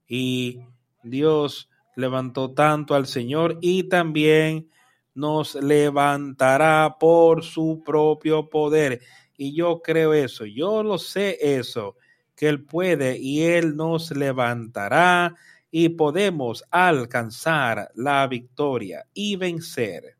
Y 0.08 0.60
Dios 1.02 1.68
levantó 1.94 2.52
tanto 2.52 2.94
al 2.94 3.06
Señor 3.06 3.58
y 3.60 3.84
también 3.84 4.70
nos 5.14 5.54
levantará 5.54 6.96
por 6.98 7.44
su 7.44 7.82
propio 7.84 8.48
poder. 8.48 9.00
Y 9.36 9.54
yo 9.54 9.82
creo 9.82 10.14
eso, 10.14 10.44
yo 10.46 10.82
lo 10.82 10.98
sé 10.98 11.38
eso 11.40 11.96
que 12.38 12.48
Él 12.48 12.64
puede 12.64 13.18
y 13.18 13.42
Él 13.42 13.74
nos 13.74 14.12
levantará 14.12 15.34
y 15.72 15.88
podemos 15.88 16.64
alcanzar 16.70 17.90
la 17.96 18.24
victoria 18.28 19.06
y 19.12 19.34
vencer. 19.34 20.16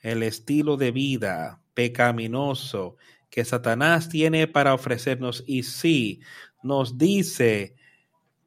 El 0.00 0.22
estilo 0.22 0.78
de 0.78 0.92
vida 0.92 1.60
pecaminoso 1.74 2.96
que 3.28 3.44
Satanás 3.44 4.08
tiene 4.08 4.48
para 4.48 4.72
ofrecernos 4.72 5.44
y 5.46 5.64
sí 5.64 6.20
nos 6.62 6.96
dice 6.96 7.74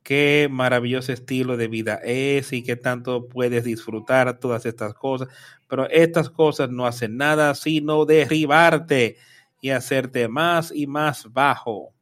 qué 0.02 0.48
maravilloso 0.50 1.14
estilo 1.14 1.58
de 1.58 1.68
vida 1.68 2.02
es 2.04 2.54
y 2.54 2.64
qué 2.64 2.76
tanto 2.76 3.30
puedes 3.30 3.64
disfrutar 3.64 4.40
todas 4.40 4.66
estas 4.66 4.96
cosas, 4.96 5.28
pero 5.68 5.88
estas 5.92 6.32
cosas 6.32 6.72
no 6.72 6.88
hacen 6.88 7.18
nada 7.18 7.54
sino 7.54 8.06
derribarte 8.06 9.18
y 9.64 9.70
hacerte 9.70 10.28
más 10.28 10.74
y 10.76 10.88
más 10.88 11.32
bajo. 11.32 11.96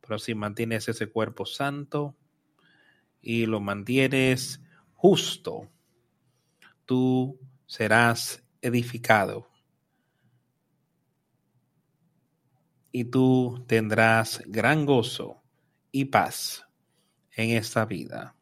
Pero 0.00 0.18
si 0.18 0.34
mantienes 0.34 0.88
ese 0.88 1.08
cuerpo 1.08 1.44
santo 1.44 2.16
y 3.20 3.44
lo 3.44 3.60
mantienes 3.60 4.62
justo, 4.94 5.70
tú 6.86 7.38
serás 7.66 8.42
edificado 8.62 9.50
y 12.90 13.04
tú 13.04 13.62
tendrás 13.68 14.42
gran 14.46 14.86
gozo 14.86 15.42
y 15.92 16.06
paz 16.06 16.66
en 17.36 17.50
esta 17.50 17.84
vida. 17.84 18.34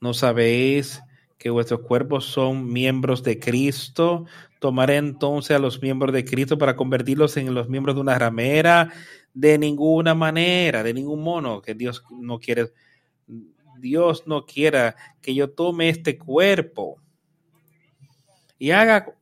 ¿No 0.00 0.12
sabéis 0.12 1.00
que 1.46 1.50
vuestros 1.50 1.82
cuerpos 1.82 2.24
son 2.24 2.72
miembros 2.72 3.22
de 3.22 3.38
Cristo? 3.38 4.26
Tomaré 4.58 4.96
entonces 4.96 5.54
a 5.54 5.60
los 5.60 5.80
miembros 5.80 6.12
de 6.12 6.24
Cristo 6.24 6.58
para 6.58 6.74
convertirlos 6.74 7.36
en 7.36 7.54
los 7.54 7.68
miembros 7.68 7.94
de 7.94 8.00
una 8.00 8.18
ramera. 8.18 8.92
De 9.32 9.56
ninguna 9.56 10.12
manera, 10.16 10.82
de 10.82 10.92
ningún 10.92 11.22
mono, 11.22 11.62
que 11.62 11.74
Dios 11.74 12.02
no 12.10 12.40
quiere. 12.40 12.72
Dios 13.78 14.26
no 14.26 14.44
quiera 14.44 14.96
que 15.20 15.36
yo 15.36 15.50
tome 15.50 15.88
este 15.88 16.18
cuerpo 16.18 17.00
y 18.58 18.72
haga 18.72 19.14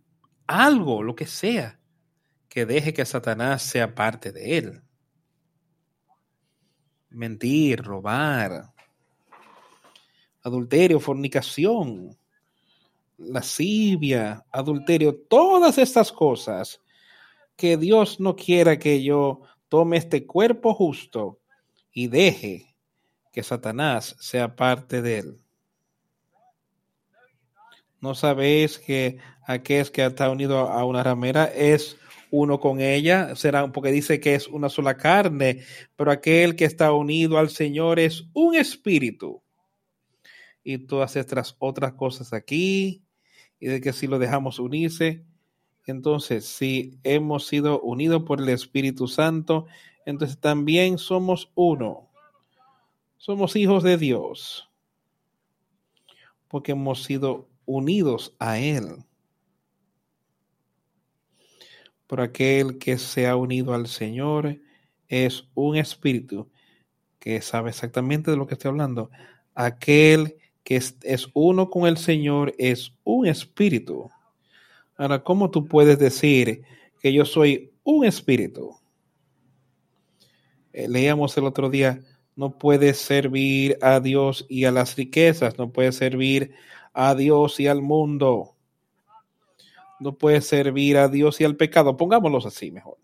algo, 0.47 1.03
lo 1.03 1.15
que 1.15 1.27
sea, 1.27 1.79
que 2.49 2.65
deje 2.65 2.95
que 2.95 3.05
Satanás 3.05 3.63
sea 3.63 3.95
parte 3.95 4.33
de 4.33 4.57
él. 4.57 4.83
Mentir, 7.11 7.83
robar, 7.83 8.73
adulterio, 10.45 11.01
fornicación, 11.01 12.17
lascivia, 13.19 14.45
adulterio, 14.53 15.17
todas 15.29 15.79
estas 15.79 16.13
cosas 16.13 16.81
que 17.57 17.77
Dios 17.77 18.21
no 18.21 18.37
quiera 18.37 18.79
que 18.79 19.03
yo 19.03 19.41
tome 19.69 19.97
este 19.97 20.27
cuerpo 20.27 20.75
justo 20.75 21.41
y 21.93 22.09
deje 22.09 22.75
que 23.33 23.43
Satanás 23.43 24.17
sea 24.21 24.55
parte 24.55 25.03
de 25.03 25.19
él. 25.19 25.41
¿No 28.01 28.15
sabéis 28.15 28.79
que 28.79 29.19
aquel 29.47 29.91
que 29.91 30.05
está 30.05 30.29
unido 30.29 30.69
a 30.69 30.85
una 30.85 31.03
ramera 31.03 31.47
es 31.47 31.97
uno 32.31 32.61
con 32.61 32.81
ella? 32.81 33.35
Será 33.35 33.73
porque 33.73 33.93
dice 33.93 34.21
que 34.21 34.35
es 34.35 34.47
una 34.47 34.69
sola 34.69 34.97
carne, 34.97 35.63
pero 35.97 36.11
aquel 36.11 36.55
que 36.55 36.67
está 36.67 36.93
unido 36.93 37.39
al 37.39 37.49
Señor 37.49 37.99
es 37.99 38.25
un 38.35 38.57
espíritu. 38.57 39.44
Y 40.65 40.79
todas 40.79 41.15
estas 41.17 41.55
otras 41.59 41.93
cosas 41.93 42.33
aquí, 42.33 43.05
y 43.61 43.67
de 43.67 43.81
que 43.81 43.93
si 43.93 44.07
lo 44.07 44.19
dejamos 44.19 44.59
unirse, 44.59 45.25
entonces 45.87 46.47
si 46.47 46.99
hemos 47.05 47.47
sido 47.47 47.81
unidos 47.81 48.23
por 48.25 48.41
el 48.41 48.49
Espíritu 48.49 49.07
Santo, 49.07 49.67
entonces 50.07 50.39
también 50.39 50.99
somos 50.99 51.53
uno. 51.55 52.11
Somos 53.19 53.57
hijos 53.57 53.83
de 53.83 53.97
Dios, 53.97 54.71
porque 56.49 56.73
hemos 56.73 57.05
sido 57.05 57.49
unidos 57.65 58.35
a 58.39 58.59
Él. 58.59 59.05
Por 62.07 62.21
aquel 62.21 62.79
que 62.79 62.99
se 62.99 63.27
ha 63.27 63.37
unido 63.37 63.73
al 63.73 63.87
Señor 63.87 64.61
es 65.09 65.49
un 65.55 65.77
espíritu 65.77 66.51
que 67.19 67.41
sabe 67.41 67.71
exactamente 67.71 68.31
de 68.31 68.37
lo 68.37 68.47
que 68.47 68.55
estoy 68.55 68.69
hablando. 68.69 69.11
Aquel 69.55 70.37
que 70.65 70.77
es, 70.77 71.29
uno 71.35 71.69
con 71.71 71.87
el 71.87 71.99
Señor 71.99 72.55
es 72.59 72.93
un 73.05 73.27
espíritu. 73.27 74.11
Ahora, 74.97 75.23
¿cómo 75.23 75.51
tú 75.51 75.67
puedes 75.67 75.99
decir 75.99 76.63
que 77.01 77.13
yo 77.13 77.27
soy 77.27 77.73
un 77.85 78.07
espíritu? 78.07 78.75
Eh, 80.73 80.89
leíamos 80.89 81.37
el 81.37 81.45
otro 81.45 81.69
día, 81.69 82.01
no 82.35 82.59
puedes 82.59 82.99
servir 82.99 83.79
a 83.83 84.01
Dios 84.01 84.47
y 84.49 84.65
a 84.65 84.73
las 84.73 84.97
riquezas, 84.97 85.59
no 85.59 85.71
puedes 85.71 85.97
servir 85.97 86.55
a 86.95 87.15
Dios 87.15 87.61
y 87.61 87.67
al 87.67 87.83
mundo. 87.83 88.57
No 90.01 90.17
puede 90.17 90.41
servir 90.41 90.97
a 90.97 91.09
Dios 91.09 91.41
y 91.41 91.45
al 91.45 91.57
pecado. 91.57 91.97
Pongámoslos 91.97 92.47
así 92.47 92.71
mejor. 92.71 92.97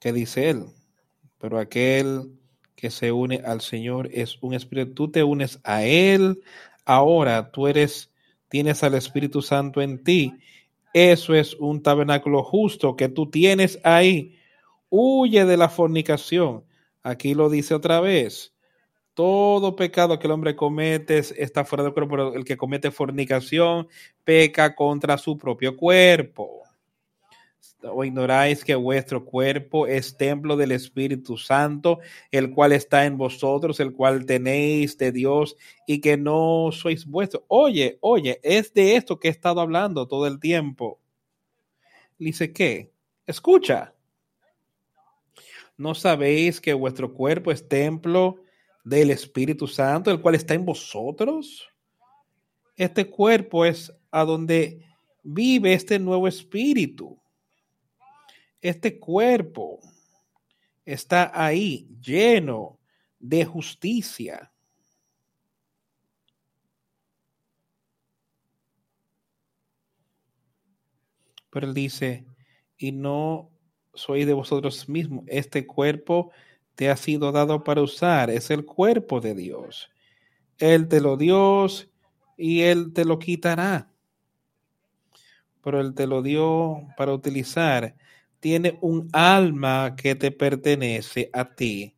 ¿Qué 0.00 0.12
dice 0.12 0.50
él? 0.50 0.66
Pero 1.38 1.58
aquel 1.58 2.37
que 2.78 2.90
se 2.90 3.10
une 3.10 3.42
al 3.44 3.60
Señor 3.60 4.08
es 4.12 4.38
un 4.40 4.54
espíritu. 4.54 4.94
Tú 4.94 5.10
te 5.10 5.24
unes 5.24 5.58
a 5.64 5.82
Él. 5.82 6.40
Ahora 6.84 7.50
tú 7.50 7.66
eres, 7.66 8.12
tienes 8.48 8.84
al 8.84 8.94
Espíritu 8.94 9.42
Santo 9.42 9.82
en 9.82 10.04
ti. 10.04 10.32
Eso 10.94 11.34
es 11.34 11.54
un 11.54 11.82
tabernáculo 11.82 12.44
justo 12.44 12.94
que 12.94 13.08
tú 13.08 13.28
tienes 13.28 13.80
ahí. 13.82 14.38
Huye 14.90 15.44
de 15.44 15.56
la 15.56 15.68
fornicación. 15.68 16.62
Aquí 17.02 17.34
lo 17.34 17.50
dice 17.50 17.74
otra 17.74 18.00
vez 18.00 18.54
todo 19.18 19.74
pecado 19.74 20.16
que 20.20 20.28
el 20.28 20.32
hombre 20.32 20.54
comete 20.54 21.18
está 21.18 21.64
fuera 21.64 21.82
del 21.82 21.92
cuerpo, 21.92 22.34
el 22.34 22.44
que 22.44 22.56
comete 22.56 22.92
fornicación 22.92 23.88
peca 24.22 24.76
contra 24.76 25.18
su 25.18 25.36
propio 25.36 25.76
cuerpo. 25.76 26.57
O 27.82 28.04
ignoráis 28.04 28.64
que 28.64 28.74
vuestro 28.74 29.24
cuerpo 29.24 29.86
es 29.86 30.16
templo 30.16 30.56
del 30.56 30.72
Espíritu 30.72 31.36
Santo, 31.36 32.00
el 32.30 32.50
cual 32.50 32.72
está 32.72 33.06
en 33.06 33.16
vosotros, 33.16 33.78
el 33.80 33.92
cual 33.92 34.26
tenéis 34.26 34.98
de 34.98 35.12
Dios 35.12 35.56
y 35.86 36.00
que 36.00 36.16
no 36.16 36.70
sois 36.72 37.06
vuestros. 37.06 37.44
Oye, 37.48 37.98
oye, 38.00 38.40
es 38.42 38.74
de 38.74 38.96
esto 38.96 39.18
que 39.18 39.28
he 39.28 39.30
estado 39.30 39.60
hablando 39.60 40.08
todo 40.08 40.26
el 40.26 40.40
tiempo. 40.40 40.98
Dice 42.18 42.52
que, 42.52 42.90
escucha, 43.26 43.94
¿no 45.76 45.94
sabéis 45.94 46.60
que 46.60 46.74
vuestro 46.74 47.14
cuerpo 47.14 47.52
es 47.52 47.68
templo 47.68 48.40
del 48.88 49.10
Espíritu 49.10 49.66
Santo, 49.66 50.10
el 50.10 50.20
cual 50.20 50.34
está 50.34 50.54
en 50.54 50.64
vosotros. 50.64 51.68
Este 52.76 53.08
cuerpo 53.08 53.64
es 53.64 53.92
a 54.10 54.24
donde 54.24 54.84
vive 55.22 55.74
este 55.74 55.98
nuevo 55.98 56.26
espíritu. 56.26 57.18
Este 58.60 58.98
cuerpo 58.98 59.80
está 60.84 61.30
ahí 61.34 61.88
lleno 62.00 62.78
de 63.18 63.44
justicia. 63.44 64.52
Pero 71.50 71.66
él 71.66 71.74
dice, 71.74 72.26
y 72.76 72.92
no 72.92 73.50
soy 73.94 74.24
de 74.24 74.32
vosotros 74.32 74.88
mismos, 74.88 75.24
este 75.26 75.66
cuerpo 75.66 76.30
te 76.74 76.90
ha 76.90 76.96
sido 76.96 77.32
dado 77.32 77.64
para 77.64 77.82
usar, 77.82 78.30
es 78.30 78.50
el 78.50 78.64
cuerpo 78.64 79.20
de 79.20 79.34
Dios. 79.34 79.90
Él 80.58 80.88
te 80.88 81.00
lo 81.00 81.16
dio 81.16 81.66
y 82.36 82.62
Él 82.62 82.92
te 82.92 83.04
lo 83.04 83.18
quitará. 83.18 83.90
Pero 85.62 85.80
Él 85.80 85.94
te 85.94 86.06
lo 86.06 86.22
dio 86.22 86.86
para 86.96 87.12
utilizar. 87.12 87.96
Tiene 88.40 88.78
un 88.80 89.08
alma 89.12 89.96
que 89.96 90.14
te 90.14 90.30
pertenece 90.30 91.30
a 91.32 91.44
ti. 91.54 91.94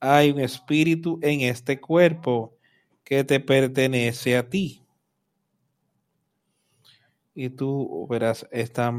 Hay 0.00 0.30
un 0.30 0.40
espíritu 0.40 1.18
en 1.22 1.40
este 1.40 1.80
cuerpo 1.80 2.56
que 3.04 3.24
te 3.24 3.40
pertenece 3.40 4.36
a 4.36 4.48
ti. 4.48 4.82
Y 7.34 7.48
tú 7.50 8.06
verás 8.08 8.46
esta 8.50 8.92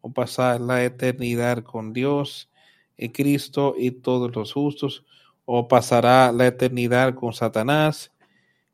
o 0.00 0.12
pasar 0.12 0.60
la 0.60 0.84
eternidad 0.84 1.62
con 1.62 1.92
Dios 1.92 2.50
y 2.96 3.10
Cristo 3.10 3.74
y 3.76 3.90
todos 3.90 4.34
los 4.34 4.52
justos, 4.52 5.04
o 5.44 5.68
pasará 5.68 6.30
la 6.32 6.46
eternidad 6.46 7.14
con 7.14 7.32
Satanás 7.32 8.12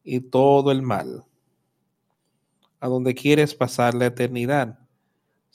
y 0.02 0.20
todo 0.20 0.72
el 0.72 0.82
mal. 0.82 1.24
A 2.80 2.88
donde 2.88 3.14
quieres 3.14 3.54
pasar 3.54 3.94
la 3.94 4.06
eternidad. 4.06 4.83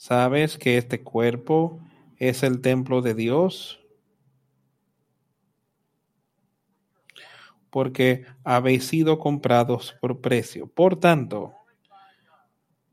¿Sabes 0.00 0.56
que 0.56 0.78
este 0.78 1.02
cuerpo 1.02 1.78
es 2.16 2.42
el 2.42 2.62
templo 2.62 3.02
de 3.02 3.12
Dios? 3.12 3.84
Porque 7.68 8.24
habéis 8.42 8.86
sido 8.86 9.18
comprados 9.18 9.94
por 10.00 10.22
precio. 10.22 10.68
Por 10.68 10.98
tanto, 10.98 11.52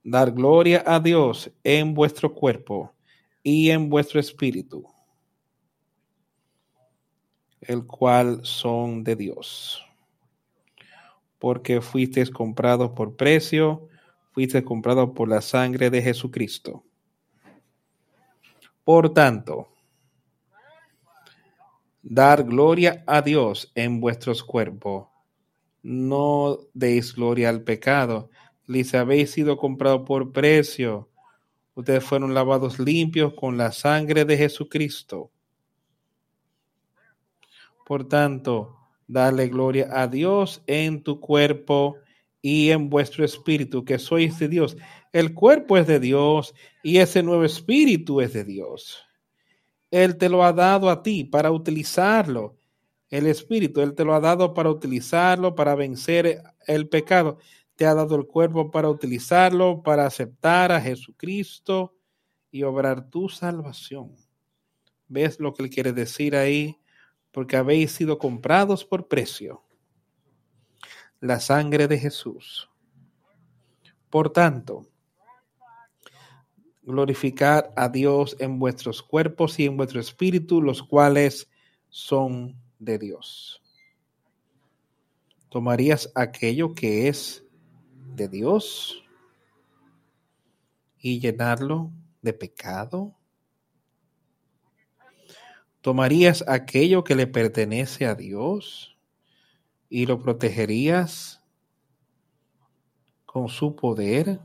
dar 0.04 0.34
gloria 0.34 0.84
a 0.86 1.00
Dios 1.00 1.50
en 1.64 1.94
vuestro 1.94 2.34
cuerpo 2.34 2.94
y 3.42 3.70
en 3.70 3.88
vuestro 3.88 4.20
espíritu 4.20 4.86
el 7.62 7.88
cual 7.88 8.42
son 8.44 9.06
de 9.06 9.16
Dios. 9.16 9.82
Porque 11.40 11.80
fuisteis 11.80 12.30
comprados 12.30 12.92
por 12.92 13.16
precio, 13.16 13.88
fuisteis 14.34 14.66
comprados 14.66 15.12
por 15.12 15.30
la 15.30 15.40
sangre 15.40 15.90
de 15.90 16.02
Jesucristo. 16.02 16.84
Por 18.88 19.14
tanto, 19.14 19.68
dar 22.02 22.46
gloria 22.46 23.04
a 23.06 23.22
Dios 23.22 23.70
en 23.76 24.00
vuestros 24.00 24.42
cuerpos. 24.42 25.10
No 25.84 26.60
deis 26.74 27.14
gloria 27.14 27.50
al 27.50 27.64
pecado. 27.64 28.30
Les 28.66 28.96
habéis 28.96 29.32
sido 29.32 29.58
comprados 29.58 30.08
por 30.08 30.32
precio. 30.32 31.10
Ustedes 31.76 32.06
fueron 32.06 32.34
lavados 32.34 32.80
limpios 32.80 33.34
con 33.34 33.58
la 33.58 33.74
sangre 33.74 34.24
de 34.24 34.38
Jesucristo 34.38 35.32
por 37.88 38.06
tanto, 38.06 38.76
dale 39.08 39.48
gloria 39.48 39.88
a 39.90 40.10
Dios 40.10 40.62
en 40.68 41.04
tu 41.04 41.22
cuerpo 41.22 41.96
y 42.42 42.72
en 42.72 42.90
vuestro 42.90 43.24
espíritu, 43.24 43.86
que 43.86 43.98
sois 43.98 44.38
de 44.40 44.50
Dios. 44.50 44.76
El 45.14 45.34
cuerpo 45.34 45.78
es 45.78 45.88
de 45.88 46.00
Dios 46.00 46.54
y 46.84 46.98
ese 46.98 47.24
nuevo 47.24 47.44
espíritu 47.44 48.22
es 48.22 48.34
de 48.34 48.44
Dios. 48.44 49.08
Él 49.92 50.18
te 50.18 50.30
lo 50.30 50.44
ha 50.44 50.54
dado 50.54 50.90
a 50.90 51.02
ti 51.02 51.24
para 51.24 51.52
utilizarlo. 51.52 52.58
El 53.10 53.28
Espíritu, 53.28 53.82
Él 53.82 53.96
te 53.96 54.04
lo 54.04 54.14
ha 54.14 54.20
dado 54.20 54.54
para 54.54 54.70
utilizarlo, 54.70 55.56
para 55.56 55.76
vencer 55.76 56.44
el 56.66 56.90
pecado. 56.90 57.38
Te 57.76 57.86
ha 57.86 57.94
dado 57.94 58.16
el 58.16 58.28
cuerpo 58.28 58.70
para 58.70 58.90
utilizarlo, 58.90 59.82
para 59.82 60.06
aceptar 60.06 60.72
a 60.72 60.82
Jesucristo 60.82 61.96
y 62.52 62.64
obrar 62.64 63.10
tu 63.10 63.30
salvación. 63.30 64.16
¿Ves 65.08 65.40
lo 65.40 65.54
que 65.54 65.64
Él 65.64 65.70
quiere 65.70 65.94
decir 65.94 66.36
ahí? 66.36 66.80
Porque 67.32 67.56
habéis 67.56 67.92
sido 67.92 68.18
comprados 68.18 68.84
por 68.84 69.08
precio. 69.08 69.64
La 71.22 71.40
sangre 71.40 71.88
de 71.88 71.98
Jesús. 71.98 72.70
Por 74.10 74.32
tanto, 74.32 74.90
glorificar 76.88 77.74
a 77.76 77.90
Dios 77.90 78.38
en 78.40 78.60
vuestros 78.60 79.04
cuerpos 79.04 79.60
y 79.60 79.66
en 79.66 79.76
vuestro 79.76 80.00
espíritu, 80.00 80.62
los 80.62 80.82
cuales 80.82 81.50
son 81.90 82.56
de 82.80 82.98
Dios. 82.98 83.62
¿Tomarías 85.50 86.10
aquello 86.16 86.74
que 86.74 87.10
es 87.10 87.44
de 88.16 88.30
Dios 88.30 89.04
y 90.98 91.20
llenarlo 91.20 91.92
de 92.22 92.32
pecado? 92.32 93.14
¿Tomarías 95.82 96.46
aquello 96.48 97.04
que 97.04 97.16
le 97.16 97.28
pertenece 97.28 98.06
a 98.06 98.16
Dios 98.16 98.98
y 99.90 100.06
lo 100.06 100.20
protegerías 100.20 101.44
con 103.26 103.50
su 103.50 103.76
poder? 103.76 104.40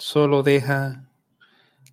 Solo 0.00 0.42
deja 0.42 1.06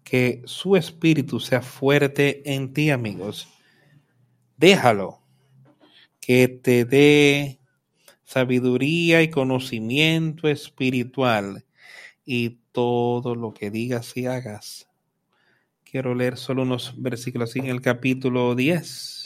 que 0.05 0.41
su 0.45 0.77
espíritu 0.77 1.41
sea 1.41 1.61
fuerte 1.61 2.53
en 2.53 2.71
ti, 2.71 2.89
amigos. 2.89 3.49
Déjalo 4.55 5.19
que 6.21 6.47
te 6.47 6.85
dé 6.85 7.59
sabiduría 8.23 9.21
y 9.23 9.29
conocimiento 9.29 10.47
espiritual 10.47 11.65
y 12.25 12.59
todo 12.71 13.35
lo 13.35 13.53
que 13.53 13.71
digas 13.71 14.15
y 14.15 14.25
hagas. 14.25 14.87
Quiero 15.83 16.15
leer 16.15 16.37
solo 16.37 16.61
unos 16.61 16.93
versículos 16.95 17.57
en 17.57 17.65
el 17.65 17.81
capítulo 17.81 18.55
10 18.55 19.16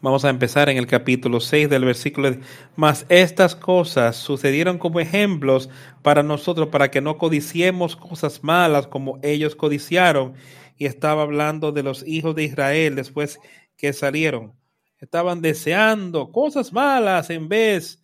Vamos 0.00 0.24
a 0.24 0.30
empezar 0.30 0.68
en 0.68 0.76
el 0.76 0.86
capítulo 0.86 1.40
6 1.40 1.68
del 1.68 1.84
versículo. 1.84 2.36
Mas 2.76 3.04
estas 3.08 3.56
cosas 3.56 4.14
sucedieron 4.14 4.78
como 4.78 5.00
ejemplos 5.00 5.68
para 6.02 6.22
nosotros, 6.22 6.68
para 6.68 6.88
que 6.88 7.00
no 7.00 7.18
codiciemos 7.18 7.96
cosas 7.96 8.44
malas 8.44 8.86
como 8.86 9.18
ellos 9.22 9.56
codiciaron. 9.56 10.34
Y 10.76 10.86
estaba 10.86 11.22
hablando 11.22 11.72
de 11.72 11.82
los 11.82 12.06
hijos 12.06 12.36
de 12.36 12.44
Israel 12.44 12.94
después 12.94 13.40
que 13.76 13.92
salieron. 13.92 14.54
Estaban 15.00 15.42
deseando 15.42 16.30
cosas 16.30 16.72
malas 16.72 17.28
en 17.30 17.48
vez 17.48 18.00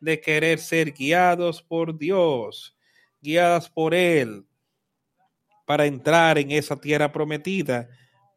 de 0.00 0.20
querer 0.20 0.58
ser 0.58 0.92
guiados 0.92 1.62
por 1.62 1.96
Dios, 1.96 2.76
guiadas 3.22 3.70
por 3.70 3.94
Él, 3.94 4.44
para 5.66 5.86
entrar 5.86 6.36
en 6.36 6.50
esa 6.50 6.76
tierra 6.78 7.10
prometida 7.10 7.88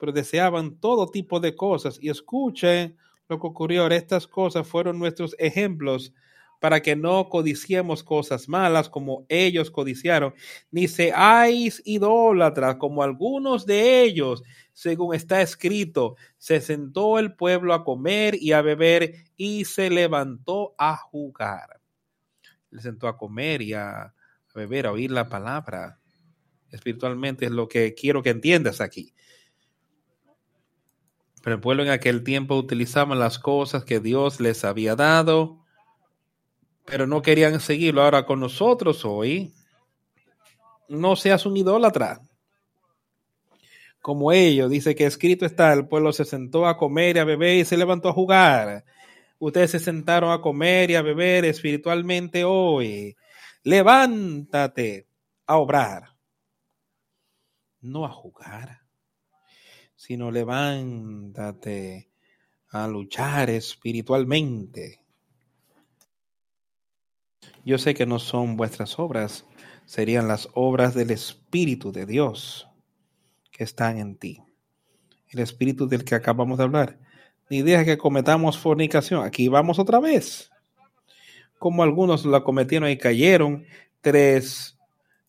pero 0.02 0.12
deseaban 0.12 0.78
todo 0.80 1.12
tipo 1.12 1.40
de 1.40 1.56
cosas. 1.56 2.00
Y 2.02 2.10
escuchen 2.10 2.98
lo 3.30 3.40
que 3.40 3.46
ocurrió. 3.46 3.86
Estas 3.86 4.26
cosas 4.26 4.68
fueron 4.68 4.98
nuestros 4.98 5.36
ejemplos 5.38 6.12
para 6.60 6.82
que 6.82 6.96
no 6.96 7.30
codiciemos 7.30 8.04
cosas 8.04 8.50
malas 8.50 8.90
como 8.90 9.28
ellos 9.30 9.70
codiciaron, 9.70 10.34
ni 10.72 10.88
seáis 10.88 11.84
idólatras 11.86 12.78
como 12.78 13.04
algunos 13.04 13.68
de 13.68 14.02
ellos, 14.02 14.44
según 14.74 15.14
está 15.14 15.42
escrito, 15.42 16.16
se 16.40 16.62
sentó 16.62 17.20
el 17.20 17.36
pueblo 17.36 17.76
a 17.76 17.84
comer 17.84 18.36
y 18.42 18.54
a 18.54 18.64
beber 18.64 19.14
y 19.38 19.66
se 19.66 19.92
levantó 19.92 20.74
a 20.80 20.98
jugar. 20.98 21.80
Se 22.72 22.80
sentó 22.80 23.08
a 23.08 23.18
comer 23.18 23.62
y 23.62 23.74
a 23.74 24.16
beber, 24.56 24.88
a 24.88 24.94
oír 24.94 25.12
la 25.12 25.30
palabra. 25.30 26.00
Espiritualmente 26.72 27.46
es 27.46 27.52
lo 27.52 27.68
que 27.68 27.94
quiero 27.94 28.24
que 28.24 28.32
entiendas 28.32 28.82
aquí. 28.82 29.14
Pero 31.42 31.56
el 31.56 31.62
pueblo 31.62 31.84
en 31.84 31.90
aquel 31.90 32.24
tiempo 32.24 32.56
utilizaban 32.56 33.20
las 33.20 33.40
cosas 33.40 33.84
que 33.84 34.00
Dios 34.00 34.40
les 34.40 34.64
había 34.64 34.96
dado, 34.96 35.66
pero 36.86 37.08
no 37.08 37.22
querían 37.22 37.60
seguirlo. 37.60 38.04
Ahora 38.04 38.26
con 38.26 38.40
nosotros 38.40 39.06
hoy, 39.06 39.54
no 40.88 41.16
seas 41.16 41.46
un 41.46 41.58
idólatra. 41.58 42.22
Como 44.02 44.32
ellos, 44.32 44.70
dice 44.70 44.96
que 44.96 45.06
escrito 45.06 45.46
está, 45.46 45.74
el 45.74 45.88
pueblo 45.88 46.12
se 46.14 46.26
sentó 46.26 46.68
a 46.68 46.78
comer 46.78 47.18
y 47.18 47.20
a 47.20 47.24
beber 47.24 47.58
y 47.58 47.66
se 47.66 47.78
levantó 47.78 48.10
a 48.10 48.14
jugar. 48.14 48.84
Ustedes 49.40 49.72
se 49.72 49.80
sentaron 49.80 50.32
a 50.32 50.42
comer 50.42 50.92
y 50.92 50.96
a 50.96 51.02
beber 51.02 51.46
espiritualmente 51.46 52.44
hoy. 52.44 53.16
Levántate 53.64 55.08
a 55.48 55.58
obrar, 55.58 56.16
no 57.82 58.06
a 58.06 58.10
jugar 58.10 58.81
sino 60.02 60.32
levántate 60.32 62.10
a 62.70 62.88
luchar 62.88 63.52
espiritualmente. 63.52 65.04
Yo 67.64 67.78
sé 67.78 67.94
que 67.94 68.08
no 68.08 68.18
son 68.18 68.58
vuestras 68.58 68.98
obras, 68.98 69.46
serían 69.86 70.28
las 70.28 70.50
obras 70.56 70.96
del 70.96 71.12
Espíritu 71.12 71.92
de 71.92 72.08
Dios 72.08 72.68
que 73.52 73.64
están 73.64 74.00
en 74.00 74.16
ti. 74.16 74.42
El 75.30 75.38
Espíritu 75.38 75.88
del 75.88 76.04
que 76.04 76.16
acabamos 76.16 76.58
de 76.58 76.64
hablar. 76.64 76.98
Ni 77.52 77.62
deja 77.62 77.86
que 77.86 78.00
cometamos 78.00 78.58
fornicación. 78.58 79.24
Aquí 79.24 79.50
vamos 79.50 79.78
otra 79.78 80.00
vez. 80.00 80.50
Como 81.60 81.84
algunos 81.84 82.26
la 82.26 82.44
cometieron 82.44 82.90
y 82.90 82.98
cayeron, 82.98 83.68
tres, 84.02 84.80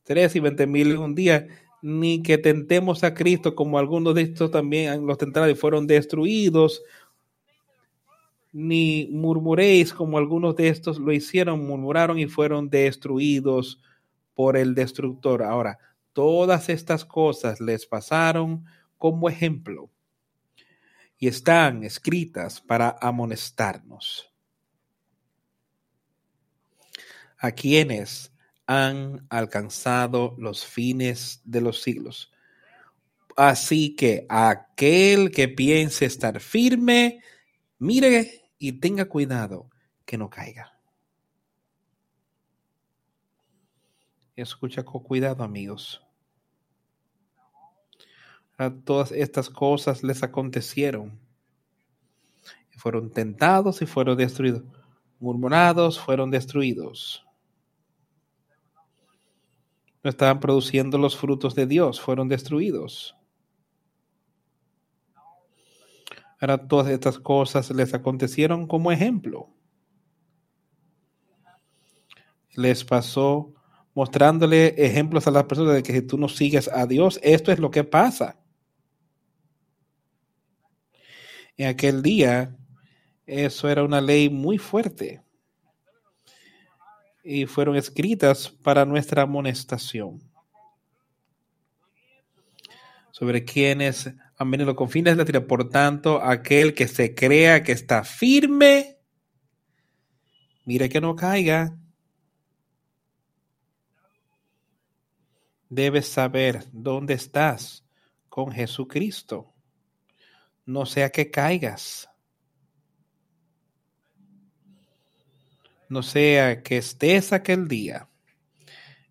tres 0.02 0.34
y 0.34 0.40
veinte 0.40 0.66
mil 0.66 0.96
un 0.96 1.14
día 1.14 1.46
ni 1.82 2.22
que 2.22 2.38
tentemos 2.38 3.02
a 3.02 3.12
Cristo 3.12 3.56
como 3.56 3.76
algunos 3.76 4.14
de 4.14 4.22
estos 4.22 4.52
también 4.52 5.04
los 5.04 5.18
tentaron 5.18 5.50
y 5.50 5.56
fueron 5.56 5.86
destruidos, 5.86 6.82
ni 8.52 9.08
murmuréis 9.10 9.92
como 9.92 10.16
algunos 10.16 10.54
de 10.56 10.68
estos 10.68 10.98
lo 10.98 11.12
hicieron, 11.12 11.66
murmuraron 11.66 12.18
y 12.18 12.26
fueron 12.26 12.70
destruidos 12.70 13.82
por 14.34 14.56
el 14.56 14.74
destructor. 14.74 15.42
Ahora, 15.42 15.78
todas 16.12 16.68
estas 16.68 17.04
cosas 17.04 17.60
les 17.60 17.86
pasaron 17.86 18.64
como 18.96 19.28
ejemplo 19.28 19.90
y 21.18 21.28
están 21.28 21.82
escritas 21.82 22.60
para 22.60 22.96
amonestarnos. 23.00 24.30
A 27.38 27.50
quienes 27.50 28.31
han 28.66 29.26
alcanzado 29.28 30.34
los 30.38 30.64
fines 30.64 31.40
de 31.44 31.60
los 31.60 31.82
siglos. 31.82 32.32
Así 33.36 33.96
que 33.96 34.26
aquel 34.28 35.30
que 35.30 35.48
piense 35.48 36.04
estar 36.04 36.40
firme, 36.40 37.22
mire 37.78 38.50
y 38.58 38.72
tenga 38.72 39.06
cuidado 39.06 39.70
que 40.04 40.18
no 40.18 40.28
caiga. 40.28 40.78
Escucha 44.36 44.84
con 44.84 45.02
cuidado, 45.02 45.44
amigos. 45.44 46.02
A 48.58 48.70
todas 48.70 49.12
estas 49.12 49.50
cosas 49.50 50.02
les 50.02 50.22
acontecieron. 50.22 51.18
Fueron 52.76 53.10
tentados 53.10 53.82
y 53.82 53.86
fueron 53.86 54.16
destruidos. 54.16 54.62
Murmurados 55.20 56.00
fueron 56.00 56.30
destruidos 56.30 57.24
no 60.02 60.10
estaban 60.10 60.40
produciendo 60.40 60.98
los 60.98 61.16
frutos 61.16 61.54
de 61.54 61.66
Dios, 61.66 62.00
fueron 62.00 62.28
destruidos. 62.28 63.16
Ahora 66.40 66.58
todas 66.66 66.88
estas 66.88 67.18
cosas 67.18 67.70
les 67.70 67.94
acontecieron 67.94 68.66
como 68.66 68.90
ejemplo. 68.90 69.48
Les 72.54 72.84
pasó 72.84 73.54
mostrándole 73.94 74.74
ejemplos 74.76 75.26
a 75.26 75.30
las 75.30 75.44
personas 75.44 75.74
de 75.74 75.82
que 75.82 75.92
si 75.92 76.02
tú 76.02 76.18
no 76.18 76.28
sigues 76.28 76.68
a 76.68 76.86
Dios, 76.86 77.20
esto 77.22 77.52
es 77.52 77.60
lo 77.60 77.70
que 77.70 77.84
pasa. 77.84 78.40
En 81.56 81.68
aquel 81.68 82.02
día, 82.02 82.56
eso 83.24 83.68
era 83.68 83.84
una 83.84 84.00
ley 84.00 84.28
muy 84.28 84.58
fuerte 84.58 85.22
y 87.22 87.46
fueron 87.46 87.76
escritas 87.76 88.48
para 88.48 88.84
nuestra 88.84 89.22
amonestación. 89.22 90.20
Sobre 93.10 93.44
quienes 93.44 94.12
Amén. 94.42 94.60
En 94.60 94.66
los 94.66 94.74
confines 94.74 95.16
de 95.16 95.32
la. 95.32 95.46
Por 95.46 95.68
tanto, 95.68 96.20
aquel 96.20 96.74
que 96.74 96.88
se 96.88 97.14
crea 97.14 97.62
que 97.62 97.70
está 97.70 98.02
firme, 98.02 98.98
mire 100.64 100.88
que 100.88 101.00
no 101.00 101.14
caiga. 101.14 101.78
Debes 105.68 106.08
saber 106.08 106.64
dónde 106.72 107.14
estás 107.14 107.86
con 108.28 108.50
Jesucristo. 108.50 109.54
No 110.66 110.86
sea 110.86 111.10
que 111.10 111.30
caigas. 111.30 112.10
No 115.92 116.02
sea 116.02 116.62
que 116.62 116.78
estés 116.78 117.34
aquel 117.34 117.68
día 117.68 118.08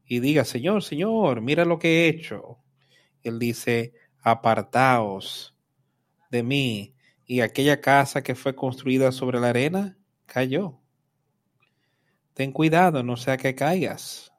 y 0.03 0.19
diga, 0.19 0.43
Señor, 0.43 0.81
Señor, 0.81 1.39
mira 1.39 1.63
lo 1.63 1.77
que 1.77 1.89
he 1.89 2.07
hecho. 2.07 2.57
Él 3.21 3.37
dice, 3.37 3.93
apartaos 4.19 5.55
de 6.31 6.41
mí. 6.41 6.95
Y 7.27 7.41
aquella 7.41 7.81
casa 7.81 8.23
que 8.23 8.33
fue 8.33 8.55
construida 8.55 9.11
sobre 9.11 9.39
la 9.39 9.49
arena 9.49 9.99
cayó. 10.25 10.79
Ten 12.33 12.51
cuidado, 12.51 13.03
no 13.03 13.15
sea 13.15 13.37
que 13.37 13.53
caigas. 13.53 14.33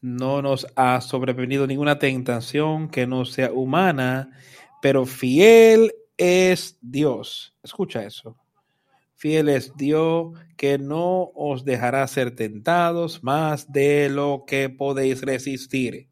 No 0.00 0.42
nos 0.42 0.66
ha 0.74 1.00
sobrevenido 1.00 1.68
ninguna 1.68 2.00
tentación 2.00 2.88
que 2.88 3.06
no 3.06 3.24
sea 3.24 3.52
humana, 3.52 4.36
pero 4.82 5.06
fiel 5.06 5.92
es 6.16 6.76
Dios. 6.80 7.54
Escucha 7.62 8.02
eso. 8.02 8.36
Fiel 9.18 9.48
es 9.48 9.76
Dios 9.76 10.38
que 10.56 10.78
no 10.78 11.32
os 11.34 11.64
dejará 11.64 12.06
ser 12.06 12.36
tentados 12.36 13.24
más 13.24 13.72
de 13.72 14.08
lo 14.08 14.44
que 14.46 14.70
podéis 14.70 15.22
resistir, 15.22 16.08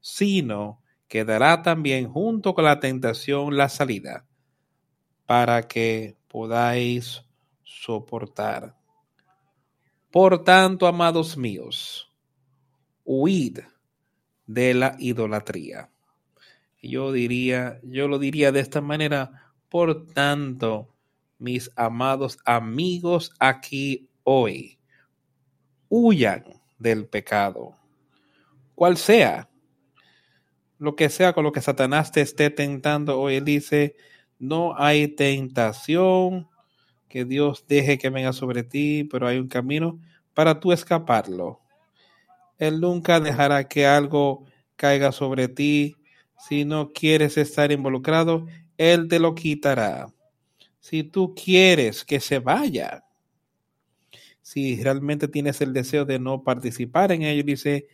sino 0.00 0.82
que 1.08 1.26
dará 1.26 1.60
también 1.60 2.08
junto 2.08 2.54
con 2.54 2.64
la 2.64 2.80
tentación 2.80 3.58
la 3.58 3.68
salida 3.68 4.24
para 5.26 5.68
que 5.68 6.16
podáis 6.28 7.22
soportar. 7.64 8.78
Por 10.10 10.42
tanto, 10.42 10.86
amados 10.86 11.36
míos, 11.36 12.10
huid 13.04 13.58
de 14.46 14.72
la 14.72 14.96
idolatría. 14.98 15.90
Yo 16.80 17.12
diría, 17.12 17.78
yo 17.82 18.08
lo 18.08 18.18
diría 18.18 18.52
de 18.52 18.60
esta 18.60 18.80
manera, 18.80 19.52
por 19.68 20.06
tanto, 20.06 20.95
mis 21.38 21.70
amados 21.76 22.38
amigos 22.44 23.32
aquí 23.38 24.08
hoy, 24.24 24.78
huyan 25.88 26.44
del 26.78 27.06
pecado, 27.06 27.76
cual 28.74 28.96
sea, 28.96 29.48
lo 30.78 30.94
que 30.94 31.08
sea 31.08 31.32
con 31.32 31.44
lo 31.44 31.52
que 31.52 31.62
Satanás 31.62 32.12
te 32.12 32.20
esté 32.20 32.50
tentando 32.50 33.18
hoy, 33.18 33.36
él 33.36 33.44
dice, 33.44 33.96
no 34.38 34.74
hay 34.76 35.08
tentación 35.08 36.48
que 37.08 37.24
Dios 37.24 37.64
deje 37.66 37.98
que 37.98 38.10
venga 38.10 38.32
sobre 38.32 38.62
ti, 38.62 39.04
pero 39.04 39.26
hay 39.26 39.38
un 39.38 39.48
camino 39.48 39.98
para 40.34 40.60
tú 40.60 40.72
escaparlo. 40.72 41.60
Él 42.58 42.80
nunca 42.80 43.20
dejará 43.20 43.68
que 43.68 43.86
algo 43.86 44.44
caiga 44.76 45.12
sobre 45.12 45.48
ti. 45.48 45.96
Si 46.38 46.64
no 46.64 46.92
quieres 46.92 47.36
estar 47.38 47.72
involucrado, 47.72 48.46
Él 48.76 49.08
te 49.08 49.18
lo 49.18 49.34
quitará. 49.34 50.12
Si 50.88 51.02
tú 51.02 51.34
quieres 51.34 52.04
que 52.04 52.20
se 52.20 52.38
vaya, 52.38 53.04
si 54.40 54.80
realmente 54.80 55.26
tienes 55.26 55.60
el 55.60 55.72
deseo 55.72 56.04
de 56.04 56.20
no 56.20 56.44
participar 56.44 57.10
en 57.10 57.22
ello, 57.22 57.42
dice, 57.42 57.88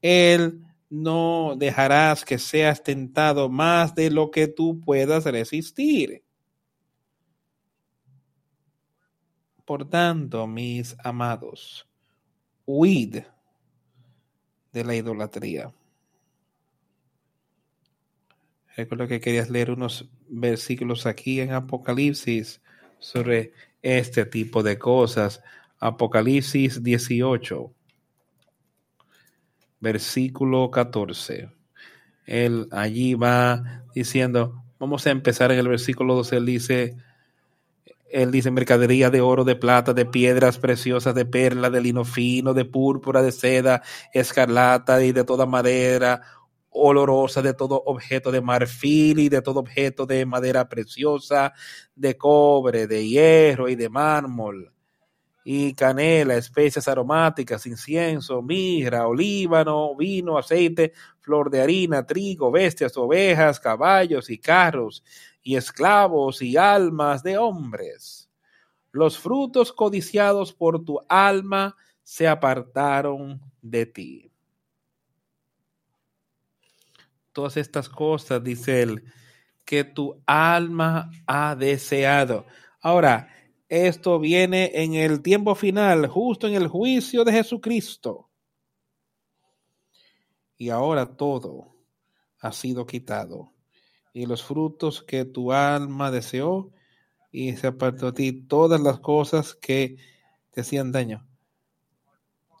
Él 0.00 0.64
no 0.88 1.52
dejarás 1.58 2.24
que 2.24 2.38
seas 2.38 2.82
tentado 2.82 3.50
más 3.50 3.94
de 3.94 4.10
lo 4.10 4.30
que 4.30 4.48
tú 4.48 4.80
puedas 4.80 5.26
resistir. 5.26 6.24
Por 9.66 9.86
tanto, 9.90 10.46
mis 10.46 10.96
amados, 11.04 11.86
huid 12.64 13.18
de 14.72 14.84
la 14.84 14.96
idolatría. 14.96 15.74
Recuerdo 18.78 19.06
que 19.08 19.20
querías 19.20 19.50
leer 19.50 19.72
unos 19.72 20.08
versículos 20.30 21.06
aquí 21.06 21.40
en 21.40 21.52
Apocalipsis 21.52 22.60
sobre 22.98 23.52
este 23.82 24.24
tipo 24.24 24.62
de 24.62 24.78
cosas. 24.78 25.42
Apocalipsis 25.78 26.82
18, 26.82 27.72
versículo 29.80 30.70
14. 30.70 31.50
Él 32.26 32.68
allí 32.70 33.14
va 33.14 33.84
diciendo, 33.94 34.62
vamos 34.78 35.06
a 35.06 35.10
empezar 35.10 35.50
en 35.52 35.58
el 35.58 35.68
versículo 35.68 36.14
12, 36.14 36.36
él 36.36 36.46
dice, 36.46 36.96
él 38.10 38.30
dice 38.30 38.50
mercadería 38.50 39.10
de 39.10 39.20
oro, 39.20 39.44
de 39.44 39.56
plata, 39.56 39.94
de 39.94 40.04
piedras 40.04 40.58
preciosas, 40.58 41.14
de 41.14 41.24
perla, 41.24 41.70
de 41.70 41.80
lino 41.80 42.04
fino, 42.04 42.54
de 42.54 42.64
púrpura, 42.66 43.22
de 43.22 43.32
seda, 43.32 43.82
escarlata 44.12 45.02
y 45.02 45.12
de 45.12 45.24
toda 45.24 45.46
madera 45.46 46.22
olorosa, 46.70 47.42
de 47.42 47.54
todo 47.54 47.82
objeto 47.84 48.30
de 48.30 48.40
marfil 48.40 49.18
y 49.18 49.28
de 49.28 49.42
todo 49.42 49.60
objeto 49.60 50.06
de 50.06 50.24
madera 50.24 50.68
preciosa, 50.68 51.52
de 51.94 52.16
cobre, 52.16 52.86
de 52.86 53.06
hierro 53.06 53.68
y 53.68 53.76
de 53.76 53.88
mármol, 53.88 54.72
y 55.44 55.74
canela, 55.74 56.36
especias 56.36 56.86
aromáticas, 56.86 57.66
incienso, 57.66 58.42
mirra, 58.42 59.06
olíbano, 59.06 59.96
vino, 59.96 60.38
aceite, 60.38 60.92
flor 61.20 61.50
de 61.50 61.62
harina, 61.62 62.06
trigo, 62.06 62.50
bestias, 62.50 62.96
ovejas, 62.96 63.58
caballos 63.58 64.30
y 64.30 64.38
carros 64.38 65.02
y 65.42 65.56
esclavos 65.56 66.42
y 66.42 66.56
almas 66.56 67.22
de 67.22 67.38
hombres. 67.38 68.28
Los 68.92 69.18
frutos 69.18 69.72
codiciados 69.72 70.52
por 70.52 70.84
tu 70.84 71.00
alma 71.08 71.76
se 72.02 72.28
apartaron 72.28 73.40
de 73.62 73.86
ti. 73.86 74.29
Todas 77.32 77.56
estas 77.56 77.88
cosas, 77.88 78.42
dice 78.42 78.82
él, 78.82 79.04
que 79.64 79.84
tu 79.84 80.22
alma 80.26 81.10
ha 81.26 81.54
deseado. 81.54 82.46
Ahora, 82.80 83.28
esto 83.68 84.18
viene 84.18 84.70
en 84.74 84.94
el 84.94 85.22
tiempo 85.22 85.54
final, 85.54 86.06
justo 86.08 86.48
en 86.48 86.54
el 86.54 86.66
juicio 86.66 87.24
de 87.24 87.32
Jesucristo. 87.32 88.28
Y 90.56 90.70
ahora 90.70 91.16
todo 91.16 91.76
ha 92.40 92.52
sido 92.52 92.86
quitado 92.86 93.52
y 94.12 94.26
los 94.26 94.42
frutos 94.42 95.02
que 95.02 95.24
tu 95.24 95.52
alma 95.52 96.10
deseó 96.10 96.72
y 97.30 97.56
se 97.56 97.68
apartó 97.68 98.06
de 98.06 98.12
ti 98.12 98.32
todas 98.32 98.80
las 98.80 99.00
cosas 99.00 99.54
que 99.54 99.96
te 100.50 100.62
hacían 100.62 100.92
daño. 100.92 101.26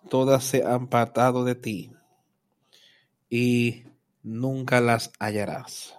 Todas 0.08 0.44
se 0.44 0.64
han 0.64 0.84
apartado 0.84 1.44
de 1.44 1.54
ti 1.54 1.92
y 3.28 3.84
nunca 4.22 4.80
las 4.80 5.12
hallarás. 5.18 5.96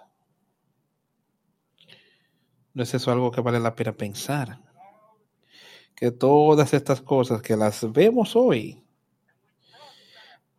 ¿No 2.74 2.82
es 2.82 2.94
eso 2.94 3.12
algo 3.12 3.30
que 3.30 3.40
vale 3.40 3.60
la 3.60 3.74
pena 3.74 3.92
pensar? 3.92 4.60
Que 5.94 6.10
todas 6.10 6.72
estas 6.72 7.02
cosas 7.02 7.42
que 7.42 7.56
las 7.56 7.90
vemos 7.92 8.34
hoy 8.34 8.82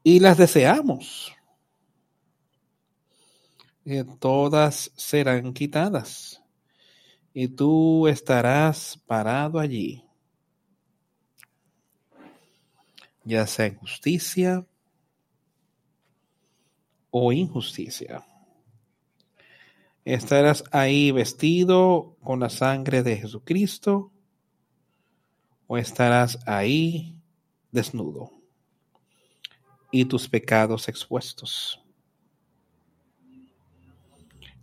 y 0.03 0.19
las 0.19 0.37
deseamos 0.37 1.33
que 3.83 4.05
todas 4.05 4.91
serán 4.95 5.53
quitadas, 5.53 6.41
y 7.33 7.49
tú 7.49 8.07
estarás 8.07 8.97
parado 9.05 9.59
allí, 9.59 10.05
ya 13.25 13.45
sea 13.45 13.65
en 13.65 13.75
justicia 13.75 14.65
o 17.15 17.31
injusticia. 17.31 18.25
Estarás 20.03 20.63
ahí 20.71 21.11
vestido 21.11 22.17
con 22.23 22.39
la 22.39 22.49
sangre 22.49 23.03
de 23.03 23.17
Jesucristo 23.17 24.11
o 25.67 25.77
estarás 25.77 26.39
ahí 26.47 27.15
desnudo 27.71 28.31
y 29.91 30.05
tus 30.05 30.27
pecados 30.27 30.89
expuestos. 30.89 31.79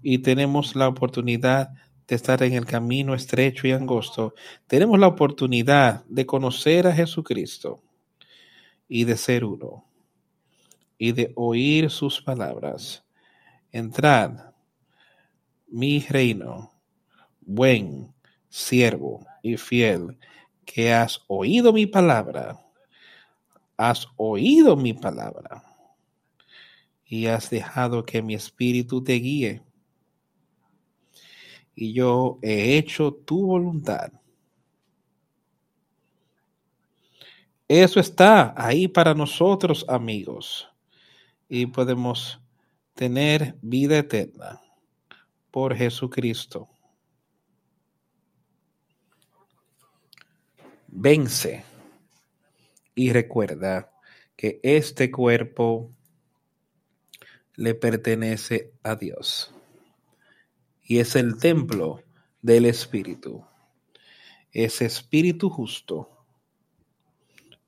Y 0.02 0.18
tenemos 0.18 0.74
la 0.74 0.88
oportunidad 0.88 1.70
de 2.08 2.16
estar 2.16 2.42
en 2.42 2.54
el 2.54 2.66
camino 2.66 3.14
estrecho 3.14 3.68
y 3.68 3.70
angosto, 3.70 4.34
tenemos 4.66 4.98
la 4.98 5.06
oportunidad 5.06 6.04
de 6.06 6.26
conocer 6.26 6.88
a 6.88 6.92
Jesucristo 6.92 7.80
y 8.88 9.04
de 9.04 9.16
ser 9.16 9.44
uno 9.44 9.84
y 11.02 11.12
de 11.12 11.32
oír 11.34 11.88
sus 11.88 12.20
palabras. 12.20 13.02
Entrad, 13.72 14.52
mi 15.66 16.00
reino, 16.00 16.70
buen 17.40 18.12
siervo 18.50 19.26
y 19.42 19.56
fiel, 19.56 20.18
que 20.66 20.92
has 20.92 21.22
oído 21.26 21.72
mi 21.72 21.86
palabra, 21.86 22.60
has 23.78 24.06
oído 24.16 24.76
mi 24.76 24.92
palabra 24.92 25.64
y 27.06 27.28
has 27.28 27.48
dejado 27.48 28.04
que 28.04 28.20
mi 28.20 28.34
espíritu 28.34 29.02
te 29.02 29.14
guíe. 29.14 29.62
Y 31.74 31.94
yo 31.94 32.38
he 32.42 32.76
hecho 32.76 33.14
tu 33.14 33.46
voluntad. 33.46 34.12
Eso 37.66 38.00
está 38.00 38.52
ahí 38.54 38.86
para 38.86 39.14
nosotros, 39.14 39.86
amigos. 39.88 40.70
Y 41.50 41.66
podemos 41.66 42.40
tener 42.94 43.58
vida 43.60 43.98
eterna 43.98 44.58
por 45.50 45.76
Jesucristo. 45.76 46.70
Vence 50.88 51.62
y 52.94 53.12
recuerda 53.12 53.92
que 54.34 54.60
este 54.62 55.10
cuerpo 55.10 55.92
le 57.56 57.74
pertenece 57.74 58.72
a 58.82 58.96
Dios 58.96 59.52
y 60.90 60.98
es 60.98 61.14
el 61.14 61.38
templo 61.38 62.02
del 62.42 62.66
Espíritu. 62.66 63.44
Ese 64.50 64.86
Espíritu 64.86 65.48
justo, 65.48 66.26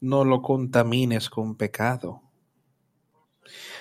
no 0.01 0.25
lo 0.25 0.43
contamines 0.43 1.31
con 1.31 1.55
pecado. 1.55 2.32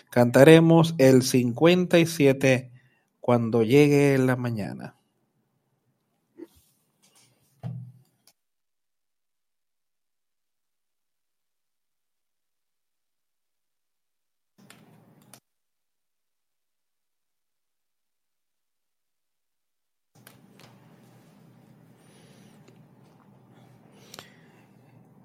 Cantaremos 0.10 0.96
el 0.98 1.24
57 1.24 2.72
cuando 3.20 3.64
llegue 3.64 4.18
la 4.18 4.36
mañana. 4.36 4.96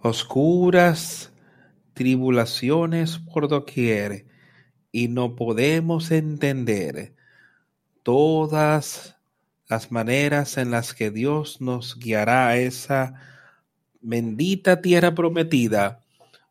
oscuras 0.06 1.32
tribulaciones 1.94 3.18
por 3.18 3.48
doquier 3.48 4.25
y 4.92 5.08
no 5.08 5.36
podemos 5.36 6.10
entender 6.10 7.14
todas 8.02 9.16
las 9.68 9.90
maneras 9.90 10.56
en 10.58 10.70
las 10.70 10.94
que 10.94 11.10
Dios 11.10 11.60
nos 11.60 11.98
guiará 11.98 12.48
a 12.48 12.56
esa 12.56 13.14
bendita 14.00 14.80
tierra 14.80 15.14
prometida, 15.14 16.00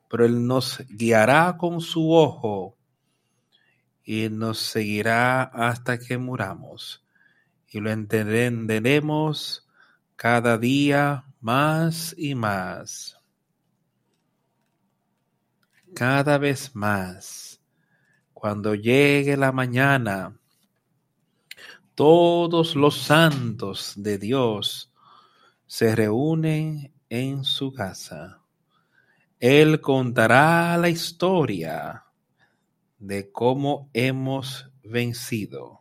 pero 0.10 0.26
Él 0.26 0.46
nos 0.46 0.84
guiará 0.90 1.56
con 1.58 1.82
su 1.82 2.12
ojo 2.12 2.76
y 4.04 4.30
nos 4.30 4.60
seguirá 4.60 5.44
hasta 5.44 5.98
que 5.98 6.18
muramos 6.18 7.04
y 7.70 7.80
lo 7.80 7.92
entenderemos 7.92 9.68
cada 10.16 10.58
día 10.58 11.26
más 11.40 12.14
y 12.18 12.36
más 12.36 13.16
cada 15.96 16.38
vez 16.38 16.76
más. 16.76 17.45
Cuando 18.46 18.76
llegue 18.76 19.38
la 19.38 19.52
mañana, 19.52 20.38
todos 21.96 22.76
los 22.76 22.96
santos 22.96 23.94
de 23.98 24.20
Dios 24.20 24.94
se 25.66 25.96
reúnen 25.96 26.94
en 27.10 27.44
su 27.44 27.74
casa. 27.74 28.44
Él 29.40 29.82
contará 29.82 30.78
la 30.78 30.90
historia 30.90 32.06
de 33.00 33.32
cómo 33.32 33.90
hemos 33.94 34.70
vencido. 34.84 35.80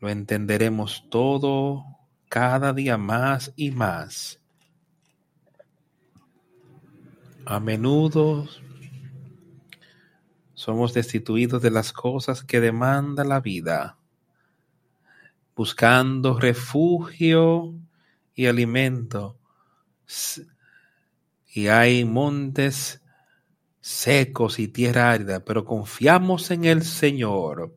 Lo 0.00 0.08
entenderemos 0.08 1.04
todo 1.10 1.84
cada 2.30 2.72
día 2.72 2.96
más 2.96 3.52
y 3.56 3.72
más 3.72 4.40
a 7.44 7.60
menudo 7.60 8.48
somos 10.62 10.94
destituidos 10.94 11.60
de 11.60 11.72
las 11.72 11.92
cosas 11.92 12.44
que 12.44 12.60
demanda 12.60 13.24
la 13.24 13.40
vida, 13.40 13.98
buscando 15.56 16.38
refugio 16.38 17.74
y 18.32 18.46
alimento. 18.46 19.36
Y 21.52 21.66
hay 21.66 22.04
montes 22.04 23.02
secos 23.80 24.60
y 24.60 24.68
tierra 24.68 25.10
árida, 25.10 25.44
pero 25.44 25.64
confiamos 25.64 26.52
en 26.52 26.64
el 26.64 26.84
Señor, 26.84 27.76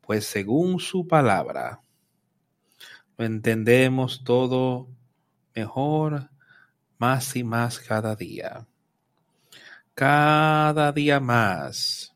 pues 0.00 0.24
según 0.24 0.80
su 0.80 1.06
palabra, 1.06 1.82
lo 3.18 3.26
entendemos 3.26 4.24
todo 4.24 4.88
mejor, 5.54 6.30
más 6.96 7.36
y 7.36 7.44
más 7.44 7.78
cada 7.78 8.16
día 8.16 8.66
cada 9.96 10.92
día 10.92 11.20
más. 11.20 12.14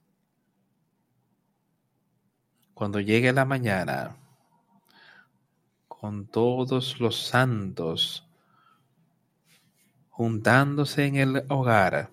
Cuando 2.74 3.00
llegue 3.00 3.32
la 3.32 3.46
mañana, 3.46 4.18
con 5.88 6.26
todos 6.26 7.00
los 7.00 7.26
santos 7.26 8.28
juntándose 10.10 11.06
en 11.06 11.16
el 11.16 11.44
hogar, 11.48 12.10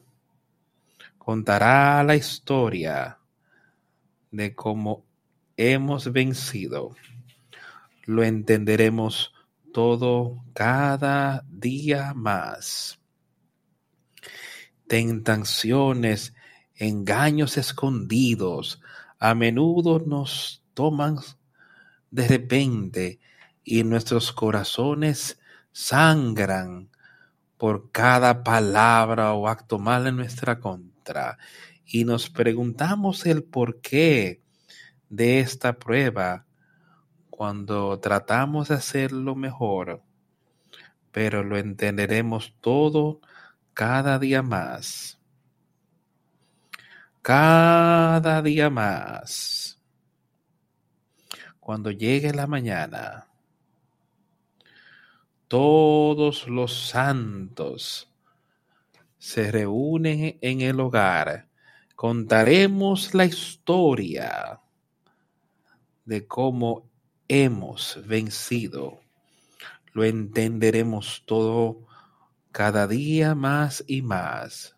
contará 1.17 2.01
la 2.05 2.15
historia 2.15 3.17
de 4.31 4.55
cómo 4.55 5.03
hemos 5.57 6.13
vencido. 6.13 6.95
Lo 8.05 8.23
entenderemos 8.23 9.33
todo 9.73 10.45
cada 10.53 11.43
día 11.49 12.13
más 12.13 13.01
tentaciones, 14.87 16.33
engaños 16.75 17.57
escondidos, 17.57 18.81
a 19.19 19.33
menudo 19.35 19.99
nos 19.99 20.63
toman 20.73 21.17
de 22.11 22.27
repente 22.27 23.19
y 23.63 23.83
nuestros 23.83 24.31
corazones 24.31 25.39
sangran 25.71 26.89
por 27.57 27.91
cada 27.91 28.43
palabra 28.43 29.33
o 29.33 29.47
acto 29.47 29.79
mal 29.79 30.07
en 30.07 30.15
nuestra 30.15 30.59
contra. 30.59 31.37
Y 31.85 32.05
nos 32.05 32.29
preguntamos 32.29 33.25
el 33.25 33.43
porqué 33.43 34.41
de 35.09 35.39
esta 35.39 35.79
prueba 35.79 36.45
cuando 37.29 37.99
tratamos 37.99 38.69
de 38.69 38.75
hacerlo 38.75 39.35
mejor, 39.35 40.01
pero 41.11 41.43
lo 41.43 41.57
entenderemos 41.57 42.55
todo 42.61 43.21
cada 43.77 44.17
día 44.17 44.41
más, 44.41 45.19
cada 47.21 48.41
día 48.41 48.71
más. 48.71 49.79
Cuando 51.59 51.91
llegue 51.91 52.33
la 52.33 52.47
mañana, 52.47 53.27
todos 55.47 56.47
los 56.47 56.87
santos 56.89 58.11
se 59.19 59.51
reúnen 59.51 60.39
en 60.41 60.61
el 60.61 60.79
hogar. 60.79 61.47
Contaremos 61.95 63.13
la 63.13 63.25
historia 63.25 64.59
de 66.03 66.25
cómo 66.25 66.89
hemos 67.27 68.01
vencido. 68.07 69.01
Lo 69.93 70.03
entenderemos 70.03 71.21
todo 71.27 71.86
cada 72.57 72.87
día 72.87 73.35
más 73.35 73.83
y 73.85 74.01
más. 74.01 74.75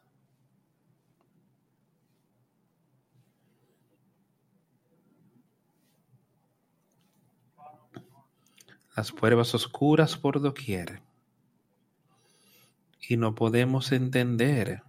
Las 8.98 9.14
pruebas 9.14 9.56
oscuras 9.56 10.18
por 10.18 10.42
doquier. 10.42 11.02
Y 13.08 13.16
no 13.16 13.34
podemos 13.34 13.94
entender 13.94 14.84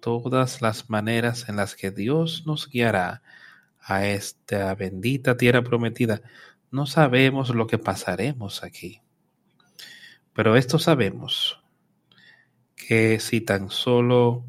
todas 0.00 0.62
las 0.62 0.90
maneras 0.90 1.48
en 1.48 1.54
las 1.54 1.76
que 1.76 1.92
Dios 1.92 2.42
nos 2.46 2.68
guiará 2.68 3.22
a 3.80 4.06
esta 4.06 4.74
bendita 4.74 5.36
tierra 5.36 5.62
prometida. 5.62 6.20
No 6.72 6.86
sabemos 6.86 7.54
lo 7.54 7.68
que 7.68 7.78
pasaremos 7.78 8.64
aquí. 8.64 9.02
Pero 10.32 10.56
esto 10.56 10.78
sabemos, 10.78 11.62
que 12.76 13.20
si 13.20 13.40
tan 13.40 13.70
solo 13.70 14.44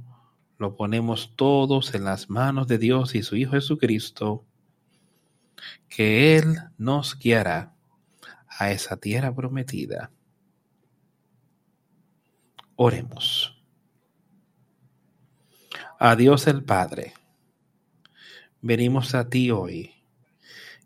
lo 0.57 0.75
ponemos 0.75 1.33
todos 1.35 1.95
en 1.95 2.03
las 2.03 2.29
manos 2.29 2.67
de 2.67 2.77
Dios 2.77 3.15
y 3.15 3.23
su 3.23 3.35
Hijo 3.35 3.53
Jesucristo, 3.53 4.45
que 5.89 6.37
Él 6.37 6.55
nos 6.77 7.17
guiará 7.17 7.75
a 8.47 8.71
esa 8.71 8.97
tierra 8.97 9.33
prometida. 9.33 10.11
Oremos. 12.75 13.61
A 15.99 16.15
Dios 16.15 16.47
el 16.47 16.63
Padre, 16.63 17.13
venimos 18.61 19.13
a 19.13 19.29
ti 19.29 19.51
hoy 19.51 19.93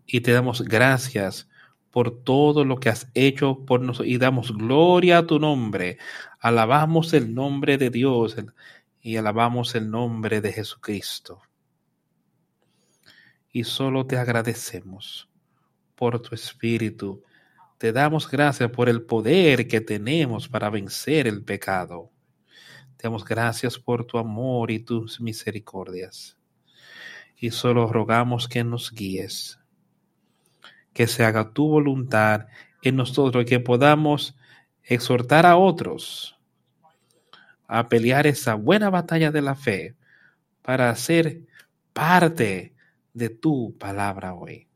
y 0.06 0.22
te 0.22 0.32
damos 0.32 0.62
gracias 0.62 1.50
por 1.96 2.12
todo 2.26 2.66
lo 2.66 2.78
que 2.78 2.90
has 2.90 3.10
hecho 3.14 3.64
por 3.66 3.80
nosotros 3.80 4.10
y 4.10 4.18
damos 4.18 4.52
gloria 4.52 5.20
a 5.20 5.26
tu 5.26 5.40
nombre. 5.40 5.98
Alabamos 6.42 7.14
el 7.14 7.34
nombre 7.34 7.78
de 7.78 7.90
Dios 7.90 8.36
y 9.00 9.16
alabamos 9.16 9.76
el 9.76 9.90
nombre 9.90 10.42
de 10.42 10.52
Jesucristo. 10.52 11.42
Y 13.50 13.64
solo 13.64 14.06
te 14.06 14.18
agradecemos 14.18 15.30
por 15.96 16.22
tu 16.22 16.36
espíritu. 16.36 17.24
Te 17.78 17.94
damos 17.94 18.30
gracias 18.30 18.70
por 18.72 18.90
el 18.90 19.04
poder 19.04 19.66
que 19.66 19.80
tenemos 19.80 20.50
para 20.50 20.70
vencer 20.70 21.28
el 21.28 21.46
pecado. 21.46 22.12
Te 22.98 23.04
damos 23.04 23.24
gracias 23.24 23.80
por 23.80 24.04
tu 24.04 24.18
amor 24.18 24.70
y 24.70 24.80
tus 24.80 25.22
misericordias. 25.22 26.38
Y 27.38 27.52
solo 27.52 27.88
rogamos 27.88 28.50
que 28.50 28.66
nos 28.66 28.92
guíes 28.92 29.60
que 30.96 31.08
se 31.08 31.26
haga 31.26 31.52
tu 31.52 31.68
voluntad 31.68 32.48
en 32.82 32.96
nosotros, 32.96 33.46
que 33.46 33.60
podamos 33.60 34.36
exhortar 34.82 35.46
a 35.46 35.58
otros 35.58 36.40
a 37.68 37.90
pelear 37.90 38.26
esa 38.28 38.56
buena 38.56 38.90
batalla 38.90 39.30
de 39.32 39.42
la 39.42 39.56
fe 39.56 39.96
para 40.62 40.96
ser 40.96 41.42
parte 41.92 42.74
de 43.14 43.30
tu 43.30 43.78
palabra 43.78 44.34
hoy 44.34 44.68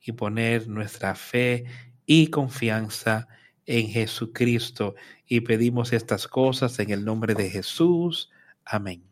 y 0.00 0.12
poner 0.12 0.68
nuestra 0.68 1.14
fe 1.14 1.64
y 2.04 2.26
confianza 2.26 3.26
en 3.64 3.88
Jesucristo. 3.88 4.96
Y 5.26 5.40
pedimos 5.40 5.94
estas 5.94 6.28
cosas 6.28 6.78
en 6.78 6.90
el 6.90 7.06
nombre 7.06 7.34
de 7.34 7.48
Jesús. 7.48 8.30
Amén. 8.66 9.02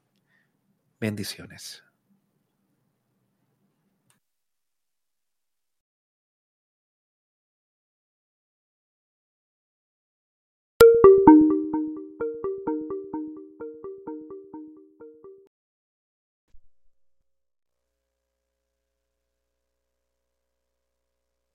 Bendiciones. 1.01 1.83